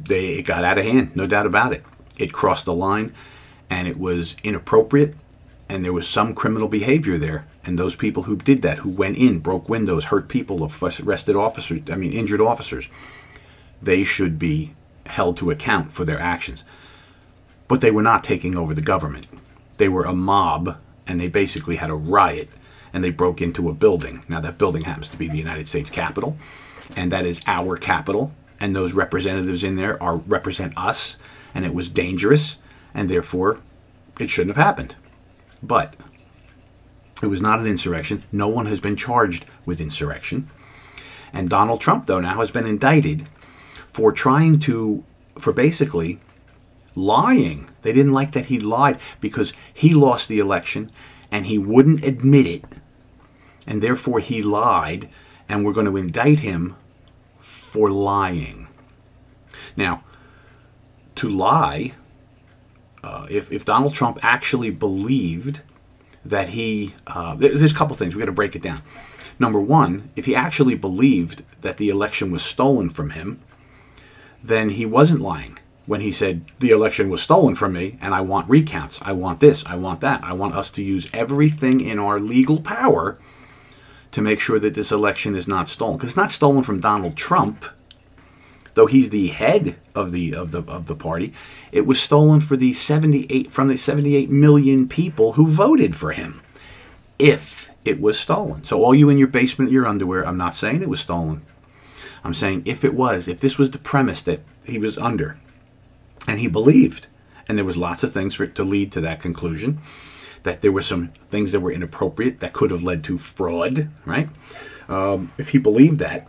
they 0.00 0.26
it 0.30 0.42
got 0.42 0.64
out 0.64 0.78
of 0.78 0.84
hand, 0.84 1.14
no 1.14 1.26
doubt 1.26 1.46
about 1.46 1.72
it. 1.72 1.84
It 2.18 2.32
crossed 2.32 2.64
the 2.64 2.74
line, 2.74 3.12
and 3.70 3.88
it 3.88 3.98
was 3.98 4.36
inappropriate, 4.44 5.14
and 5.68 5.84
there 5.84 5.92
was 5.92 6.06
some 6.06 6.34
criminal 6.34 6.68
behavior 6.68 7.18
there. 7.18 7.46
And 7.64 7.78
those 7.78 7.96
people 7.96 8.24
who 8.24 8.36
did 8.36 8.60
that, 8.62 8.78
who 8.78 8.90
went 8.90 9.16
in, 9.16 9.38
broke 9.38 9.68
windows, 9.68 10.06
hurt 10.06 10.28
people, 10.28 10.62
arrested 10.62 11.36
officers, 11.36 11.80
I 11.90 11.96
mean 11.96 12.12
injured 12.12 12.40
officers, 12.40 12.88
they 13.80 14.04
should 14.04 14.38
be 14.38 14.74
held 15.06 15.36
to 15.38 15.50
account 15.50 15.90
for 15.90 16.04
their 16.04 16.20
actions. 16.20 16.64
But 17.66 17.80
they 17.80 17.90
were 17.90 18.02
not 18.02 18.22
taking 18.22 18.58
over 18.58 18.74
the 18.74 18.82
government. 18.82 19.26
They 19.78 19.88
were 19.88 20.04
a 20.04 20.12
mob, 20.12 20.78
and 21.06 21.20
they 21.20 21.28
basically 21.28 21.76
had 21.76 21.90
a 21.90 21.94
riot, 21.94 22.48
and 22.92 23.02
they 23.02 23.10
broke 23.10 23.40
into 23.40 23.68
a 23.68 23.74
building. 23.74 24.22
Now 24.28 24.40
that 24.40 24.58
building 24.58 24.84
happens 24.84 25.08
to 25.08 25.16
be 25.16 25.28
the 25.28 25.38
United 25.38 25.68
States 25.68 25.90
Capitol 25.90 26.36
and 26.96 27.10
that 27.12 27.26
is 27.26 27.40
our 27.46 27.76
capital, 27.76 28.32
and 28.60 28.74
those 28.74 28.92
representatives 28.92 29.64
in 29.64 29.76
there 29.76 30.00
are 30.02 30.16
represent 30.16 30.76
us, 30.76 31.18
and 31.54 31.64
it 31.64 31.74
was 31.74 31.88
dangerous, 31.88 32.58
and 32.92 33.08
therefore 33.08 33.60
it 34.18 34.30
shouldn't 34.30 34.56
have 34.56 34.64
happened. 34.64 34.96
But 35.62 35.94
it 37.22 37.26
was 37.26 37.40
not 37.40 37.58
an 37.58 37.66
insurrection. 37.66 38.24
No 38.30 38.48
one 38.48 38.66
has 38.66 38.80
been 38.80 38.96
charged 38.96 39.46
with 39.64 39.80
insurrection. 39.80 40.48
And 41.32 41.48
Donald 41.48 41.80
Trump, 41.80 42.06
though, 42.06 42.20
now 42.20 42.40
has 42.40 42.50
been 42.50 42.66
indicted 42.66 43.28
for 43.72 44.12
trying 44.12 44.58
to, 44.60 45.04
for 45.38 45.52
basically 45.52 46.20
lying. 46.94 47.68
They 47.82 47.92
didn't 47.92 48.12
like 48.12 48.32
that 48.32 48.46
he 48.46 48.58
lied 48.58 48.98
because 49.20 49.52
he 49.72 49.94
lost 49.94 50.28
the 50.28 50.38
election 50.38 50.90
and 51.30 51.46
he 51.46 51.58
wouldn't 51.58 52.04
admit 52.04 52.46
it. 52.46 52.64
And 53.66 53.82
therefore 53.82 54.18
he 54.20 54.42
lied, 54.42 55.08
and 55.48 55.64
we're 55.64 55.72
going 55.72 55.86
to 55.86 55.96
indict 55.96 56.40
him 56.40 56.76
for 57.36 57.90
lying. 57.90 58.68
Now, 59.76 60.04
to 61.16 61.28
lie, 61.28 61.92
uh, 63.02 63.26
if, 63.30 63.50
if 63.50 63.64
Donald 63.64 63.94
Trump 63.94 64.18
actually 64.22 64.70
believed 64.70 65.62
that 66.24 66.50
he, 66.50 66.94
uh, 67.06 67.34
there's 67.34 67.72
a 67.72 67.74
couple 67.74 67.96
things, 67.96 68.14
we 68.14 68.20
got 68.20 68.26
to 68.26 68.32
break 68.32 68.54
it 68.54 68.62
down. 68.62 68.82
Number 69.38 69.60
one, 69.60 70.10
if 70.14 70.26
he 70.26 70.36
actually 70.36 70.74
believed 70.74 71.42
that 71.62 71.76
the 71.78 71.88
election 71.88 72.30
was 72.30 72.44
stolen 72.44 72.88
from 72.88 73.10
him, 73.10 73.40
then 74.42 74.70
he 74.70 74.86
wasn't 74.86 75.20
lying 75.20 75.58
when 75.86 76.00
he 76.00 76.10
said 76.10 76.44
the 76.60 76.70
election 76.70 77.10
was 77.10 77.22
stolen 77.22 77.54
from 77.54 77.72
me 77.72 77.98
and 78.00 78.14
I 78.14 78.20
want 78.20 78.48
recounts. 78.48 79.00
I 79.02 79.12
want 79.12 79.40
this. 79.40 79.64
I 79.66 79.76
want 79.76 80.00
that. 80.00 80.24
I 80.24 80.32
want 80.32 80.54
us 80.54 80.70
to 80.72 80.82
use 80.82 81.08
everything 81.12 81.80
in 81.80 81.98
our 81.98 82.18
legal 82.18 82.60
power 82.60 83.18
to 84.12 84.22
make 84.22 84.40
sure 84.40 84.58
that 84.58 84.74
this 84.74 84.92
election 84.92 85.34
is 85.34 85.48
not 85.48 85.68
stolen. 85.68 85.96
Because 85.96 86.10
it's 86.10 86.16
not 86.16 86.30
stolen 86.30 86.62
from 86.62 86.80
Donald 86.80 87.16
Trump, 87.16 87.64
though 88.74 88.86
he's 88.86 89.10
the 89.10 89.28
head 89.28 89.76
of 89.94 90.12
the 90.12 90.34
of 90.34 90.52
the 90.52 90.60
of 90.70 90.86
the 90.86 90.96
party. 90.96 91.32
It 91.72 91.86
was 91.86 92.00
stolen 92.00 92.40
for 92.40 92.56
the 92.56 92.72
78 92.72 93.50
from 93.50 93.68
the 93.68 93.76
78 93.76 94.30
million 94.30 94.88
people 94.88 95.32
who 95.32 95.46
voted 95.46 95.96
for 95.96 96.12
him. 96.12 96.40
If 97.18 97.70
it 97.84 98.00
was 98.00 98.18
stolen. 98.18 98.64
So 98.64 98.82
all 98.82 98.94
you 98.94 99.10
in 99.10 99.18
your 99.18 99.28
basement, 99.28 99.70
your 99.70 99.86
underwear, 99.86 100.26
I'm 100.26 100.38
not 100.38 100.54
saying 100.54 100.82
it 100.82 100.88
was 100.88 101.00
stolen. 101.00 101.42
I'm 102.22 102.34
saying 102.34 102.62
if 102.64 102.84
it 102.84 102.94
was, 102.94 103.28
if 103.28 103.40
this 103.40 103.58
was 103.58 103.70
the 103.70 103.78
premise 103.78 104.22
that 104.22 104.40
he 104.64 104.78
was 104.78 104.96
under, 104.96 105.38
and 106.26 106.40
he 106.40 106.48
believed, 106.48 107.06
and 107.48 107.58
there 107.58 107.64
was 107.64 107.76
lots 107.76 108.02
of 108.02 108.12
things 108.12 108.34
for 108.34 108.44
it 108.44 108.54
to 108.54 108.64
lead 108.64 108.92
to 108.92 109.00
that 109.00 109.20
conclusion, 109.20 109.80
that 110.42 110.60
there 110.60 110.72
were 110.72 110.82
some 110.82 111.08
things 111.30 111.52
that 111.52 111.60
were 111.60 111.72
inappropriate 111.72 112.40
that 112.40 112.52
could 112.52 112.70
have 112.70 112.82
led 112.82 113.02
to 113.04 113.18
fraud, 113.18 113.88
right? 114.04 114.28
Um, 114.88 115.32
if 115.38 115.50
he 115.50 115.58
believed 115.58 115.98
that, 116.00 116.28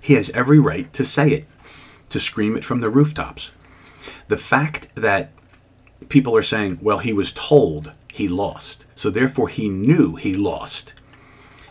he 0.00 0.14
has 0.14 0.30
every 0.30 0.60
right 0.60 0.92
to 0.92 1.04
say 1.04 1.30
it, 1.30 1.46
to 2.10 2.20
scream 2.20 2.56
it 2.56 2.64
from 2.64 2.80
the 2.80 2.90
rooftops. 2.90 3.50
The 4.28 4.36
fact 4.36 4.88
that 4.94 5.32
people 6.08 6.36
are 6.36 6.42
saying, 6.42 6.78
well, 6.80 6.98
he 6.98 7.12
was 7.12 7.32
told 7.32 7.92
he 8.12 8.28
lost, 8.28 8.86
so 8.94 9.10
therefore 9.10 9.48
he 9.48 9.68
knew 9.68 10.14
he 10.14 10.36
lost, 10.36 10.94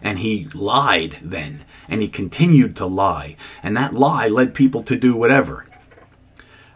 and 0.02 0.20
he 0.20 0.48
lied 0.54 1.18
then, 1.22 1.64
and 1.88 2.02
he 2.02 2.10
continued 2.10 2.76
to 2.76 2.86
lie, 2.86 3.38
and 3.64 3.76
that 3.78 3.94
lie 3.94 4.28
led 4.28 4.54
people 4.54 4.84
to 4.84 4.98
do 4.98 5.16
whatever. 5.16 5.66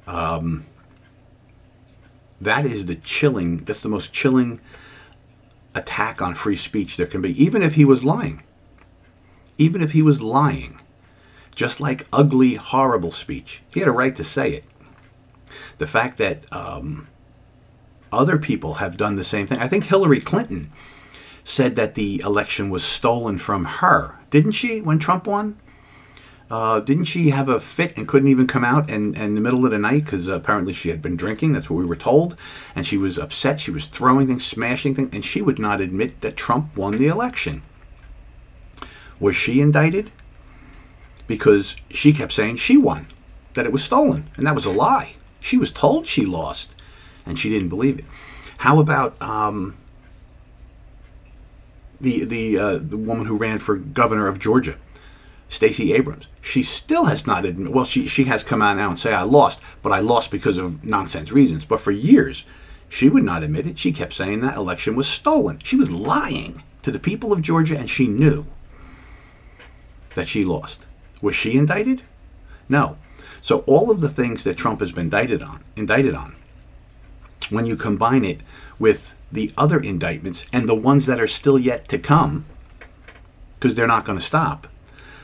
Um, 0.09 0.65
that 2.41 2.65
is 2.65 2.87
the 2.87 2.95
chilling, 2.95 3.57
that's 3.57 3.83
the 3.83 3.89
most 3.89 4.11
chilling 4.11 4.59
attack 5.75 6.19
on 6.19 6.33
free 6.33 6.55
speech 6.55 6.97
there 6.97 7.05
can 7.05 7.21
be, 7.21 7.41
even 7.41 7.61
if 7.61 7.75
he 7.75 7.85
was 7.85 8.03
lying. 8.03 8.41
Even 9.57 9.81
if 9.81 9.91
he 9.91 10.01
was 10.01 10.21
lying. 10.21 10.79
Just 11.53 11.79
like 11.79 12.07
ugly, 12.11 12.55
horrible 12.55 13.11
speech. 13.11 13.61
He 13.71 13.81
had 13.81 13.89
a 13.89 13.91
right 13.93 14.15
to 14.15 14.23
say 14.23 14.51
it. 14.51 14.63
The 15.77 15.87
fact 15.87 16.17
that 16.17 16.51
um, 16.51 17.07
other 18.11 18.39
people 18.39 18.75
have 18.75 18.97
done 18.97 19.15
the 19.15 19.23
same 19.23 19.45
thing. 19.45 19.59
I 19.59 19.67
think 19.67 19.85
Hillary 19.85 20.21
Clinton 20.21 20.71
said 21.43 21.75
that 21.75 21.95
the 21.95 22.21
election 22.21 22.69
was 22.69 22.83
stolen 22.83 23.37
from 23.37 23.65
her. 23.65 24.15
Didn't 24.29 24.53
she 24.53 24.81
when 24.81 24.97
Trump 24.97 25.27
won? 25.27 25.59
Uh, 26.49 26.79
didn't 26.79 27.03
she 27.03 27.29
have 27.29 27.47
a 27.47 27.59
fit 27.59 27.95
and 27.95 28.07
couldn't 28.07 28.27
even 28.27 28.47
come 28.47 28.65
out 28.65 28.89
in, 28.89 29.15
in 29.15 29.35
the 29.35 29.41
middle 29.41 29.65
of 29.65 29.71
the 29.71 29.77
night 29.77 30.03
because 30.03 30.27
uh, 30.27 30.33
apparently 30.33 30.73
she 30.73 30.89
had 30.89 31.01
been 31.01 31.15
drinking? 31.15 31.53
That's 31.53 31.69
what 31.69 31.77
we 31.77 31.85
were 31.85 31.95
told. 31.95 32.35
And 32.75 32.87
she 32.87 32.97
was 32.97 33.19
upset. 33.19 33.59
She 33.59 33.71
was 33.71 33.85
throwing 33.85 34.27
things, 34.27 34.45
smashing 34.45 34.95
things, 34.95 35.09
and 35.13 35.23
she 35.23 35.41
would 35.41 35.59
not 35.59 35.79
admit 35.79 36.21
that 36.21 36.35
Trump 36.35 36.75
won 36.75 36.97
the 36.97 37.07
election. 37.07 37.61
Was 39.19 39.35
she 39.35 39.61
indicted? 39.61 40.11
Because 41.27 41.75
she 41.91 42.13
kept 42.13 42.31
saying 42.31 42.55
she 42.55 42.77
won, 42.77 43.05
that 43.53 43.67
it 43.67 43.71
was 43.71 43.83
stolen, 43.83 44.29
and 44.35 44.47
that 44.47 44.55
was 44.55 44.65
a 44.65 44.71
lie. 44.71 45.13
She 45.39 45.57
was 45.57 45.71
told 45.71 46.07
she 46.07 46.25
lost, 46.25 46.73
and 47.25 47.37
she 47.37 47.49
didn't 47.49 47.69
believe 47.69 47.99
it. 47.99 48.05
How 48.59 48.79
about 48.79 49.21
um, 49.21 49.77
the 52.01 52.25
the 52.25 52.57
uh, 52.57 52.79
the 52.81 52.97
woman 52.97 53.25
who 53.25 53.35
ran 53.35 53.59
for 53.59 53.77
governor 53.77 54.27
of 54.27 54.39
Georgia? 54.39 54.77
Stacey 55.49 55.93
Abrams. 55.93 56.27
She 56.41 56.63
still 56.63 57.05
has 57.05 57.27
not 57.27 57.43
admitted, 57.43 57.73
well, 57.73 57.83
she, 57.83 58.07
she 58.07 58.25
has 58.25 58.43
come 58.43 58.61
out 58.61 58.77
now 58.77 58.89
and 58.89 58.99
say, 58.99 59.13
I 59.13 59.23
lost, 59.23 59.61
but 59.81 59.91
I 59.91 59.99
lost 59.99 60.31
because 60.31 60.59
of 60.59 60.85
nonsense 60.85 61.31
reasons. 61.31 61.65
But 61.65 61.81
for 61.81 61.91
years, 61.91 62.45
she 62.87 63.09
would 63.09 63.23
not 63.23 63.43
admit 63.43 63.65
it. 63.65 63.79
She 63.79 63.91
kept 63.91 64.13
saying 64.13 64.41
that 64.41 64.55
election 64.55 64.95
was 64.95 65.07
stolen. 65.07 65.59
She 65.63 65.75
was 65.75 65.89
lying 65.89 66.63
to 66.83 66.91
the 66.91 66.99
people 66.99 67.33
of 67.33 67.41
Georgia, 67.41 67.77
and 67.77 67.89
she 67.89 68.07
knew 68.07 68.45
that 70.13 70.27
she 70.27 70.45
lost. 70.45 70.85
Was 71.21 71.35
she 71.35 71.57
indicted? 71.57 72.03
No. 72.69 72.97
So 73.41 73.59
all 73.61 73.89
of 73.89 74.01
the 74.01 74.09
things 74.09 74.43
that 74.43 74.55
Trump 74.55 74.79
has 74.81 74.91
been 74.91 75.05
indicted 75.05 75.41
on, 75.41 75.63
indicted 75.75 76.13
on, 76.13 76.35
when 77.49 77.65
you 77.65 77.75
combine 77.75 78.23
it 78.23 78.41
with 78.77 79.15
the 79.31 79.51
other 79.57 79.79
indictments 79.79 80.45
and 80.53 80.69
the 80.69 80.75
ones 80.75 81.07
that 81.07 81.19
are 81.19 81.27
still 81.27 81.57
yet 81.57 81.87
to 81.87 81.97
come, 81.97 82.45
because 83.59 83.75
they're 83.75 83.87
not 83.87 84.05
going 84.05 84.17
to 84.17 84.23
stop, 84.23 84.67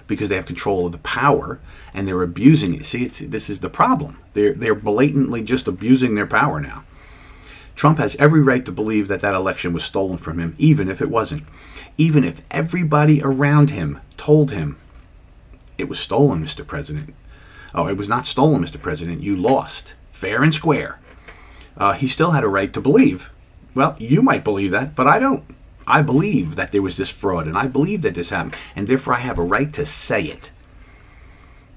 because 0.08 0.30
they 0.30 0.36
have 0.36 0.46
control 0.46 0.86
of 0.86 0.92
the 0.92 0.98
power 1.00 1.60
and 1.94 2.08
they're 2.08 2.22
abusing 2.22 2.74
it. 2.74 2.86
See, 2.86 3.06
this 3.06 3.50
is 3.50 3.60
the 3.60 3.70
problem. 3.70 4.20
They're, 4.34 4.54
they're 4.54 4.76
blatantly 4.76 5.42
just 5.42 5.68
abusing 5.68 6.16
their 6.16 6.28
power 6.28 6.60
now. 6.60 6.84
Trump 7.76 7.98
has 7.98 8.16
every 8.16 8.42
right 8.42 8.66
to 8.66 8.72
believe 8.72 9.08
that 9.08 9.22
that 9.22 9.36
election 9.36 9.74
was 9.74 9.84
stolen 9.84 10.18
from 10.18 10.40
him, 10.40 10.56
even 10.58 10.90
if 10.90 11.02
it 11.02 11.10
wasn't. 11.10 11.44
Even 11.98 12.24
if 12.24 12.42
everybody 12.50 13.22
around 13.22 13.70
him 13.70 14.00
told 14.18 14.52
him 14.52 14.78
it 15.78 15.90
was 15.90 16.00
stolen, 16.00 16.44
Mr. 16.44 16.66
President. 16.66 17.14
Oh, 17.74 17.88
it 17.88 17.98
was 17.98 18.08
not 18.08 18.26
stolen, 18.26 18.64
Mr. 18.64 18.82
President. 18.82 19.22
You 19.22 19.36
lost, 19.36 19.96
fair 20.08 20.42
and 20.42 20.54
square. 20.54 21.00
Uh, 21.78 21.94
he 21.94 22.08
still 22.08 22.32
had 22.32 22.46
a 22.46 22.48
right 22.48 22.72
to 22.74 22.80
believe. 22.80 23.34
Well, 23.74 23.98
you 24.00 24.22
might 24.22 24.46
believe 24.46 24.72
that, 24.72 24.96
but 24.96 25.08
I 25.08 25.20
don't. 25.20 25.44
I 25.88 26.02
believe 26.02 26.56
that 26.56 26.72
there 26.72 26.82
was 26.82 26.98
this 26.98 27.12
fraud 27.12 27.48
and 27.48 27.58
I 27.58 27.68
believe 27.68 28.02
that 28.02 28.16
this 28.16 28.30
happened, 28.32 28.56
and 28.76 28.88
therefore 28.88 29.14
I 29.14 29.20
have 29.20 29.40
a 29.40 29.44
right 29.44 29.72
to 29.74 29.86
say 29.86 30.24
it. 30.24 30.52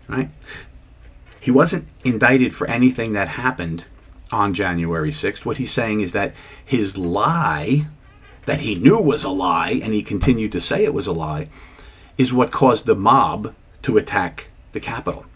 Right? 0.09 0.31
He 1.41 1.51
wasn't 1.51 1.89
indicted 2.05 2.55
for 2.55 2.67
anything 2.67 3.13
that 3.13 3.29
happened 3.29 3.85
on 4.33 4.55
January 4.55 5.11
6th. 5.11 5.45
What 5.45 5.59
he's 5.59 5.73
saying 5.73 6.01
is 6.01 6.13
that 6.13 6.35
his 6.65 6.97
lie, 6.97 7.87
that 8.47 8.61
he 8.61 8.75
knew 8.75 8.99
was 8.99 9.25
a 9.25 9.31
lie 9.31 9.81
and 9.83 9.93
he 9.93 10.03
continued 10.03 10.53
to 10.53 10.61
say 10.61 10.85
it 10.85 10.95
was 10.95 11.07
a 11.07 11.13
lie, 11.13 11.47
is 12.17 12.33
what 12.33 12.51
caused 12.51 12.87
the 12.87 12.97
mob 12.97 13.55
to 13.83 13.97
attack 13.97 14.49
the 14.73 14.81
Capitol. 14.81 15.27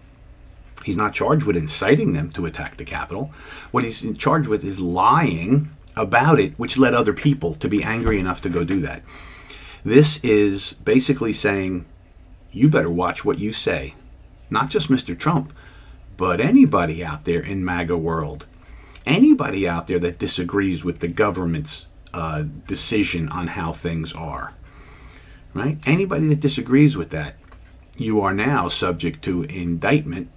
He's 0.85 0.97
not 0.97 1.15
charged 1.15 1.45
with 1.45 1.57
inciting 1.57 2.13
them 2.13 2.31
to 2.31 2.47
attack 2.47 2.77
the 2.77 2.85
Capitol. 2.85 3.31
What 3.71 3.85
he's 3.85 4.05
charged 4.19 4.49
with 4.49 4.65
is 4.65 4.81
lying 4.81 5.71
about 5.97 6.41
it, 6.41 6.59
which 6.59 6.79
led 6.79 6.95
other 6.95 7.13
people 7.13 7.55
to 7.55 7.69
be 7.69 7.83
angry 7.83 8.19
enough 8.19 8.41
to 8.43 8.49
go 8.49 8.65
do 8.65 8.81
that. 8.81 9.03
This 9.85 10.19
is 10.23 10.75
basically 10.75 11.33
saying, 11.33 11.85
you 12.53 12.69
better 12.69 12.91
watch 12.91 13.25
what 13.25 13.39
you 13.39 13.53
say. 13.53 13.95
Not 14.51 14.71
just 14.71 14.91
Mr. 14.91 15.19
Trump, 15.19 15.53
but 16.17 16.41
anybody 16.41 17.05
out 17.05 17.25
there 17.25 17.41
in 17.41 17.65
MAGA 17.65 17.97
world. 17.97 18.47
Anybody 19.05 19.69
out 19.69 19.89
there 19.89 19.99
that 19.99 20.19
disagrees 20.19 20.85
with 20.85 21.01
the 21.01 21.09
government's 21.09 21.87
uh, 22.15 22.45
decision 22.67 23.29
on 23.31 23.49
how 23.49 23.73
things 23.73 24.13
are. 24.13 24.55
Right? 25.55 25.79
Anybody 25.87 26.29
that 26.29 26.41
disagrees 26.41 26.97
with 26.97 27.11
that, 27.11 27.37
you 27.97 28.21
are 28.21 28.33
now 28.33 28.69
subject 28.69 29.23
to 29.25 29.43
indictment 29.45 30.31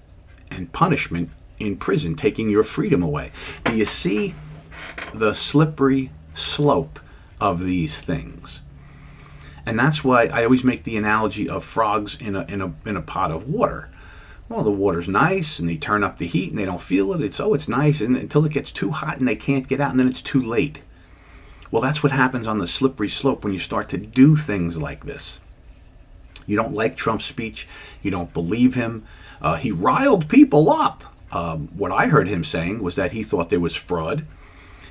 and 0.49 0.72
punishment 0.72 1.30
in 1.60 1.78
prison, 1.78 2.16
taking 2.16 2.49
your 2.49 2.64
freedom 2.64 3.01
away. 3.01 3.32
Do 3.64 3.78
you 3.78 3.86
see 3.86 4.36
the 5.14 5.34
slippery 5.34 6.12
slope 6.34 7.00
of 7.39 7.64
these 7.64 8.02
things. 8.02 8.62
And 9.66 9.80
that's 9.80 10.04
why 10.04 10.26
I 10.26 10.43
always 10.43 10.64
make 10.64 10.84
the 10.84 10.98
analogy 10.98 11.50
of 11.50 11.64
frogs 11.64 12.16
in 12.20 12.36
a, 12.36 12.46
in 12.46 12.62
a, 12.62 12.74
in 12.86 12.98
a 12.98 13.02
pot 13.02 13.32
of 13.32 13.50
water. 13.50 13.89
Well, 14.48 14.62
the 14.62 14.72
water's 14.72 15.08
nice 15.08 15.58
and 15.58 15.68
they 15.68 15.78
turn 15.78 16.04
up 16.04 16.20
the 16.20 16.28
heat 16.28 16.52
and 16.52 16.60
they 16.60 16.66
don't 16.66 16.82
feel 16.82 17.14
it. 17.14 17.22
It's, 17.22 17.39
oh, 17.39 17.56
it's 17.56 17.68
nice 17.68 18.00
and, 18.00 18.16
until 18.16 18.46
it 18.46 18.52
gets 18.52 18.72
too 18.72 18.91
hot 18.91 19.18
and 19.18 19.28
they 19.28 19.36
can't 19.36 19.68
get 19.68 19.82
out 19.82 19.91
and 19.91 20.00
then 20.00 20.08
it's 20.08 20.22
too 20.22 20.41
late. 20.41 20.84
Well, 21.72 21.82
that's 21.82 22.04
what 22.04 22.12
happens 22.12 22.48
on 22.48 22.60
the 22.60 22.68
slippery 22.68 23.08
slope 23.08 23.43
when 23.43 23.54
you 23.54 23.60
start 23.60 23.89
to 23.89 23.98
do 23.98 24.36
things 24.36 24.80
like 24.80 25.06
this. 25.06 25.39
You 26.46 26.56
don't 26.56 26.74
like 26.74 26.96
Trump's 26.96 27.26
speech. 27.26 27.68
You 28.04 28.12
don't 28.12 28.34
believe 28.34 28.76
him. 28.76 29.04
Uh, 29.41 29.56
he 29.56 29.72
riled 29.72 30.30
people 30.30 30.70
up. 30.70 31.04
Um, 31.32 31.70
what 31.76 31.91
I 31.91 32.08
heard 32.08 32.28
him 32.28 32.43
saying 32.43 32.84
was 32.84 32.96
that 32.96 33.14
he 33.14 33.24
thought 33.24 33.50
there 33.50 33.60
was 33.60 33.76
fraud 33.76 34.28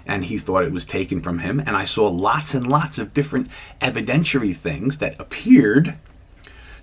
and 0.07 0.27
he 0.27 0.39
thought 0.39 0.65
it 0.65 0.73
was 0.73 0.85
taken 0.85 1.21
from 1.21 1.39
him. 1.41 1.61
And 1.61 1.77
I 1.77 1.85
saw 1.85 2.07
lots 2.09 2.55
and 2.55 2.67
lots 2.67 2.99
of 2.99 3.15
different 3.15 3.49
evidentiary 3.81 4.55
things 4.55 4.99
that 4.99 5.19
appeared 5.21 5.97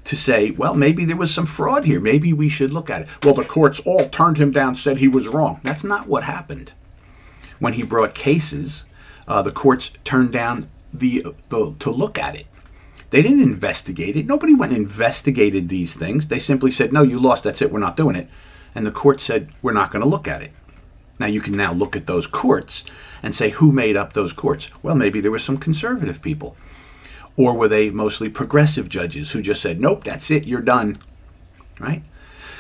to 0.04 0.16
say, 0.16 0.52
well, 0.52 0.74
maybe 0.74 1.06
there 1.06 1.18
was 1.18 1.34
some 1.34 1.46
fraud 1.46 1.86
here. 1.86 2.00
Maybe 2.00 2.34
we 2.34 2.50
should 2.50 2.74
look 2.74 2.90
at 2.90 3.04
it. 3.04 3.08
Well, 3.24 3.36
the 3.36 3.46
courts 3.46 3.80
all 3.82 4.10
turned 4.10 4.38
him 4.38 4.52
down, 4.52 4.76
said 4.76 4.98
he 4.98 5.08
was 5.08 5.28
wrong. 5.28 5.60
That's 5.64 5.84
not 5.84 6.08
what 6.08 6.24
happened. 6.24 6.74
When 7.60 7.74
he 7.74 7.84
brought 7.84 8.16
cases, 8.16 8.86
uh, 9.28 9.44
the 9.44 9.52
courts 9.52 9.92
turned 10.04 10.32
down 10.32 10.68
the, 10.92 11.28
the 11.50 11.76
to 11.78 11.92
look 11.92 12.18
at 12.18 12.36
it. 12.36 12.48
They 13.12 13.22
didn't 13.22 13.44
investigate 13.44 14.16
it. 14.16 14.26
Nobody 14.26 14.56
went 14.56 14.72
and 14.72 14.82
investigated 14.82 15.70
these 15.70 15.94
things. 15.94 16.28
They 16.28 16.40
simply 16.40 16.72
said, 16.72 16.92
no, 16.92 17.04
you 17.04 17.20
lost. 17.20 17.44
That's 17.44 17.62
it. 17.62 17.72
We're 17.72 17.80
not 17.80 17.98
doing 17.98 18.16
it. 18.16 18.28
And 18.74 18.88
the 18.88 18.92
court 18.92 19.20
said, 19.20 19.50
we're 19.62 19.74
not 19.74 19.92
going 19.92 20.02
to 20.02 20.08
look 20.08 20.28
at 20.28 20.42
it. 20.42 20.52
Now 21.22 21.28
you 21.28 21.40
can 21.40 21.56
now 21.56 21.72
look 21.72 21.96
at 21.96 22.08
those 22.08 22.26
courts 22.26 22.84
and 23.22 23.36
say, 23.36 23.52
who 23.52 23.72
made 23.72 23.96
up 23.96 24.14
those 24.14 24.34
courts? 24.34 24.72
Well, 24.82 24.96
maybe 24.96 25.22
there 25.22 25.30
were 25.30 25.38
some 25.38 25.58
conservative 25.58 26.20
people. 26.22 26.58
Or 27.38 27.54
were 27.54 27.68
they 27.68 27.92
mostly 27.92 28.28
progressive 28.28 28.90
judges 28.90 29.32
who 29.32 29.44
just 29.44 29.62
said, 29.62 29.80
nope, 29.80 30.04
that's 30.04 30.32
it, 30.32 30.48
you're 30.48 30.62
done? 30.62 30.98
Right? 31.80 32.02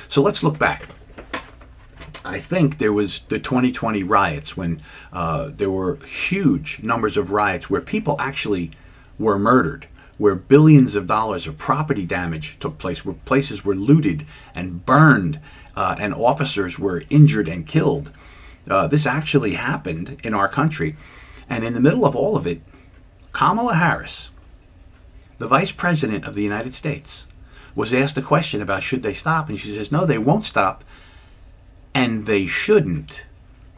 So 0.08 0.22
let's 0.22 0.44
look 0.44 0.60
back. 0.60 0.86
I 2.24 2.40
think 2.40 2.78
there 2.78 2.94
was 2.94 3.22
the 3.22 3.40
2020 3.40 4.04
riots 4.04 4.56
when 4.56 4.80
uh, 5.12 5.50
there 5.52 5.72
were 5.72 5.96
huge 6.06 6.84
numbers 6.84 7.18
of 7.18 7.32
riots 7.32 7.68
where 7.68 7.82
people 7.82 8.16
actually 8.20 8.70
were 9.18 9.40
murdered 9.40 9.88
where 10.22 10.36
billions 10.36 10.96
of 10.96 11.08
dollars 11.08 11.48
of 11.48 11.58
property 11.58 12.06
damage 12.06 12.60
took 12.60 12.78
place, 12.78 13.04
where 13.04 13.16
places 13.26 13.66
were 13.66 13.74
looted 13.74 14.24
and 14.54 14.86
burned, 14.86 15.40
uh, 15.76 15.96
and 16.00 16.14
officers 16.14 16.78
were 16.78 17.02
injured 17.10 17.50
and 17.50 17.66
killed. 17.66 18.12
Uh, 18.70 18.88
this 18.88 19.06
actually 19.06 19.54
happened 19.54 20.20
in 20.24 20.34
our 20.34 20.48
country. 20.48 20.96
And 21.50 21.64
in 21.64 21.74
the 21.74 21.80
middle 21.80 22.06
of 22.06 22.16
all 22.16 22.38
of 22.38 22.48
it, 22.48 22.62
Kamala 23.34 23.76
Harris, 23.76 24.32
the 25.38 25.48
Vice 25.48 25.72
President 25.72 26.26
of 26.26 26.36
the 26.36 26.44
United 26.44 26.74
States, 26.74 27.28
was 27.76 27.94
asked 27.94 28.18
a 28.18 28.22
question 28.22 28.62
about 28.62 28.84
should 28.84 29.04
they 29.04 29.14
stop, 29.14 29.50
and 29.50 29.60
she 29.60 29.72
says, 29.72 29.92
no, 29.92 30.06
they 30.06 30.18
won't 30.18 30.46
stop, 30.46 30.84
and 31.94 32.26
they 32.26 32.46
shouldn't. 32.46 33.26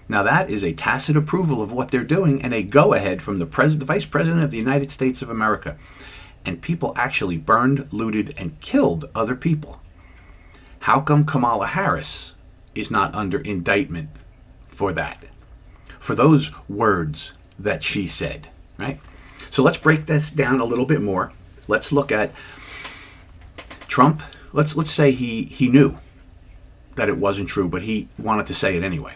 Now 0.10 0.24
that 0.24 0.50
is 0.50 0.64
a 0.64 0.74
tacit 0.74 1.16
approval 1.16 1.62
of 1.62 1.72
what 1.72 1.92
they're 1.92 2.04
doing 2.04 2.42
and 2.42 2.54
a 2.54 2.64
go-ahead 2.64 3.22
from 3.22 3.40
the, 3.40 3.46
pres- 3.46 3.78
the 3.78 3.86
Vice 3.86 4.06
President 4.06 4.44
of 4.44 4.52
the 4.52 4.58
United 4.58 4.92
States 4.92 5.22
of 5.22 5.30
America 5.30 5.78
and 6.46 6.62
people 6.62 6.94
actually 6.96 7.38
burned, 7.38 7.88
looted, 7.92 8.34
and 8.38 8.60
killed 8.60 9.10
other 9.16 9.36
people. 9.36 9.82
How 10.80 11.00
come 11.00 11.26
Kamala 11.26 11.68
Harris 11.68 12.34
is 12.76 12.92
not 12.92 13.16
under 13.16 13.40
indictment 13.40 14.10
for 14.84 14.92
that? 14.92 15.24
For 15.98 16.14
those 16.14 16.52
words 16.68 17.34
that 17.58 17.84
she 17.84 18.06
said, 18.06 18.50
right? 18.78 19.00
So 19.50 19.64
let's 19.64 19.78
break 19.78 20.08
this 20.08 20.30
down 20.30 20.60
a 20.60 20.66
little 20.66 20.86
bit 20.86 21.02
more. 21.02 21.32
Let's 21.70 21.94
look 21.94 22.12
at 22.12 22.32
Trump. 23.88 24.22
Let's 24.52 24.76
let's 24.76 24.92
say 24.92 25.12
he 25.12 25.44
he 25.44 25.70
knew 25.70 25.98
that 26.96 27.08
it 27.08 27.18
wasn't 27.18 27.48
true, 27.48 27.70
but 27.70 27.84
he 27.84 28.10
wanted 28.20 28.46
to 28.48 28.54
say 28.54 28.76
it 28.76 28.84
anyway. 28.84 29.14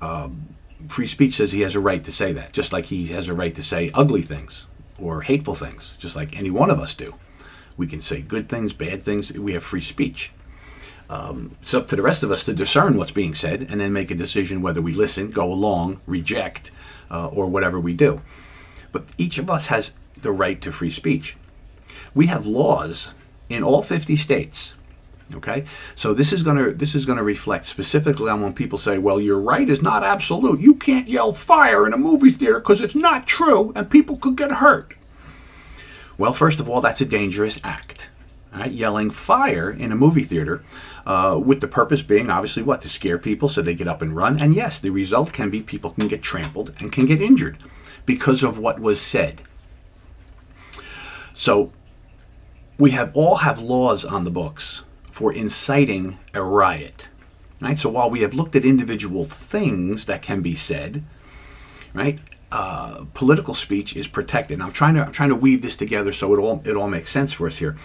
Um, 0.00 0.48
free 0.88 1.06
speech 1.06 1.34
says 1.34 1.52
he 1.52 1.60
has 1.60 1.76
a 1.76 1.80
right 1.80 2.02
to 2.02 2.10
say 2.10 2.32
that, 2.32 2.52
just 2.52 2.72
like 2.72 2.86
he 2.86 3.06
has 3.08 3.28
a 3.28 3.34
right 3.34 3.54
to 3.54 3.62
say 3.62 3.92
ugly 3.94 4.22
things 4.22 4.66
or 4.98 5.22
hateful 5.22 5.54
things, 5.54 5.96
just 6.00 6.16
like 6.16 6.36
any 6.36 6.50
one 6.50 6.70
of 6.70 6.80
us 6.80 6.92
do. 6.92 7.14
We 7.76 7.86
can 7.86 8.00
say 8.00 8.20
good 8.20 8.48
things, 8.48 8.72
bad 8.72 9.02
things. 9.02 9.32
We 9.32 9.52
have 9.52 9.62
free 9.62 9.80
speech. 9.80 10.32
Um, 11.08 11.56
it's 11.62 11.74
up 11.74 11.88
to 11.88 11.96
the 11.96 12.02
rest 12.02 12.22
of 12.22 12.30
us 12.30 12.44
to 12.44 12.52
discern 12.52 12.96
what's 12.96 13.12
being 13.12 13.34
said 13.34 13.66
and 13.70 13.80
then 13.80 13.92
make 13.92 14.10
a 14.10 14.14
decision 14.14 14.62
whether 14.62 14.82
we 14.82 14.92
listen, 14.92 15.30
go 15.30 15.52
along, 15.52 16.00
reject, 16.06 16.70
uh, 17.10 17.28
or 17.28 17.46
whatever 17.46 17.78
we 17.78 17.92
do. 17.92 18.20
But 18.92 19.04
each 19.18 19.38
of 19.38 19.50
us 19.50 19.68
has 19.68 19.92
the 20.20 20.32
right 20.32 20.60
to 20.62 20.72
free 20.72 20.90
speech. 20.90 21.36
We 22.14 22.26
have 22.26 22.46
laws 22.46 23.14
in 23.48 23.62
all 23.62 23.82
50 23.82 24.16
states. 24.16 24.74
Okay, 25.34 25.64
so 25.96 26.14
this 26.14 26.32
is 26.32 26.44
to 26.44 26.72
this 26.72 26.94
is 26.94 27.04
going 27.04 27.18
to 27.18 27.24
reflect 27.24 27.64
specifically 27.64 28.30
on 28.30 28.42
when 28.42 28.52
people 28.52 28.78
say, 28.78 28.96
"Well, 28.96 29.20
your 29.20 29.40
right 29.40 29.68
is 29.68 29.82
not 29.82 30.04
absolute. 30.04 30.60
You 30.60 30.74
can't 30.74 31.08
yell 31.08 31.32
fire 31.32 31.84
in 31.84 31.92
a 31.92 31.96
movie 31.96 32.30
theater 32.30 32.60
because 32.60 32.80
it's 32.80 32.94
not 32.94 33.26
true, 33.26 33.72
and 33.74 33.90
people 33.90 34.18
could 34.18 34.36
get 34.36 34.52
hurt." 34.52 34.94
Well, 36.16 36.32
first 36.32 36.60
of 36.60 36.68
all, 36.68 36.80
that's 36.80 37.00
a 37.00 37.04
dangerous 37.04 37.58
act. 37.64 38.08
Right? 38.56 38.72
Yelling 38.72 39.10
fire 39.10 39.70
in 39.70 39.92
a 39.92 39.96
movie 39.96 40.22
theater, 40.22 40.64
uh, 41.04 41.38
with 41.42 41.60
the 41.60 41.68
purpose 41.68 42.00
being 42.00 42.30
obviously 42.30 42.62
what 42.62 42.80
to 42.82 42.88
scare 42.88 43.18
people 43.18 43.50
so 43.50 43.60
they 43.60 43.74
get 43.74 43.86
up 43.86 44.00
and 44.00 44.16
run. 44.16 44.40
And 44.40 44.54
yes, 44.54 44.80
the 44.80 44.88
result 44.88 45.32
can 45.34 45.50
be 45.50 45.60
people 45.60 45.90
can 45.90 46.08
get 46.08 46.22
trampled 46.22 46.74
and 46.80 46.90
can 46.90 47.04
get 47.04 47.20
injured 47.20 47.58
because 48.06 48.42
of 48.42 48.58
what 48.58 48.80
was 48.80 48.98
said. 48.98 49.42
So 51.34 51.70
we 52.78 52.92
have 52.92 53.10
all 53.14 53.36
have 53.36 53.60
laws 53.60 54.06
on 54.06 54.24
the 54.24 54.30
books 54.30 54.84
for 55.10 55.32
inciting 55.32 56.18
a 56.32 56.42
riot. 56.42 57.10
Right? 57.60 57.78
So 57.78 57.90
while 57.90 58.08
we 58.08 58.20
have 58.20 58.34
looked 58.34 58.56
at 58.56 58.64
individual 58.64 59.24
things 59.24 60.06
that 60.06 60.22
can 60.22 60.40
be 60.40 60.54
said, 60.54 61.04
right? 61.94 62.18
Uh, 62.52 63.04
political 63.12 63.54
speech 63.54 63.96
is 63.96 64.06
protected. 64.06 64.58
Now 64.58 64.66
I'm 64.66 64.72
trying 64.72 64.94
to 64.94 65.04
I'm 65.04 65.12
trying 65.12 65.30
to 65.30 65.34
weave 65.34 65.62
this 65.62 65.76
together 65.76 66.12
so 66.12 66.32
it 66.34 66.38
all 66.38 66.62
it 66.64 66.76
all 66.76 66.88
makes 66.88 67.10
sense 67.10 67.32
for 67.32 67.46
us 67.46 67.58
here. 67.58 67.76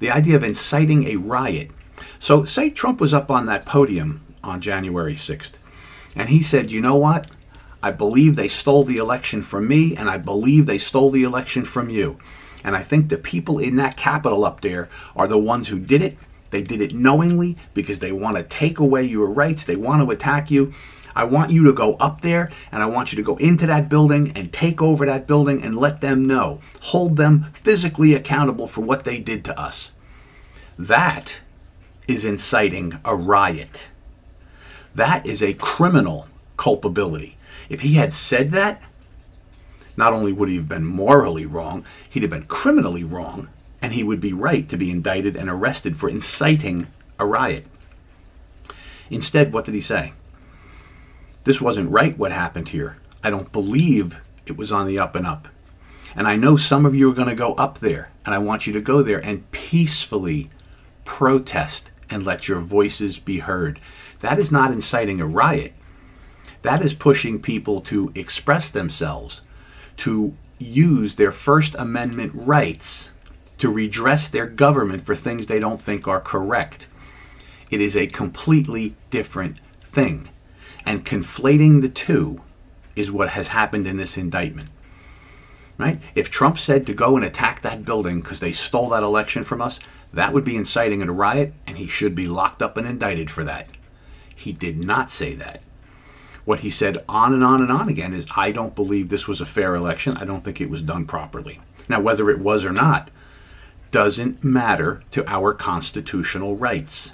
The 0.00 0.10
idea 0.10 0.34
of 0.34 0.42
inciting 0.42 1.06
a 1.06 1.16
riot. 1.16 1.70
So 2.18 2.44
say 2.44 2.70
Trump 2.70 3.00
was 3.00 3.14
up 3.14 3.30
on 3.30 3.46
that 3.46 3.64
podium 3.64 4.22
on 4.42 4.60
January 4.60 5.14
6th, 5.14 5.58
and 6.16 6.28
he 6.28 6.42
said, 6.42 6.72
"You 6.72 6.80
know 6.80 6.96
what? 6.96 7.30
I 7.82 7.90
believe 7.90 8.34
they 8.34 8.48
stole 8.48 8.84
the 8.84 8.96
election 8.96 9.40
from 9.42 9.68
me, 9.68 9.94
and 9.94 10.10
I 10.10 10.18
believe 10.18 10.66
they 10.66 10.78
stole 10.78 11.10
the 11.10 11.22
election 11.22 11.64
from 11.64 11.88
you." 11.88 12.16
And 12.64 12.76
I 12.76 12.82
think 12.82 13.08
the 13.08 13.16
people 13.16 13.58
in 13.58 13.76
that 13.76 13.96
Capitol 13.96 14.44
up 14.44 14.60
there 14.60 14.88
are 15.16 15.28
the 15.28 15.38
ones 15.38 15.68
who 15.68 15.78
did 15.78 16.02
it, 16.02 16.18
they 16.50 16.62
did 16.62 16.80
it 16.80 16.94
knowingly 16.94 17.56
because 17.74 18.00
they 18.00 18.12
want 18.12 18.36
to 18.36 18.42
take 18.42 18.78
away 18.78 19.04
your 19.04 19.30
rights. 19.30 19.64
They 19.64 19.76
want 19.76 20.02
to 20.02 20.10
attack 20.10 20.50
you. 20.50 20.72
I 21.14 21.24
want 21.24 21.50
you 21.50 21.64
to 21.64 21.72
go 21.72 21.94
up 21.94 22.20
there 22.20 22.50
and 22.70 22.82
I 22.82 22.86
want 22.86 23.12
you 23.12 23.16
to 23.16 23.22
go 23.22 23.36
into 23.36 23.66
that 23.66 23.88
building 23.88 24.32
and 24.34 24.52
take 24.52 24.80
over 24.80 25.04
that 25.06 25.26
building 25.26 25.62
and 25.62 25.74
let 25.74 26.00
them 26.00 26.24
know. 26.24 26.60
Hold 26.82 27.16
them 27.16 27.44
physically 27.52 28.14
accountable 28.14 28.66
for 28.66 28.80
what 28.82 29.04
they 29.04 29.18
did 29.18 29.44
to 29.46 29.60
us. 29.60 29.92
That 30.78 31.40
is 32.08 32.24
inciting 32.24 32.98
a 33.04 33.14
riot. 33.14 33.90
That 34.94 35.26
is 35.26 35.42
a 35.42 35.54
criminal 35.54 36.28
culpability. 36.56 37.36
If 37.68 37.82
he 37.82 37.94
had 37.94 38.12
said 38.12 38.50
that, 38.50 38.82
not 39.96 40.12
only 40.12 40.32
would 40.32 40.48
he 40.48 40.56
have 40.56 40.68
been 40.68 40.86
morally 40.86 41.46
wrong, 41.46 41.84
he'd 42.08 42.22
have 42.22 42.30
been 42.30 42.44
criminally 42.44 43.04
wrong 43.04 43.48
and 43.82 43.92
he 43.92 44.02
would 44.02 44.20
be 44.20 44.32
right 44.32 44.68
to 44.68 44.76
be 44.76 44.90
indicted 44.90 45.36
and 45.36 45.48
arrested 45.48 45.96
for 45.96 46.08
inciting 46.08 46.86
a 47.18 47.26
riot. 47.26 47.66
Instead, 49.10 49.52
what 49.52 49.64
did 49.64 49.74
he 49.74 49.80
say? 49.80 50.12
This 51.50 51.60
wasn't 51.60 51.90
right 51.90 52.16
what 52.16 52.30
happened 52.30 52.68
here. 52.68 52.98
I 53.24 53.30
don't 53.30 53.50
believe 53.50 54.20
it 54.46 54.56
was 54.56 54.70
on 54.70 54.86
the 54.86 55.00
up 55.00 55.16
and 55.16 55.26
up. 55.26 55.48
And 56.14 56.28
I 56.28 56.36
know 56.36 56.56
some 56.56 56.86
of 56.86 56.94
you 56.94 57.10
are 57.10 57.14
going 57.14 57.28
to 57.28 57.34
go 57.34 57.54
up 57.54 57.78
there, 57.78 58.12
and 58.24 58.32
I 58.32 58.38
want 58.38 58.68
you 58.68 58.72
to 58.72 58.80
go 58.80 59.02
there 59.02 59.18
and 59.18 59.50
peacefully 59.50 60.48
protest 61.04 61.90
and 62.08 62.24
let 62.24 62.46
your 62.46 62.60
voices 62.60 63.18
be 63.18 63.40
heard. 63.40 63.80
That 64.20 64.38
is 64.38 64.52
not 64.52 64.70
inciting 64.70 65.20
a 65.20 65.26
riot. 65.26 65.72
That 66.62 66.82
is 66.82 66.94
pushing 66.94 67.42
people 67.42 67.80
to 67.80 68.12
express 68.14 68.70
themselves, 68.70 69.42
to 69.96 70.36
use 70.60 71.16
their 71.16 71.32
First 71.32 71.74
Amendment 71.74 72.30
rights 72.32 73.12
to 73.58 73.68
redress 73.68 74.28
their 74.28 74.46
government 74.46 75.02
for 75.02 75.16
things 75.16 75.46
they 75.46 75.58
don't 75.58 75.80
think 75.80 76.06
are 76.06 76.20
correct. 76.20 76.86
It 77.72 77.80
is 77.80 77.96
a 77.96 78.06
completely 78.06 78.94
different 79.10 79.56
thing. 79.80 80.29
And 80.84 81.04
conflating 81.04 81.82
the 81.82 81.88
two 81.88 82.42
is 82.96 83.12
what 83.12 83.30
has 83.30 83.48
happened 83.48 83.86
in 83.86 83.96
this 83.96 84.16
indictment. 84.16 84.70
Right? 85.78 86.00
If 86.14 86.30
Trump 86.30 86.58
said 86.58 86.86
to 86.86 86.94
go 86.94 87.16
and 87.16 87.24
attack 87.24 87.62
that 87.62 87.84
building 87.84 88.20
because 88.20 88.40
they 88.40 88.52
stole 88.52 88.90
that 88.90 89.02
election 89.02 89.44
from 89.44 89.62
us, 89.62 89.80
that 90.12 90.32
would 90.32 90.44
be 90.44 90.56
inciting 90.56 91.00
a 91.02 91.10
riot, 91.12 91.54
and 91.66 91.78
he 91.78 91.86
should 91.86 92.14
be 92.14 92.26
locked 92.26 92.62
up 92.62 92.76
and 92.76 92.86
indicted 92.86 93.30
for 93.30 93.44
that. 93.44 93.68
He 94.34 94.52
did 94.52 94.84
not 94.84 95.10
say 95.10 95.34
that. 95.34 95.62
What 96.44 96.60
he 96.60 96.70
said 96.70 97.04
on 97.08 97.32
and 97.32 97.44
on 97.44 97.62
and 97.62 97.70
on 97.70 97.88
again 97.88 98.12
is, 98.12 98.26
I 98.36 98.50
don't 98.50 98.74
believe 98.74 99.08
this 99.08 99.28
was 99.28 99.40
a 99.40 99.46
fair 99.46 99.74
election. 99.74 100.16
I 100.16 100.24
don't 100.24 100.42
think 100.42 100.60
it 100.60 100.70
was 100.70 100.82
done 100.82 101.06
properly. 101.06 101.60
Now, 101.88 102.00
whether 102.00 102.28
it 102.30 102.40
was 102.40 102.64
or 102.64 102.72
not, 102.72 103.10
doesn't 103.90 104.42
matter 104.42 105.02
to 105.12 105.28
our 105.30 105.52
constitutional 105.54 106.56
rights. 106.56 107.12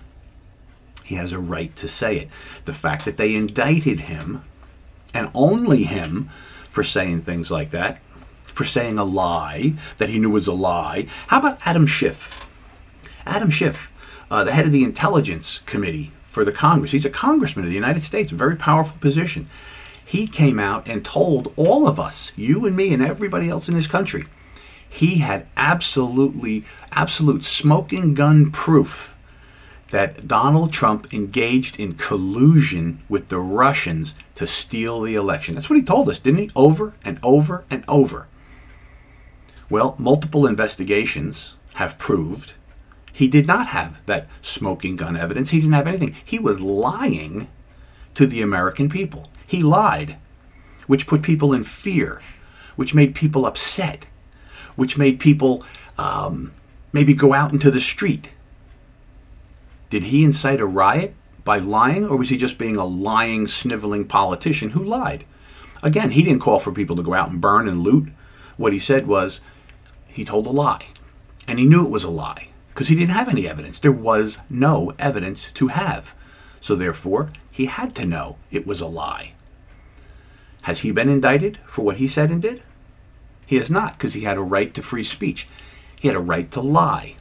He 1.06 1.14
has 1.14 1.32
a 1.32 1.38
right 1.38 1.74
to 1.76 1.86
say 1.86 2.16
it. 2.16 2.28
The 2.64 2.72
fact 2.72 3.04
that 3.04 3.16
they 3.16 3.36
indicted 3.36 4.00
him, 4.00 4.42
and 5.14 5.30
only 5.34 5.84
him, 5.84 6.30
for 6.68 6.82
saying 6.82 7.20
things 7.20 7.48
like 7.48 7.70
that, 7.70 8.00
for 8.42 8.64
saying 8.64 8.98
a 8.98 9.04
lie 9.04 9.74
that 9.98 10.10
he 10.10 10.18
knew 10.18 10.30
was 10.30 10.48
a 10.48 10.52
lie. 10.52 11.06
How 11.28 11.38
about 11.38 11.64
Adam 11.64 11.86
Schiff? 11.86 12.44
Adam 13.24 13.50
Schiff, 13.50 13.94
uh, 14.32 14.42
the 14.42 14.50
head 14.50 14.66
of 14.66 14.72
the 14.72 14.82
Intelligence 14.82 15.60
Committee 15.60 16.10
for 16.22 16.44
the 16.44 16.50
Congress. 16.50 16.90
He's 16.90 17.04
a 17.04 17.10
congressman 17.10 17.64
of 17.64 17.70
the 17.70 17.76
United 17.76 18.02
States, 18.02 18.32
a 18.32 18.34
very 18.34 18.56
powerful 18.56 18.98
position. 18.98 19.48
He 20.04 20.26
came 20.26 20.58
out 20.58 20.88
and 20.88 21.04
told 21.04 21.52
all 21.56 21.86
of 21.86 22.00
us, 22.00 22.32
you 22.34 22.66
and 22.66 22.74
me 22.76 22.92
and 22.92 23.02
everybody 23.02 23.48
else 23.48 23.68
in 23.68 23.74
this 23.74 23.86
country, 23.86 24.24
he 24.88 25.18
had 25.18 25.46
absolutely, 25.56 26.64
absolute 26.90 27.44
smoking 27.44 28.14
gun 28.14 28.50
proof 28.50 29.15
that 29.96 30.28
Donald 30.28 30.74
Trump 30.74 31.14
engaged 31.14 31.80
in 31.80 31.94
collusion 31.94 33.00
with 33.08 33.30
the 33.30 33.38
Russians 33.38 34.14
to 34.34 34.46
steal 34.46 35.00
the 35.00 35.14
election. 35.14 35.54
That's 35.54 35.70
what 35.70 35.78
he 35.78 35.82
told 35.82 36.10
us, 36.10 36.20
didn't 36.20 36.40
he? 36.40 36.50
Over 36.54 36.92
and 37.02 37.18
over 37.22 37.64
and 37.70 37.82
over. 37.88 38.28
Well, 39.70 39.96
multiple 39.98 40.46
investigations 40.46 41.56
have 41.76 41.96
proved 41.96 42.52
he 43.10 43.26
did 43.26 43.46
not 43.46 43.68
have 43.68 44.04
that 44.04 44.28
smoking 44.42 44.96
gun 44.96 45.16
evidence. 45.16 45.48
He 45.48 45.60
didn't 45.60 45.72
have 45.72 45.86
anything. 45.86 46.14
He 46.22 46.38
was 46.38 46.60
lying 46.60 47.48
to 48.12 48.26
the 48.26 48.42
American 48.42 48.90
people. 48.90 49.30
He 49.46 49.62
lied, 49.62 50.18
which 50.86 51.06
put 51.06 51.22
people 51.22 51.54
in 51.54 51.64
fear, 51.64 52.20
which 52.76 52.94
made 52.94 53.14
people 53.14 53.46
upset, 53.46 54.08
which 54.74 54.98
made 54.98 55.18
people 55.20 55.64
um, 55.96 56.52
maybe 56.92 57.14
go 57.14 57.32
out 57.32 57.54
into 57.54 57.70
the 57.70 57.80
street 57.80 58.34
did 59.90 60.04
he 60.04 60.24
incite 60.24 60.60
a 60.60 60.66
riot 60.66 61.14
by 61.44 61.58
lying, 61.58 62.06
or 62.06 62.16
was 62.16 62.28
he 62.28 62.36
just 62.36 62.58
being 62.58 62.76
a 62.76 62.84
lying, 62.84 63.46
sniveling 63.46 64.04
politician 64.04 64.70
who 64.70 64.82
lied? 64.82 65.24
Again, 65.82 66.10
he 66.10 66.22
didn't 66.22 66.40
call 66.40 66.58
for 66.58 66.72
people 66.72 66.96
to 66.96 67.02
go 67.02 67.14
out 67.14 67.30
and 67.30 67.40
burn 67.40 67.68
and 67.68 67.80
loot. 67.80 68.08
What 68.56 68.72
he 68.72 68.78
said 68.78 69.06
was 69.06 69.40
he 70.06 70.24
told 70.24 70.46
a 70.46 70.50
lie. 70.50 70.86
And 71.46 71.58
he 71.58 71.66
knew 71.66 71.84
it 71.84 71.90
was 71.90 72.04
a 72.04 72.10
lie 72.10 72.48
because 72.70 72.88
he 72.88 72.96
didn't 72.96 73.10
have 73.10 73.28
any 73.28 73.48
evidence. 73.48 73.78
There 73.78 73.92
was 73.92 74.38
no 74.50 74.92
evidence 74.98 75.52
to 75.52 75.68
have. 75.68 76.14
So 76.60 76.74
therefore, 76.74 77.30
he 77.50 77.66
had 77.66 77.94
to 77.94 78.06
know 78.06 78.38
it 78.50 78.66
was 78.66 78.80
a 78.80 78.86
lie. 78.86 79.34
Has 80.62 80.80
he 80.80 80.90
been 80.90 81.08
indicted 81.08 81.58
for 81.64 81.82
what 81.82 81.98
he 81.98 82.08
said 82.08 82.30
and 82.30 82.42
did? 82.42 82.62
He 83.46 83.56
has 83.56 83.70
not 83.70 83.92
because 83.92 84.14
he 84.14 84.22
had 84.22 84.36
a 84.36 84.42
right 84.42 84.74
to 84.74 84.82
free 84.82 85.04
speech. 85.04 85.46
He 85.94 86.08
had 86.08 86.16
a 86.16 86.20
right 86.20 86.50
to 86.50 86.60
lie. 86.60 87.14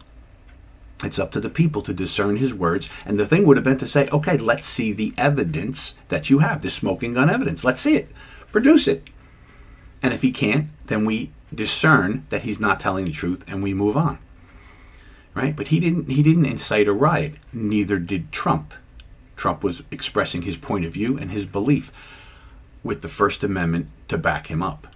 It's 1.05 1.19
up 1.19 1.31
to 1.31 1.39
the 1.39 1.49
people 1.49 1.81
to 1.83 1.93
discern 1.93 2.37
his 2.37 2.53
words. 2.53 2.89
And 3.05 3.19
the 3.19 3.25
thing 3.25 3.45
would 3.45 3.57
have 3.57 3.63
been 3.63 3.77
to 3.77 3.87
say, 3.87 4.09
okay, 4.11 4.37
let's 4.37 4.65
see 4.65 4.91
the 4.91 5.13
evidence 5.17 5.95
that 6.09 6.29
you 6.29 6.39
have, 6.39 6.61
the 6.61 6.69
smoking 6.69 7.13
gun 7.13 7.29
evidence. 7.29 7.63
Let's 7.63 7.81
see 7.81 7.95
it. 7.95 8.11
Produce 8.51 8.87
it. 8.87 9.09
And 10.01 10.13
if 10.13 10.21
he 10.21 10.31
can't, 10.31 10.69
then 10.87 11.05
we 11.05 11.31
discern 11.53 12.25
that 12.29 12.41
he's 12.41 12.59
not 12.59 12.79
telling 12.79 13.05
the 13.05 13.11
truth 13.11 13.45
and 13.47 13.61
we 13.61 13.73
move 13.73 13.95
on. 13.95 14.19
Right? 15.33 15.55
But 15.55 15.67
he 15.67 15.79
didn't 15.79 16.09
he 16.09 16.23
didn't 16.23 16.45
incite 16.45 16.87
a 16.87 16.93
riot. 16.93 17.33
Neither 17.51 17.97
did 17.97 18.31
Trump. 18.31 18.73
Trump 19.35 19.63
was 19.63 19.83
expressing 19.91 20.43
his 20.43 20.57
point 20.57 20.85
of 20.85 20.93
view 20.93 21.17
and 21.17 21.31
his 21.31 21.45
belief 21.45 21.91
with 22.83 23.01
the 23.01 23.09
First 23.09 23.43
Amendment 23.43 23.89
to 24.07 24.17
back 24.17 24.47
him 24.47 24.63
up. 24.63 24.87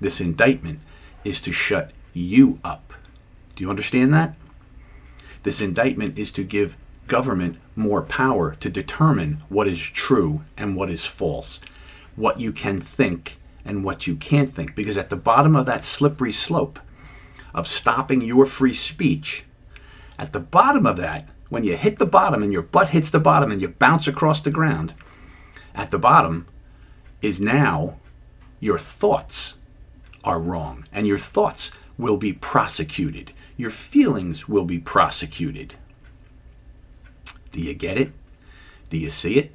This 0.00 0.20
indictment 0.20 0.80
is 1.24 1.40
to 1.42 1.52
shut 1.52 1.92
you 2.14 2.58
up. 2.64 2.94
Do 3.54 3.64
you 3.64 3.70
understand 3.70 4.14
that? 4.14 4.34
This 5.42 5.60
indictment 5.60 6.18
is 6.18 6.30
to 6.32 6.44
give 6.44 6.76
government 7.08 7.58
more 7.74 8.02
power 8.02 8.54
to 8.54 8.70
determine 8.70 9.38
what 9.48 9.66
is 9.66 9.80
true 9.80 10.42
and 10.56 10.76
what 10.76 10.90
is 10.90 11.04
false, 11.04 11.60
what 12.16 12.40
you 12.40 12.52
can 12.52 12.80
think 12.80 13.38
and 13.64 13.84
what 13.84 14.06
you 14.06 14.16
can't 14.16 14.54
think. 14.54 14.74
Because 14.74 14.96
at 14.96 15.10
the 15.10 15.16
bottom 15.16 15.56
of 15.56 15.66
that 15.66 15.84
slippery 15.84 16.32
slope 16.32 16.78
of 17.54 17.66
stopping 17.66 18.20
your 18.20 18.46
free 18.46 18.72
speech, 18.72 19.44
at 20.18 20.32
the 20.32 20.40
bottom 20.40 20.86
of 20.86 20.96
that, 20.96 21.28
when 21.48 21.64
you 21.64 21.76
hit 21.76 21.98
the 21.98 22.06
bottom 22.06 22.42
and 22.42 22.52
your 22.52 22.62
butt 22.62 22.90
hits 22.90 23.10
the 23.10 23.20
bottom 23.20 23.50
and 23.50 23.60
you 23.60 23.68
bounce 23.68 24.06
across 24.06 24.40
the 24.40 24.50
ground, 24.50 24.94
at 25.74 25.90
the 25.90 25.98
bottom 25.98 26.46
is 27.20 27.40
now 27.40 27.98
your 28.60 28.78
thoughts 28.78 29.56
are 30.24 30.38
wrong 30.38 30.84
and 30.92 31.06
your 31.06 31.18
thoughts 31.18 31.72
will 31.98 32.16
be 32.16 32.32
prosecuted 32.32 33.32
your 33.56 33.70
feelings 33.70 34.48
will 34.48 34.64
be 34.64 34.78
prosecuted. 34.78 35.74
Do 37.52 37.60
you 37.60 37.74
get 37.74 37.98
it? 37.98 38.12
Do 38.88 38.98
you 38.98 39.10
see 39.10 39.38
it? 39.38 39.52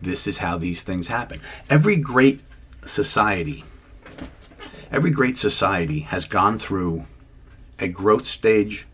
This 0.00 0.26
is 0.26 0.38
how 0.38 0.58
these 0.58 0.82
things 0.82 1.08
happen. 1.08 1.40
Every 1.68 1.96
great 1.96 2.40
society, 2.84 3.64
every 4.92 5.10
great 5.10 5.36
society 5.36 6.00
has 6.00 6.24
gone 6.24 6.58
through 6.58 7.04
a 7.80 7.88
growth 7.88 8.26
stage, 8.26 8.86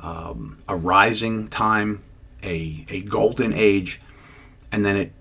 um, 0.00 0.58
a 0.68 0.76
rising 0.76 1.48
time, 1.48 2.02
a, 2.42 2.84
a 2.88 3.02
golden 3.02 3.52
age, 3.54 4.00
and 4.70 4.84
then 4.84 4.96
it, 4.96 5.12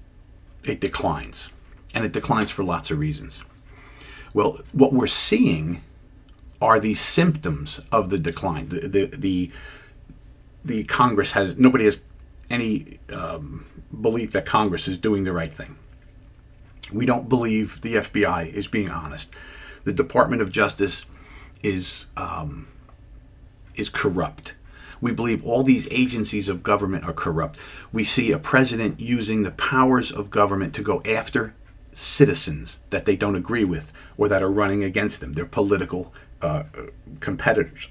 it 0.63 0.79
declines. 0.79 1.49
And 1.95 2.03
it 2.03 2.11
declines 2.11 2.51
for 2.51 2.63
lots 2.63 2.89
of 2.89 2.97
reasons. 2.97 3.43
Well, 4.33 4.59
what 4.71 4.93
we're 4.93 5.05
seeing 5.05 5.81
are 6.63 6.79
the 6.79 6.93
symptoms 6.93 7.81
of 7.91 8.09
the 8.09 8.17
decline. 8.17 8.69
The 8.69 8.87
the 8.87 9.05
the, 9.07 9.51
the 10.63 10.83
Congress 10.85 11.33
has 11.33 11.57
nobody 11.57 11.83
has 11.83 12.01
any 12.49 12.99
um, 13.13 13.65
belief 14.01 14.31
that 14.31 14.45
Congress 14.45 14.87
is 14.87 14.97
doing 14.97 15.25
the 15.25 15.33
right 15.33 15.53
thing. 15.53 15.75
We 16.91 17.05
don't 17.05 17.27
believe 17.27 17.81
the 17.81 17.95
FBI 17.95 18.51
is 18.53 18.67
being 18.67 18.89
honest. 18.89 19.33
The 19.83 19.91
Department 19.91 20.41
of 20.41 20.51
Justice 20.51 21.05
is 21.61 22.07
um, 22.15 22.69
is 23.75 23.89
corrupt. 23.89 24.55
We 25.01 25.11
believe 25.11 25.45
all 25.45 25.63
these 25.63 25.85
agencies 25.91 26.47
of 26.47 26.63
government 26.63 27.03
are 27.03 27.13
corrupt. 27.13 27.59
We 27.91 28.05
see 28.05 28.31
a 28.31 28.39
president 28.39 29.01
using 29.01 29.43
the 29.43 29.51
powers 29.51 30.13
of 30.13 30.29
government 30.29 30.73
to 30.75 30.81
go 30.81 31.01
after 31.03 31.55
citizens 31.91 32.79
that 32.89 33.03
they 33.03 33.17
don't 33.17 33.35
agree 33.35 33.65
with 33.65 33.91
or 34.17 34.29
that 34.29 34.41
are 34.41 34.49
running 34.49 34.81
against 34.81 35.19
them. 35.19 35.33
They're 35.33 35.45
political 35.45 36.13
uh, 36.43 36.63
competitors, 37.19 37.89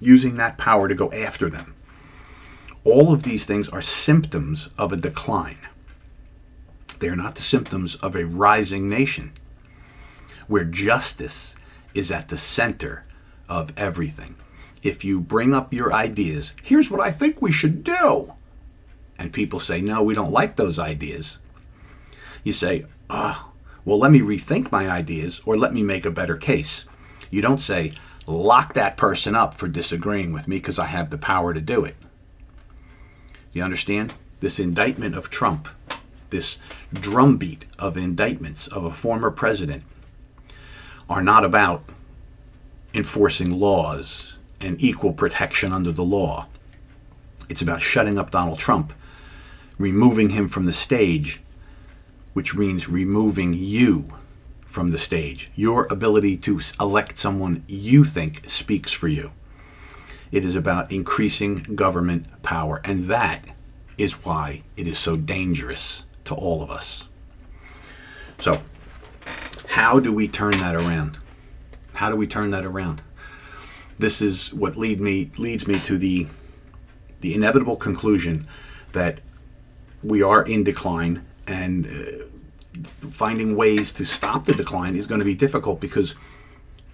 using 0.00 0.36
that 0.36 0.58
power 0.58 0.88
to 0.88 0.94
go 0.94 1.10
after 1.12 1.50
them. 1.50 1.74
All 2.84 3.12
of 3.12 3.24
these 3.24 3.44
things 3.44 3.68
are 3.68 3.82
symptoms 3.82 4.68
of 4.78 4.92
a 4.92 4.96
decline. 4.96 5.58
They 7.00 7.08
are 7.08 7.16
not 7.16 7.34
the 7.34 7.42
symptoms 7.42 7.96
of 7.96 8.14
a 8.14 8.24
rising 8.24 8.88
nation 8.88 9.32
where 10.46 10.64
justice 10.64 11.56
is 11.94 12.12
at 12.12 12.28
the 12.28 12.36
center 12.36 13.04
of 13.48 13.72
everything. 13.76 14.36
If 14.82 15.04
you 15.04 15.20
bring 15.20 15.52
up 15.52 15.72
your 15.72 15.92
ideas, 15.92 16.54
here's 16.62 16.90
what 16.90 17.00
I 17.00 17.10
think 17.10 17.42
we 17.42 17.50
should 17.50 17.82
do, 17.82 18.32
and 19.18 19.32
people 19.32 19.58
say, 19.58 19.80
no, 19.80 20.02
we 20.02 20.14
don't 20.14 20.30
like 20.30 20.56
those 20.56 20.78
ideas, 20.78 21.38
you 22.44 22.52
say, 22.52 22.86
ah, 23.10 23.48
oh, 23.48 23.52
well, 23.84 23.98
let 23.98 24.12
me 24.12 24.20
rethink 24.20 24.70
my 24.70 24.88
ideas 24.88 25.40
or 25.44 25.56
let 25.56 25.72
me 25.72 25.82
make 25.82 26.04
a 26.04 26.10
better 26.10 26.36
case. 26.36 26.84
You 27.30 27.42
don't 27.42 27.60
say, 27.60 27.92
lock 28.26 28.74
that 28.74 28.96
person 28.96 29.34
up 29.34 29.54
for 29.54 29.68
disagreeing 29.68 30.32
with 30.32 30.48
me 30.48 30.56
because 30.56 30.78
I 30.78 30.86
have 30.86 31.10
the 31.10 31.18
power 31.18 31.54
to 31.54 31.60
do 31.60 31.84
it. 31.84 31.96
You 33.52 33.62
understand? 33.62 34.14
This 34.40 34.58
indictment 34.58 35.16
of 35.16 35.30
Trump, 35.30 35.68
this 36.30 36.58
drumbeat 36.92 37.66
of 37.78 37.96
indictments 37.96 38.66
of 38.66 38.84
a 38.84 38.90
former 38.90 39.30
president, 39.30 39.82
are 41.08 41.22
not 41.22 41.44
about 41.44 41.84
enforcing 42.92 43.58
laws 43.58 44.36
and 44.60 44.82
equal 44.82 45.12
protection 45.12 45.72
under 45.72 45.92
the 45.92 46.04
law. 46.04 46.48
It's 47.48 47.62
about 47.62 47.80
shutting 47.80 48.18
up 48.18 48.30
Donald 48.30 48.58
Trump, 48.58 48.92
removing 49.78 50.30
him 50.30 50.48
from 50.48 50.66
the 50.66 50.72
stage, 50.72 51.40
which 52.32 52.54
means 52.54 52.88
removing 52.88 53.54
you 53.54 54.08
from 54.66 54.90
the 54.90 54.98
stage, 54.98 55.50
your 55.54 55.86
ability 55.86 56.36
to 56.36 56.60
elect 56.78 57.18
someone 57.18 57.64
you 57.66 58.04
think 58.04 58.42
speaks 58.50 58.92
for 58.92 59.08
you. 59.08 59.32
It 60.30 60.44
is 60.44 60.56
about 60.56 60.92
increasing 60.92 61.54
government 61.74 62.42
power, 62.42 62.82
and 62.84 63.04
that 63.04 63.44
is 63.96 64.24
why 64.24 64.62
it 64.76 64.86
is 64.86 64.98
so 64.98 65.16
dangerous 65.16 66.04
to 66.24 66.34
all 66.34 66.62
of 66.62 66.70
us. 66.70 67.08
So, 68.38 68.60
how 69.68 70.00
do 70.00 70.12
we 70.12 70.28
turn 70.28 70.58
that 70.58 70.74
around? 70.74 71.18
How 71.94 72.10
do 72.10 72.16
we 72.16 72.26
turn 72.26 72.50
that 72.50 72.64
around? 72.64 73.00
This 73.98 74.20
is 74.20 74.52
what 74.52 74.76
lead 74.76 75.00
me 75.00 75.30
leads 75.38 75.66
me 75.66 75.78
to 75.80 75.96
the 75.96 76.26
the 77.20 77.34
inevitable 77.34 77.76
conclusion 77.76 78.46
that 78.92 79.20
we 80.02 80.22
are 80.22 80.42
in 80.42 80.64
decline 80.64 81.24
and 81.46 81.86
uh, 81.86 82.24
finding 82.84 83.56
ways 83.56 83.92
to 83.92 84.04
stop 84.04 84.44
the 84.44 84.54
decline 84.54 84.96
is 84.96 85.06
going 85.06 85.20
to 85.20 85.24
be 85.24 85.34
difficult 85.34 85.80
because 85.80 86.14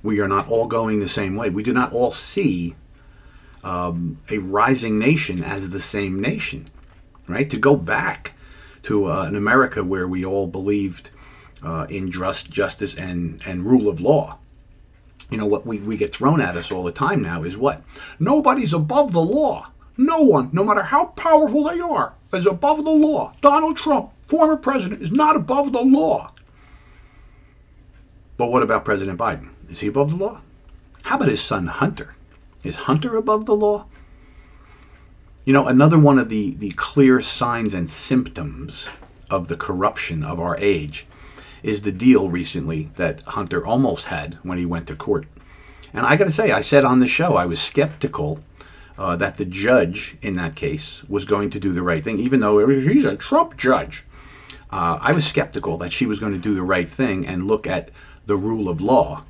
we 0.02 0.20
are 0.20 0.28
not 0.28 0.48
all 0.48 0.66
going 0.66 1.00
the 1.00 1.08
same 1.08 1.36
way. 1.36 1.50
We 1.50 1.62
do 1.62 1.72
not 1.72 1.92
all 1.92 2.10
see 2.12 2.74
um, 3.64 4.18
a 4.30 4.38
rising 4.38 4.98
nation 4.98 5.42
as 5.44 5.70
the 5.70 5.78
same 5.80 6.20
nation, 6.20 6.66
right? 7.28 7.48
To 7.50 7.56
go 7.56 7.76
back 7.76 8.34
to 8.82 9.06
uh, 9.06 9.24
an 9.26 9.36
America 9.36 9.84
where 9.84 10.08
we 10.08 10.24
all 10.24 10.48
believed 10.48 11.10
uh, 11.64 11.86
in 11.88 12.10
just 12.10 12.50
justice 12.50 12.96
and, 12.96 13.40
and 13.46 13.64
rule 13.64 13.88
of 13.88 14.00
law, 14.00 14.38
You 15.32 15.38
know, 15.38 15.46
what 15.46 15.64
we, 15.64 15.78
we 15.78 15.96
get 15.96 16.14
thrown 16.14 16.42
at 16.42 16.56
us 16.58 16.70
all 16.70 16.82
the 16.82 16.92
time 16.92 17.22
now 17.22 17.42
is 17.42 17.56
what? 17.56 17.82
Nobody's 18.20 18.74
above 18.74 19.12
the 19.12 19.22
law. 19.22 19.70
No 19.96 20.20
one, 20.20 20.50
no 20.52 20.62
matter 20.62 20.82
how 20.82 21.06
powerful 21.06 21.64
they 21.64 21.80
are, 21.80 22.12
is 22.34 22.46
above 22.46 22.84
the 22.84 22.90
law. 22.90 23.32
Donald 23.40 23.76
Trump, 23.78 24.10
former 24.26 24.56
president, 24.56 25.02
is 25.02 25.10
not 25.10 25.36
above 25.36 25.72
the 25.72 25.82
law. 25.82 26.32
But 28.36 28.50
what 28.50 28.62
about 28.62 28.84
President 28.84 29.18
Biden? 29.18 29.50
Is 29.68 29.80
he 29.80 29.88
above 29.88 30.10
the 30.10 30.16
law? 30.16 30.42
How 31.02 31.16
about 31.16 31.28
his 31.28 31.42
son 31.42 31.66
Hunter? 31.66 32.14
Is 32.64 32.76
Hunter 32.76 33.16
above 33.16 33.46
the 33.46 33.56
law? 33.56 33.86
You 35.44 35.52
know, 35.52 35.66
another 35.66 35.98
one 35.98 36.18
of 36.18 36.28
the, 36.28 36.54
the 36.54 36.70
clear 36.70 37.20
signs 37.20 37.74
and 37.74 37.90
symptoms 37.90 38.88
of 39.30 39.48
the 39.48 39.56
corruption 39.56 40.22
of 40.22 40.40
our 40.40 40.56
age 40.58 41.06
is 41.62 41.82
the 41.82 41.92
deal 41.92 42.28
recently 42.28 42.90
that 42.96 43.22
Hunter 43.22 43.66
almost 43.66 44.06
had 44.06 44.34
when 44.42 44.58
he 44.58 44.66
went 44.66 44.86
to 44.88 44.96
court. 44.96 45.26
And 45.92 46.06
I 46.06 46.16
got 46.16 46.24
to 46.24 46.30
say, 46.30 46.52
I 46.52 46.60
said 46.60 46.84
on 46.84 47.00
the 47.00 47.08
show 47.08 47.36
I 47.36 47.46
was 47.46 47.60
skeptical 47.60 48.40
uh, 48.96 49.16
that 49.16 49.36
the 49.36 49.44
judge 49.44 50.16
in 50.22 50.36
that 50.36 50.54
case 50.54 51.04
was 51.08 51.24
going 51.24 51.50
to 51.50 51.60
do 51.60 51.72
the 51.72 51.82
right 51.82 52.02
thing, 52.02 52.18
even 52.18 52.40
though 52.40 52.64
was, 52.66 52.86
he's 52.86 53.04
a 53.04 53.16
Trump 53.16 53.56
judge. 53.56 54.04
Uh, 54.72 54.98
I 55.00 55.12
was 55.12 55.26
skeptical 55.26 55.76
that 55.78 55.92
she 55.92 56.06
was 56.06 56.18
going 56.18 56.32
to 56.32 56.38
do 56.38 56.54
the 56.54 56.62
right 56.62 56.88
thing 56.88 57.26
and 57.26 57.46
look 57.46 57.66
at 57.66 57.90
the 58.26 58.36
rule 58.36 58.68
of 58.68 58.80
law, 58.80 59.24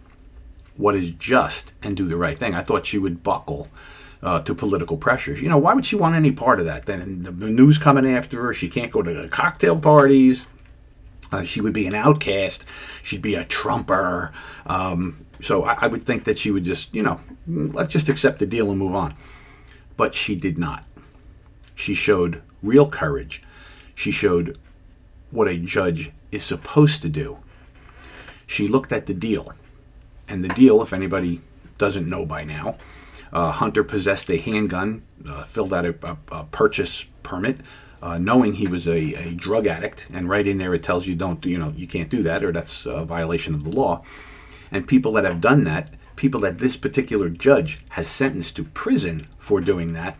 what 0.76 0.94
is 0.94 1.10
just, 1.10 1.74
and 1.82 1.96
do 1.96 2.06
the 2.06 2.16
right 2.16 2.38
thing. 2.38 2.54
I 2.54 2.62
thought 2.62 2.86
she 2.86 2.98
would 2.98 3.22
buckle 3.24 3.68
uh, 4.22 4.40
to 4.42 4.54
political 4.54 4.96
pressures. 4.96 5.42
You 5.42 5.48
know, 5.48 5.58
why 5.58 5.74
would 5.74 5.84
she 5.84 5.96
want 5.96 6.14
any 6.14 6.30
part 6.30 6.60
of 6.60 6.66
that? 6.66 6.86
Then 6.86 7.24
the 7.24 7.50
news 7.50 7.76
coming 7.76 8.06
after 8.06 8.40
her, 8.42 8.54
she 8.54 8.68
can't 8.68 8.92
go 8.92 9.02
to 9.02 9.12
the 9.12 9.28
cocktail 9.28 9.80
parties. 9.80 10.46
Uh, 11.32 11.42
she 11.42 11.60
would 11.60 11.72
be 11.72 11.86
an 11.86 11.94
outcast. 11.94 12.66
She'd 13.02 13.22
be 13.22 13.34
a 13.34 13.44
trumper. 13.44 14.32
Um, 14.66 15.26
so 15.40 15.64
I, 15.64 15.78
I, 15.80 15.86
would 15.86 16.02
think 16.02 16.24
that 16.24 16.38
she 16.38 16.50
would 16.50 16.62
just, 16.62 16.94
you 16.94 17.02
know, 17.02 17.20
let's 17.46 17.92
just 17.92 18.10
accept 18.10 18.38
the 18.38 18.46
deal 18.46 18.70
and 18.70 18.78
move 18.78 18.94
on. 18.94 19.14
But 19.96 20.14
she 20.14 20.36
did 20.36 20.58
not. 20.58 20.84
She 21.74 21.94
showed 21.94 22.42
real 22.62 22.88
courage. 22.88 23.42
She 23.94 24.10
showed 24.10 24.58
what 25.32 25.48
a 25.48 25.58
judge 25.58 26.12
is 26.30 26.44
supposed 26.44 27.02
to 27.02 27.08
do. 27.08 27.38
She 28.46 28.68
looked 28.68 28.92
at 28.92 29.06
the 29.06 29.14
deal. 29.14 29.52
And 30.28 30.44
the 30.44 30.48
deal, 30.48 30.80
if 30.82 30.92
anybody 30.92 31.40
doesn't 31.78 32.08
know 32.08 32.24
by 32.24 32.44
now, 32.44 32.76
uh, 33.32 33.50
Hunter 33.50 33.82
possessed 33.82 34.30
a 34.30 34.36
handgun, 34.36 35.02
uh, 35.26 35.42
filled 35.42 35.72
out 35.72 35.86
a, 35.86 35.94
a, 36.02 36.16
a 36.30 36.44
purchase 36.44 37.06
permit, 37.22 37.60
uh, 38.02 38.18
knowing 38.18 38.54
he 38.54 38.66
was 38.66 38.86
a, 38.86 39.14
a, 39.14 39.32
drug 39.34 39.66
addict, 39.66 40.08
and 40.12 40.28
right 40.28 40.46
in 40.46 40.58
there 40.58 40.74
it 40.74 40.82
tells 40.82 41.06
you 41.06 41.14
don't, 41.14 41.44
you 41.46 41.56
know, 41.56 41.72
you 41.76 41.86
can't 41.86 42.10
do 42.10 42.22
that, 42.22 42.42
or 42.42 42.52
that's 42.52 42.84
a 42.84 43.04
violation 43.04 43.54
of 43.54 43.64
the 43.64 43.70
law. 43.70 44.02
And 44.70 44.86
people 44.86 45.12
that 45.12 45.24
have 45.24 45.40
done 45.40 45.64
that, 45.64 45.94
people 46.16 46.40
that 46.40 46.58
this 46.58 46.76
particular 46.76 47.28
judge 47.28 47.84
has 47.90 48.08
sentenced 48.08 48.56
to 48.56 48.64
prison 48.64 49.26
for 49.36 49.60
doing 49.60 49.92
that, 49.92 50.18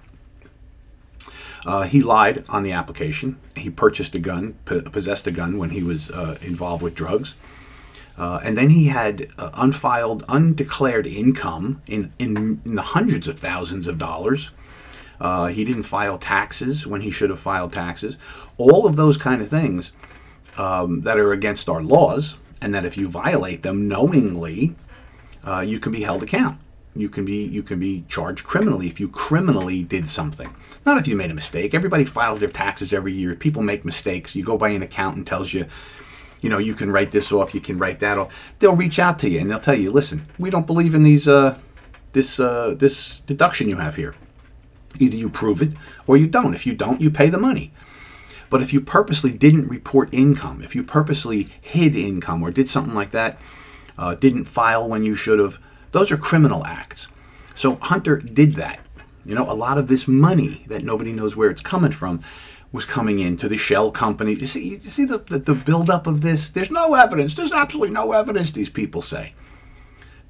uh, 1.64 1.82
he 1.82 2.02
lied 2.02 2.44
on 2.48 2.62
the 2.62 2.72
application. 2.72 3.38
He 3.56 3.70
purchased 3.70 4.14
a 4.14 4.18
gun, 4.18 4.56
p- 4.64 4.82
possessed 4.82 5.26
a 5.26 5.30
gun 5.30 5.58
when 5.58 5.70
he 5.70 5.82
was 5.82 6.10
uh, 6.10 6.38
involved 6.42 6.82
with 6.82 6.94
drugs. 6.94 7.36
Uh, 8.18 8.40
and 8.42 8.58
then 8.58 8.70
he 8.70 8.86
had 8.86 9.28
uh, 9.38 9.50
unfiled, 9.54 10.24
undeclared 10.28 11.06
income 11.06 11.80
in, 11.86 12.12
in, 12.18 12.60
in, 12.64 12.74
the 12.74 12.82
hundreds 12.82 13.26
of 13.26 13.38
thousands 13.38 13.88
of 13.88 13.98
dollars. 13.98 14.50
Uh, 15.20 15.46
he 15.46 15.64
didn't 15.64 15.84
file 15.84 16.18
taxes 16.18 16.86
when 16.86 17.00
he 17.00 17.10
should 17.10 17.30
have 17.30 17.38
filed 17.38 17.72
taxes. 17.72 18.18
All 18.58 18.86
of 18.86 18.96
those 18.96 19.16
kind 19.16 19.40
of 19.40 19.48
things 19.48 19.92
um, 20.58 21.02
that 21.02 21.18
are 21.18 21.32
against 21.32 21.68
our 21.68 21.82
laws, 21.82 22.36
and 22.60 22.74
that 22.74 22.84
if 22.84 22.98
you 22.98 23.08
violate 23.08 23.62
them 23.62 23.88
knowingly, 23.88 24.74
uh, 25.46 25.60
you 25.60 25.80
can 25.80 25.92
be 25.92 26.02
held 26.02 26.22
account. 26.22 26.58
You 26.94 27.08
can 27.08 27.24
be 27.24 27.46
you 27.46 27.62
can 27.62 27.78
be 27.78 28.04
charged 28.08 28.44
criminally 28.44 28.86
if 28.86 29.00
you 29.00 29.08
criminally 29.08 29.82
did 29.82 30.08
something. 30.08 30.54
Not 30.84 30.98
if 30.98 31.08
you 31.08 31.16
made 31.16 31.30
a 31.30 31.34
mistake. 31.34 31.74
Everybody 31.74 32.04
files 32.04 32.40
their 32.40 32.50
taxes 32.50 32.92
every 32.92 33.12
year. 33.12 33.34
People 33.34 33.62
make 33.62 33.84
mistakes. 33.84 34.36
You 34.36 34.44
go 34.44 34.58
by 34.58 34.70
an 34.70 34.82
accountant 34.82 35.26
tells 35.26 35.54
you 35.54 35.66
you 36.42 36.50
know, 36.50 36.58
you 36.58 36.74
can 36.74 36.90
write 36.90 37.12
this 37.12 37.32
off, 37.32 37.54
you 37.54 37.60
can 37.60 37.78
write 37.78 38.00
that 38.00 38.18
off. 38.18 38.52
They'll 38.58 38.76
reach 38.76 38.98
out 38.98 39.18
to 39.20 39.30
you 39.30 39.38
and 39.38 39.50
they'll 39.50 39.60
tell 39.60 39.78
you, 39.78 39.90
listen, 39.90 40.26
we 40.38 40.50
don't 40.50 40.66
believe 40.66 40.94
in 40.94 41.04
these 41.04 41.26
uh, 41.26 41.56
this 42.12 42.38
uh, 42.38 42.74
this 42.76 43.20
deduction 43.20 43.68
you 43.68 43.76
have 43.76 43.96
here. 43.96 44.14
Either 44.98 45.16
you 45.16 45.30
prove 45.30 45.62
it 45.62 45.70
or 46.06 46.16
you 46.16 46.26
don't. 46.26 46.54
If 46.54 46.66
you 46.66 46.74
don't, 46.74 47.00
you 47.00 47.10
pay 47.10 47.30
the 47.30 47.38
money. 47.38 47.72
But 48.50 48.60
if 48.60 48.74
you 48.74 48.82
purposely 48.82 49.30
didn't 49.30 49.68
report 49.68 50.12
income, 50.12 50.60
if 50.62 50.74
you 50.74 50.82
purposely 50.82 51.48
hid 51.58 51.96
income 51.96 52.42
or 52.42 52.50
did 52.50 52.68
something 52.68 52.94
like 52.94 53.12
that, 53.12 53.38
uh, 53.96 54.14
didn't 54.14 54.44
file 54.44 54.86
when 54.86 55.04
you 55.04 55.14
should 55.14 55.38
have, 55.38 55.58
those 55.92 56.10
are 56.10 56.16
criminal 56.16 56.64
acts. 56.66 57.08
So 57.54 57.76
Hunter 57.76 58.16
did 58.16 58.56
that. 58.56 58.80
You 59.24 59.34
know, 59.34 59.48
a 59.48 59.54
lot 59.54 59.78
of 59.78 59.88
this 59.88 60.08
money 60.08 60.64
that 60.66 60.82
nobody 60.82 61.12
knows 61.12 61.36
where 61.36 61.50
it's 61.50 61.62
coming 61.62 61.92
from 61.92 62.22
was 62.72 62.84
coming 62.84 63.18
into 63.18 63.48
the 63.48 63.56
shell 63.56 63.90
company. 63.90 64.32
You 64.32 64.46
see, 64.46 64.68
you 64.70 64.76
see 64.78 65.04
the, 65.04 65.18
the, 65.18 65.38
the 65.38 65.54
buildup 65.54 66.06
of 66.06 66.22
this? 66.22 66.48
There's 66.48 66.70
no 66.70 66.94
evidence. 66.94 67.34
There's 67.34 67.52
absolutely 67.52 67.94
no 67.94 68.12
evidence, 68.12 68.50
these 68.50 68.70
people 68.70 69.02
say. 69.02 69.34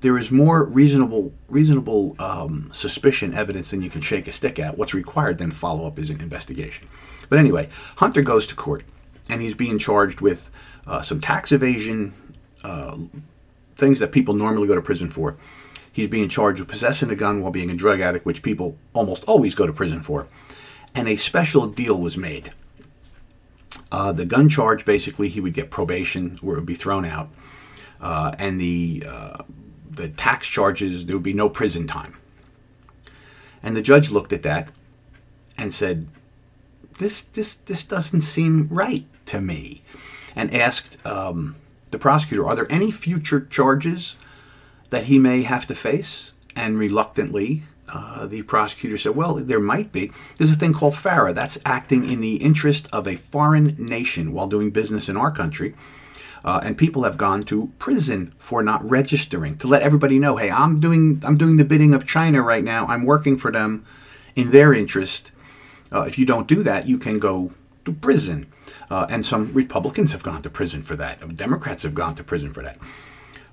There 0.01 0.19
is 0.19 0.33
more 0.33 0.65
reasonable 0.65 1.33
reasonable 1.49 2.17
um, 2.19 2.71
suspicion 2.73 3.35
evidence 3.35 3.71
than 3.71 3.83
you 3.83 3.89
can 3.89 4.01
shake 4.01 4.27
a 4.27 4.33
stick 4.33 4.59
at. 4.59 4.77
What's 4.77 4.95
required 4.95 5.39
then 5.39 5.53
follow 5.53 5.87
up 5.87 5.97
is 5.97 6.11
an 6.11 6.21
investigation. 6.21 6.89
But 7.29 7.39
anyway, 7.39 7.69
Hunter 7.97 8.21
goes 8.21 8.49
to 8.49 8.57
court 8.57 8.83
and 9.29 9.41
he's 9.41 9.55
being 9.55 9.79
charged 9.79 10.21
with 10.21 10.51
uh, 10.89 11.03
some 11.03 11.21
tax 11.21 11.53
evasion, 11.53 12.13
uh, 12.65 12.99
things 13.83 13.99
that 13.99 14.13
people 14.13 14.35
normally 14.35 14.69
go 14.69 14.75
to 14.75 14.83
prison 14.83 15.11
for. 15.11 15.37
He's 15.93 16.07
being 16.07 16.29
charged 16.29 16.61
with 16.61 16.69
possessing 16.69 17.11
a 17.11 17.17
gun 17.17 17.43
while 17.43 17.53
being 17.53 17.71
a 17.71 17.75
drug 17.75 18.01
addict, 18.01 18.25
which 18.25 18.43
people 18.43 18.79
almost 18.95 19.25
always 19.25 19.55
go 19.55 19.67
to 19.67 19.73
prison 19.73 20.01
for 20.01 20.27
and 20.95 21.09
a 21.09 21.17
special 21.17 21.67
deal 21.67 21.99
was 21.99 22.17
made. 22.17 22.53
Uh, 23.91 24.13
the 24.13 24.25
gun 24.25 24.49
charge, 24.49 24.85
basically, 24.85 25.29
he 25.29 25.41
would 25.41 25.55
get 25.55 25.71
probation 25.71 26.39
or 26.43 26.55
it 26.55 26.57
would 26.57 26.67
be 26.67 26.75
thrown 26.75 27.05
out, 27.05 27.29
uh, 28.01 28.35
and 28.39 28.61
the 28.61 29.05
uh, 29.07 29.43
the 29.91 30.09
tax 30.09 30.47
charges 30.47 31.07
there 31.07 31.17
would 31.17 31.23
be 31.23 31.35
no 31.35 31.49
prison 31.49 31.87
time. 31.87 32.15
And 33.63 33.77
the 33.77 33.83
judge 33.83 34.11
looked 34.11 34.33
at 34.33 34.43
that 34.45 34.71
and 35.59 35.75
said, 35.75 36.09
"This 36.99 37.23
this 37.23 37.55
this 37.55 37.85
doesn't 37.85 38.23
seem 38.23 38.69
right 38.71 39.07
to 39.27 39.41
me," 39.41 39.83
and 40.35 40.55
asked 40.55 40.99
um, 41.07 41.57
the 41.93 41.99
prosecutor, 41.99 42.47
"Are 42.47 42.57
there 42.57 42.67
any 42.71 42.91
future 42.91 43.41
charges 43.41 44.17
that 44.91 45.05
he 45.05 45.19
may 45.19 45.43
have 45.43 45.67
to 45.69 45.75
face?" 45.75 46.35
And 46.55 46.79
reluctantly, 46.79 47.63
uh, 47.93 48.27
the 48.27 48.43
prosecutor 48.43 48.97
said, 48.97 49.15
Well, 49.15 49.35
there 49.35 49.61
might 49.61 49.93
be. 49.93 50.11
There's 50.37 50.53
a 50.53 50.57
thing 50.57 50.73
called 50.73 50.97
FARA. 50.97 51.33
That's 51.33 51.59
acting 51.67 52.09
in 52.09 52.21
the 52.21 52.37
interest 52.37 52.89
of 52.93 53.07
a 53.07 53.17
foreign 53.17 53.75
nation 53.79 54.33
while 54.33 54.47
doing 54.47 54.71
business 54.71 55.09
in 55.09 55.17
our 55.17 55.31
country. 55.31 55.75
Uh, 56.45 56.61
and 56.65 56.77
people 56.77 57.05
have 57.05 57.17
gone 57.17 57.45
to 57.45 57.71
prison 57.79 58.33
for 58.39 58.63
not 58.63 58.89
registering 58.89 59.57
to 59.59 59.69
let 59.69 59.83
everybody 59.83 60.19
know, 60.19 60.37
hey, 60.37 60.51
I'm 60.51 60.81
doing 60.81 61.23
I'm 61.25 61.37
doing 61.37 61.57
the 61.57 61.65
bidding 61.65 61.95
of 61.95 62.07
China 62.07 62.43
right 62.43 62.65
now. 62.65 62.87
I'm 62.87 63.05
working 63.05 63.37
for 63.37 63.53
them 63.53 63.85
in 64.35 64.51
their 64.51 64.73
interest. 64.73 65.31
Uh, 65.93 66.03
if 66.03 66.19
you 66.19 66.25
don't 66.25 66.49
do 66.49 66.63
that, 66.63 66.89
you 66.89 66.99
can 66.99 67.19
go 67.19 67.53
to 67.85 67.93
prison. 67.93 68.47
Uh, 68.93 69.07
and 69.09 69.25
some 69.25 69.51
Republicans 69.55 70.13
have 70.13 70.23
gone 70.23 70.43
to 70.43 70.51
prison 70.51 70.83
for 70.83 70.95
that. 70.97 71.35
Democrats 71.35 71.83
have 71.83 71.95
gone 71.95 72.15
to 72.15 72.23
prison 72.23 72.53
for 72.53 72.63
that. 72.63 72.77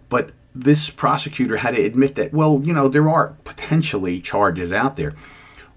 But 0.10 0.34
this 0.54 0.90
prosecutor 0.90 1.56
had 1.56 1.76
to 1.76 1.82
admit 1.82 2.16
that, 2.16 2.34
well, 2.34 2.60
you 2.62 2.74
know, 2.74 2.90
there 2.90 3.10
are 3.10 3.38
potentially 3.46 4.20
charges 4.20 4.74
out 4.74 4.98
there. 4.98 5.14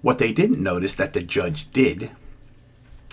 What 0.01 0.19
they 0.19 0.33
didn't 0.33 0.61
notice 0.61 0.97
that 0.97 1.13
the 1.13 1.23
judge 1.23 1.71
did, 1.71 2.11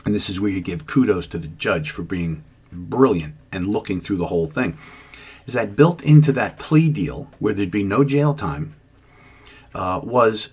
and 0.07 0.15
this 0.15 0.27
is 0.27 0.41
where 0.41 0.49
you 0.49 0.59
give 0.59 0.87
kudos 0.87 1.27
to 1.27 1.37
the 1.37 1.49
judge 1.49 1.91
for 1.91 2.01
being 2.01 2.43
brilliant 2.71 3.35
and 3.51 3.67
looking 3.67 4.01
through 4.01 4.17
the 4.17 4.25
whole 4.33 4.47
thing, 4.47 4.75
is 5.45 5.53
that 5.53 5.75
built 5.75 6.01
into 6.01 6.31
that 6.31 6.57
plea 6.57 6.89
deal, 6.89 7.29
where 7.37 7.53
there'd 7.53 7.69
be 7.69 7.83
no 7.83 8.03
jail 8.03 8.33
time, 8.33 8.73
uh, 9.75 10.01
was 10.03 10.51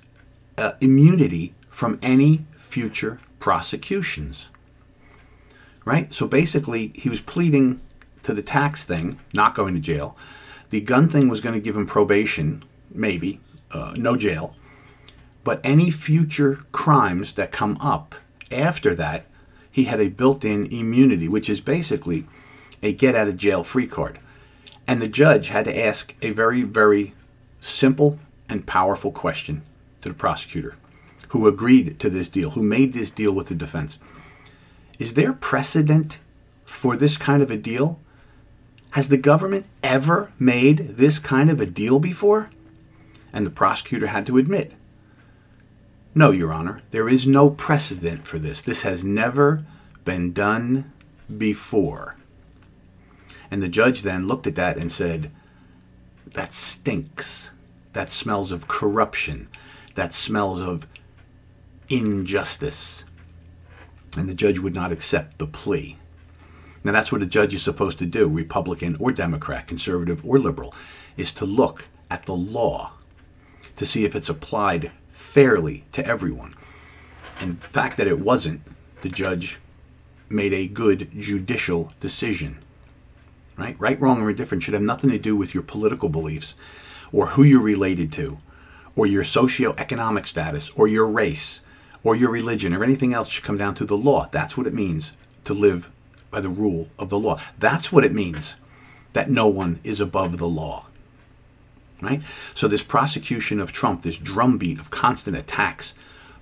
uh, 0.58 0.72
immunity 0.82 1.54
from 1.70 1.98
any 2.02 2.44
future 2.54 3.18
prosecutions. 3.38 4.50
Right? 5.86 6.12
So 6.12 6.26
basically, 6.26 6.92
he 6.94 7.08
was 7.08 7.22
pleading 7.22 7.80
to 8.24 8.34
the 8.34 8.42
tax 8.42 8.84
thing, 8.84 9.18
not 9.32 9.54
going 9.54 9.72
to 9.74 9.80
jail 9.80 10.18
the 10.70 10.80
gun 10.80 11.08
thing 11.08 11.28
was 11.28 11.40
going 11.40 11.54
to 11.54 11.60
give 11.60 11.76
him 11.76 11.86
probation, 11.86 12.64
maybe, 12.90 13.40
uh, 13.70 13.94
no 13.96 14.16
jail. 14.16 14.54
But 15.44 15.60
any 15.62 15.90
future 15.90 16.56
crimes 16.72 17.34
that 17.34 17.52
come 17.52 17.76
up 17.80 18.16
after 18.50 18.94
that, 18.96 19.26
he 19.70 19.84
had 19.84 20.00
a 20.00 20.08
built 20.08 20.44
in 20.44 20.66
immunity, 20.66 21.28
which 21.28 21.48
is 21.48 21.60
basically 21.60 22.26
a 22.82 22.92
get 22.92 23.14
out 23.14 23.28
of 23.28 23.36
jail 23.36 23.62
free 23.62 23.86
card. 23.86 24.18
And 24.86 25.00
the 25.00 25.08
judge 25.08 25.48
had 25.48 25.64
to 25.66 25.78
ask 25.78 26.14
a 26.22 26.30
very, 26.30 26.62
very 26.62 27.14
simple 27.60 28.18
and 28.48 28.66
powerful 28.66 29.12
question 29.12 29.62
to 30.00 30.08
the 30.08 30.14
prosecutor 30.14 30.76
who 31.30 31.48
agreed 31.48 31.98
to 31.98 32.08
this 32.08 32.28
deal, 32.28 32.50
who 32.50 32.62
made 32.62 32.92
this 32.92 33.10
deal 33.10 33.32
with 33.32 33.48
the 33.48 33.54
defense. 33.54 33.98
Is 34.98 35.14
there 35.14 35.32
precedent 35.32 36.20
for 36.64 36.96
this 36.96 37.16
kind 37.16 37.42
of 37.42 37.50
a 37.50 37.56
deal? 37.56 38.00
Has 38.92 39.08
the 39.08 39.18
government 39.18 39.66
ever 39.82 40.32
made 40.38 40.78
this 40.78 41.18
kind 41.18 41.50
of 41.50 41.60
a 41.60 41.66
deal 41.66 41.98
before? 41.98 42.50
And 43.32 43.46
the 43.46 43.50
prosecutor 43.50 44.06
had 44.06 44.26
to 44.26 44.38
admit, 44.38 44.72
No, 46.14 46.30
Your 46.30 46.52
Honor, 46.52 46.82
there 46.90 47.08
is 47.08 47.26
no 47.26 47.50
precedent 47.50 48.26
for 48.26 48.38
this. 48.38 48.62
This 48.62 48.82
has 48.82 49.04
never 49.04 49.64
been 50.04 50.32
done 50.32 50.92
before. 51.36 52.16
And 53.50 53.62
the 53.62 53.68
judge 53.68 54.02
then 54.02 54.26
looked 54.26 54.46
at 54.46 54.54
that 54.54 54.76
and 54.76 54.90
said, 54.90 55.30
That 56.32 56.52
stinks. 56.52 57.52
That 57.92 58.10
smells 58.10 58.52
of 58.52 58.68
corruption. 58.68 59.48
That 59.94 60.12
smells 60.12 60.60
of 60.60 60.86
injustice. 61.88 63.05
And 64.16 64.28
the 64.28 64.34
judge 64.34 64.58
would 64.58 64.74
not 64.74 64.92
accept 64.92 65.38
the 65.38 65.46
plea. 65.46 65.96
Now, 66.84 66.92
that's 66.92 67.10
what 67.10 67.22
a 67.22 67.26
judge 67.26 67.52
is 67.52 67.62
supposed 67.62 67.98
to 67.98 68.06
do, 68.06 68.28
Republican 68.28 68.96
or 69.00 69.12
Democrat, 69.12 69.66
conservative 69.66 70.24
or 70.24 70.38
liberal, 70.38 70.74
is 71.16 71.32
to 71.32 71.44
look 71.44 71.88
at 72.10 72.24
the 72.24 72.34
law 72.34 72.92
to 73.76 73.84
see 73.84 74.04
if 74.04 74.14
it's 74.14 74.28
applied 74.28 74.90
fairly 75.08 75.84
to 75.92 76.06
everyone. 76.06 76.54
And 77.40 77.60
the 77.60 77.66
fact 77.66 77.96
that 77.96 78.06
it 78.06 78.20
wasn't, 78.20 78.62
the 79.02 79.08
judge 79.08 79.58
made 80.28 80.52
a 80.52 80.68
good 80.68 81.10
judicial 81.18 81.92
decision. 82.00 82.58
Right? 83.56 83.78
Right, 83.78 84.00
wrong, 84.00 84.22
or 84.22 84.30
indifferent 84.30 84.62
should 84.62 84.74
have 84.74 84.82
nothing 84.82 85.10
to 85.10 85.18
do 85.18 85.36
with 85.36 85.54
your 85.54 85.62
political 85.62 86.08
beliefs 86.08 86.54
or 87.12 87.26
who 87.26 87.42
you're 87.42 87.62
related 87.62 88.12
to 88.12 88.38
or 88.94 89.06
your 89.06 89.22
socioeconomic 89.22 90.26
status 90.26 90.70
or 90.70 90.88
your 90.88 91.06
race 91.06 91.60
or 92.06 92.14
your 92.14 92.30
religion 92.30 92.72
or 92.72 92.84
anything 92.84 93.12
else 93.12 93.28
should 93.28 93.42
come 93.42 93.56
down 93.56 93.74
to 93.74 93.84
the 93.84 93.96
law. 93.96 94.28
That's 94.30 94.56
what 94.56 94.68
it 94.68 94.72
means 94.72 95.12
to 95.42 95.52
live 95.52 95.90
by 96.30 96.40
the 96.40 96.48
rule 96.48 96.86
of 97.00 97.08
the 97.08 97.18
law. 97.18 97.40
That's 97.58 97.90
what 97.90 98.04
it 98.04 98.14
means 98.14 98.54
that 99.12 99.28
no 99.28 99.48
one 99.48 99.80
is 99.82 100.00
above 100.00 100.38
the 100.38 100.46
law. 100.46 100.86
Right? 102.00 102.22
So, 102.54 102.68
this 102.68 102.84
prosecution 102.84 103.58
of 103.58 103.72
Trump, 103.72 104.02
this 104.02 104.18
drumbeat 104.18 104.78
of 104.78 104.88
constant 104.88 105.36
attacks 105.36 105.94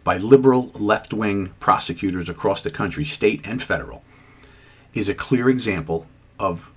by 0.02 0.18
liberal 0.18 0.70
left 0.74 1.14
wing 1.14 1.54
prosecutors 1.60 2.28
across 2.28 2.60
the 2.60 2.70
country, 2.70 3.04
state 3.04 3.40
and 3.42 3.62
federal, 3.62 4.02
is 4.92 5.08
a 5.08 5.14
clear 5.14 5.48
example 5.48 6.06
of 6.38 6.74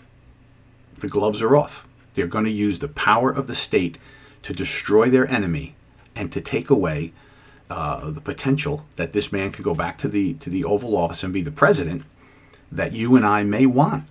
the 1.00 1.10
gloves 1.10 1.42
are 1.42 1.58
off. 1.58 1.90
They're 2.14 2.26
going 2.26 2.46
to 2.46 2.52
use 2.52 2.80
the 2.80 2.88
power 2.88 3.32
of 3.32 3.48
the 3.48 3.56
state 3.56 3.98
to 4.44 4.54
destroy 4.54 5.10
their 5.10 5.30
enemy 5.30 5.76
and 6.16 6.32
to 6.32 6.40
take 6.40 6.70
away 6.70 7.12
uh, 7.70 8.10
the 8.12 8.22
potential 8.22 8.86
that 8.96 9.14
this 9.14 9.32
man 9.32 9.52
could 9.52 9.64
go 9.64 9.74
back 9.74 9.98
to 10.00 10.08
the 10.08 10.34
to 10.36 10.50
the 10.50 10.64
Oval 10.64 10.96
Office 10.96 11.24
and 11.24 11.34
be 11.34 11.42
the 11.42 11.52
president 11.52 12.04
that 12.72 12.94
you 12.94 13.16
and 13.16 13.26
I 13.26 13.44
may 13.44 13.66
want. 13.66 14.06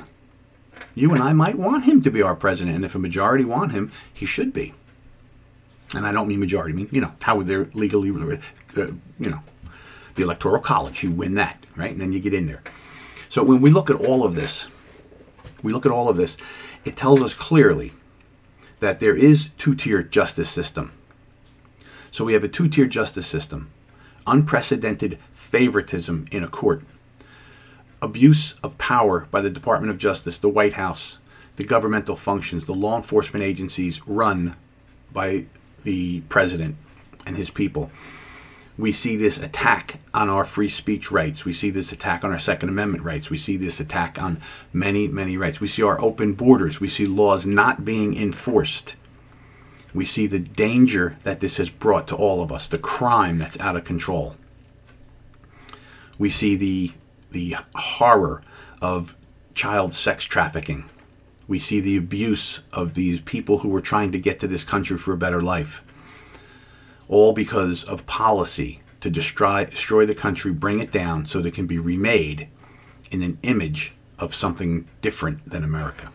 You 0.95 1.13
and 1.13 1.23
I 1.23 1.33
might 1.33 1.57
want 1.57 1.85
him 1.85 2.03
to 2.03 2.11
be 2.11 2.23
our 2.23 2.35
president, 2.35 2.77
and 2.77 2.85
if 2.85 2.95
a 2.95 2.99
majority 2.99 3.45
want 3.45 3.73
him, 3.73 3.93
he 4.13 4.27
should 4.27 4.53
be. 4.53 4.75
And 5.95 6.07
I 6.07 6.13
don't 6.13 6.29
mean 6.29 6.41
majority, 6.41 6.73
I 6.73 6.77
mean 6.77 6.89
you 6.91 7.01
know 7.01 7.13
how 7.23 7.37
would 7.37 7.47
they 7.47 7.57
legally, 7.57 8.11
uh, 8.11 8.87
you 9.19 9.31
know, 9.31 9.41
the 10.15 10.23
electoral 10.23 10.61
college. 10.61 11.03
You 11.03 11.11
win 11.11 11.35
that, 11.35 11.65
right, 11.77 11.93
and 11.93 12.01
then 12.01 12.13
you 12.13 12.21
get 12.21 12.35
in 12.35 12.47
there. 12.47 12.63
So 13.29 13.43
when 13.43 13.61
we 13.61 13.71
look 13.71 13.91
at 13.91 13.97
all 13.97 14.25
of 14.25 14.35
this, 14.35 14.69
we 15.63 15.73
look 15.73 15.87
at 15.87 15.93
all 15.93 16.09
of 16.09 16.17
this, 16.17 16.37
it 16.85 16.97
tells 16.97 17.23
us 17.23 17.35
clearly 17.35 17.93
that 18.81 18.99
there 18.99 19.17
is 19.17 19.51
two-tier 19.59 20.03
justice 20.03 20.49
system. 20.49 20.93
So 22.17 22.25
we 22.25 22.33
have 22.33 22.45
a 22.45 22.49
two-tier 22.49 22.87
justice 22.87 23.27
system, 23.27 23.71
unprecedented 24.27 25.19
favoritism 25.33 26.25
in 26.33 26.43
a 26.43 26.49
court 26.49 26.83
abuse 28.01 28.55
of 28.63 28.79
power 28.79 29.29
by 29.31 29.43
the 29.43 29.51
Department 29.51 29.91
of 29.91 29.99
Justice, 29.99 30.39
the 30.39 30.49
White 30.49 30.73
House, 30.73 31.19
the 31.57 31.65
governmental 31.65 32.17
functions, 32.17 32.65
the 32.65 32.73
law 32.73 32.97
enforcement 32.97 33.45
agencies 33.45 34.01
run 34.09 34.57
by 35.13 35.45
the 35.85 36.23
president 36.31 36.77
and 37.27 37.37
his 37.37 37.51
people. 37.51 37.91
We 38.79 38.93
see 38.93 39.17
this 39.17 39.37
attack 39.37 40.01
on 40.15 40.31
our 40.31 40.45
free 40.45 40.71
speech 40.71 41.11
rights. 41.11 41.45
We 41.45 41.53
see 41.53 41.69
this 41.69 41.93
attack 41.93 42.25
on 42.25 42.33
our 42.33 42.39
Second 42.39 42.71
Amendment 42.71 43.05
rights. 43.05 43.29
We 43.29 43.37
see 43.37 43.59
this 43.59 43.79
attack 43.79 44.19
on 44.23 44.41
many, 44.73 45.07
many 45.07 45.37
rights. 45.37 45.61
We 45.61 45.67
see 45.67 45.83
our 45.83 46.01
open 46.01 46.33
borders. 46.33 46.81
We 46.81 46.89
see 46.89 47.05
laws 47.05 47.45
not 47.45 47.85
being 47.85 48.17
enforced. 48.17 48.97
We 49.95 50.05
see 50.05 50.27
the 50.27 50.39
danger 50.39 51.17
that 51.23 51.41
this 51.41 51.57
has 51.57 51.71
brought 51.71 52.09
to 52.09 52.17
all 52.17 52.43
of 52.43 52.53
us, 52.53 52.69
the 52.69 52.79
crime 52.79 53.39
that's 53.39 53.59
out 53.61 53.77
of 53.77 53.85
control. 53.85 54.37
We 56.19 56.31
see 56.31 56.57
the 56.57 56.93
the 57.31 57.57
horror 57.75 58.43
of 58.81 59.17
child 59.55 59.95
sex 59.95 60.25
trafficking. 60.25 60.89
We 61.49 61.59
see 61.59 61.81
the 61.81 61.97
abuse 61.97 62.61
of 62.73 62.95
these 62.95 63.21
people 63.21 63.59
who 63.59 63.69
were 63.69 63.81
trying 63.81 64.13
to 64.13 64.19
get 64.19 64.41
to 64.41 64.49
this 64.49 64.65
country 64.65 64.99
for 64.99 65.13
a 65.13 65.19
better 65.19 65.41
life. 65.41 65.85
All 67.09 67.33
because 67.33 67.85
of 67.85 68.07
policy 68.07 68.81
to 69.01 69.11
destroy, 69.11 69.65
destroy 69.67 70.07
the 70.07 70.15
country, 70.15 70.53
bring 70.53 70.81
it 70.81 70.91
down 70.91 71.27
so 71.27 71.41
that 71.41 71.49
it 71.49 71.55
can 71.55 71.67
be 71.67 71.79
remade 71.79 72.49
in 73.11 73.23
an 73.23 73.39
image 73.43 73.95
of 74.19 74.35
something 74.35 74.89
different 75.01 75.49
than 75.49 75.63
America. 75.63 76.11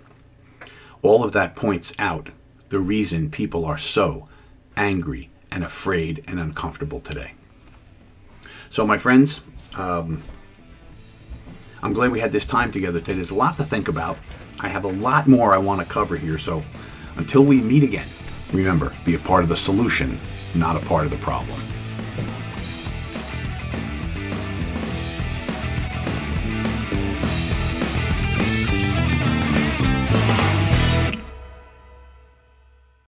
All 1.02 1.24
of 1.24 1.32
that 1.32 1.56
points 1.56 1.94
out 1.98 2.30
the 2.72 2.80
reason 2.80 3.30
people 3.30 3.64
are 3.66 3.78
so 3.78 4.28
angry 4.76 5.30
and 5.52 5.64
afraid 5.64 6.24
and 6.28 6.40
uncomfortable 6.40 7.00
today. 7.00 7.34
So, 8.70 8.88
my 8.88 8.98
friends, 8.98 9.42
um, 9.76 10.24
I'm 11.84 11.94
glad 11.94 12.12
we 12.12 12.20
had 12.20 12.32
this 12.32 12.46
time 12.46 12.72
together 12.72 13.00
today. 13.00 13.14
There's 13.14 13.32
a 13.32 13.36
lot 13.36 13.58
to 13.58 13.64
think 13.64 13.88
about. 13.88 14.18
I 14.60 14.68
have 14.68 14.86
a 14.86 14.90
lot 14.90 15.28
more 15.28 15.54
I 15.54 15.58
want 15.58 15.82
to 15.82 15.86
cover 15.86 16.16
here. 16.16 16.38
So 16.38 16.64
until 17.18 17.44
we 17.44 17.62
meet 17.62 17.84
again, 17.84 18.08
remember 18.54 18.94
be 19.04 19.16
a 19.16 19.20
part 19.20 19.44
of 19.44 19.50
the 19.50 19.56
solution, 19.56 20.20
not 20.54 20.76
a 20.76 20.86
part 20.86 21.06
of 21.06 21.12
the 21.12 21.18
problem. 21.18 21.60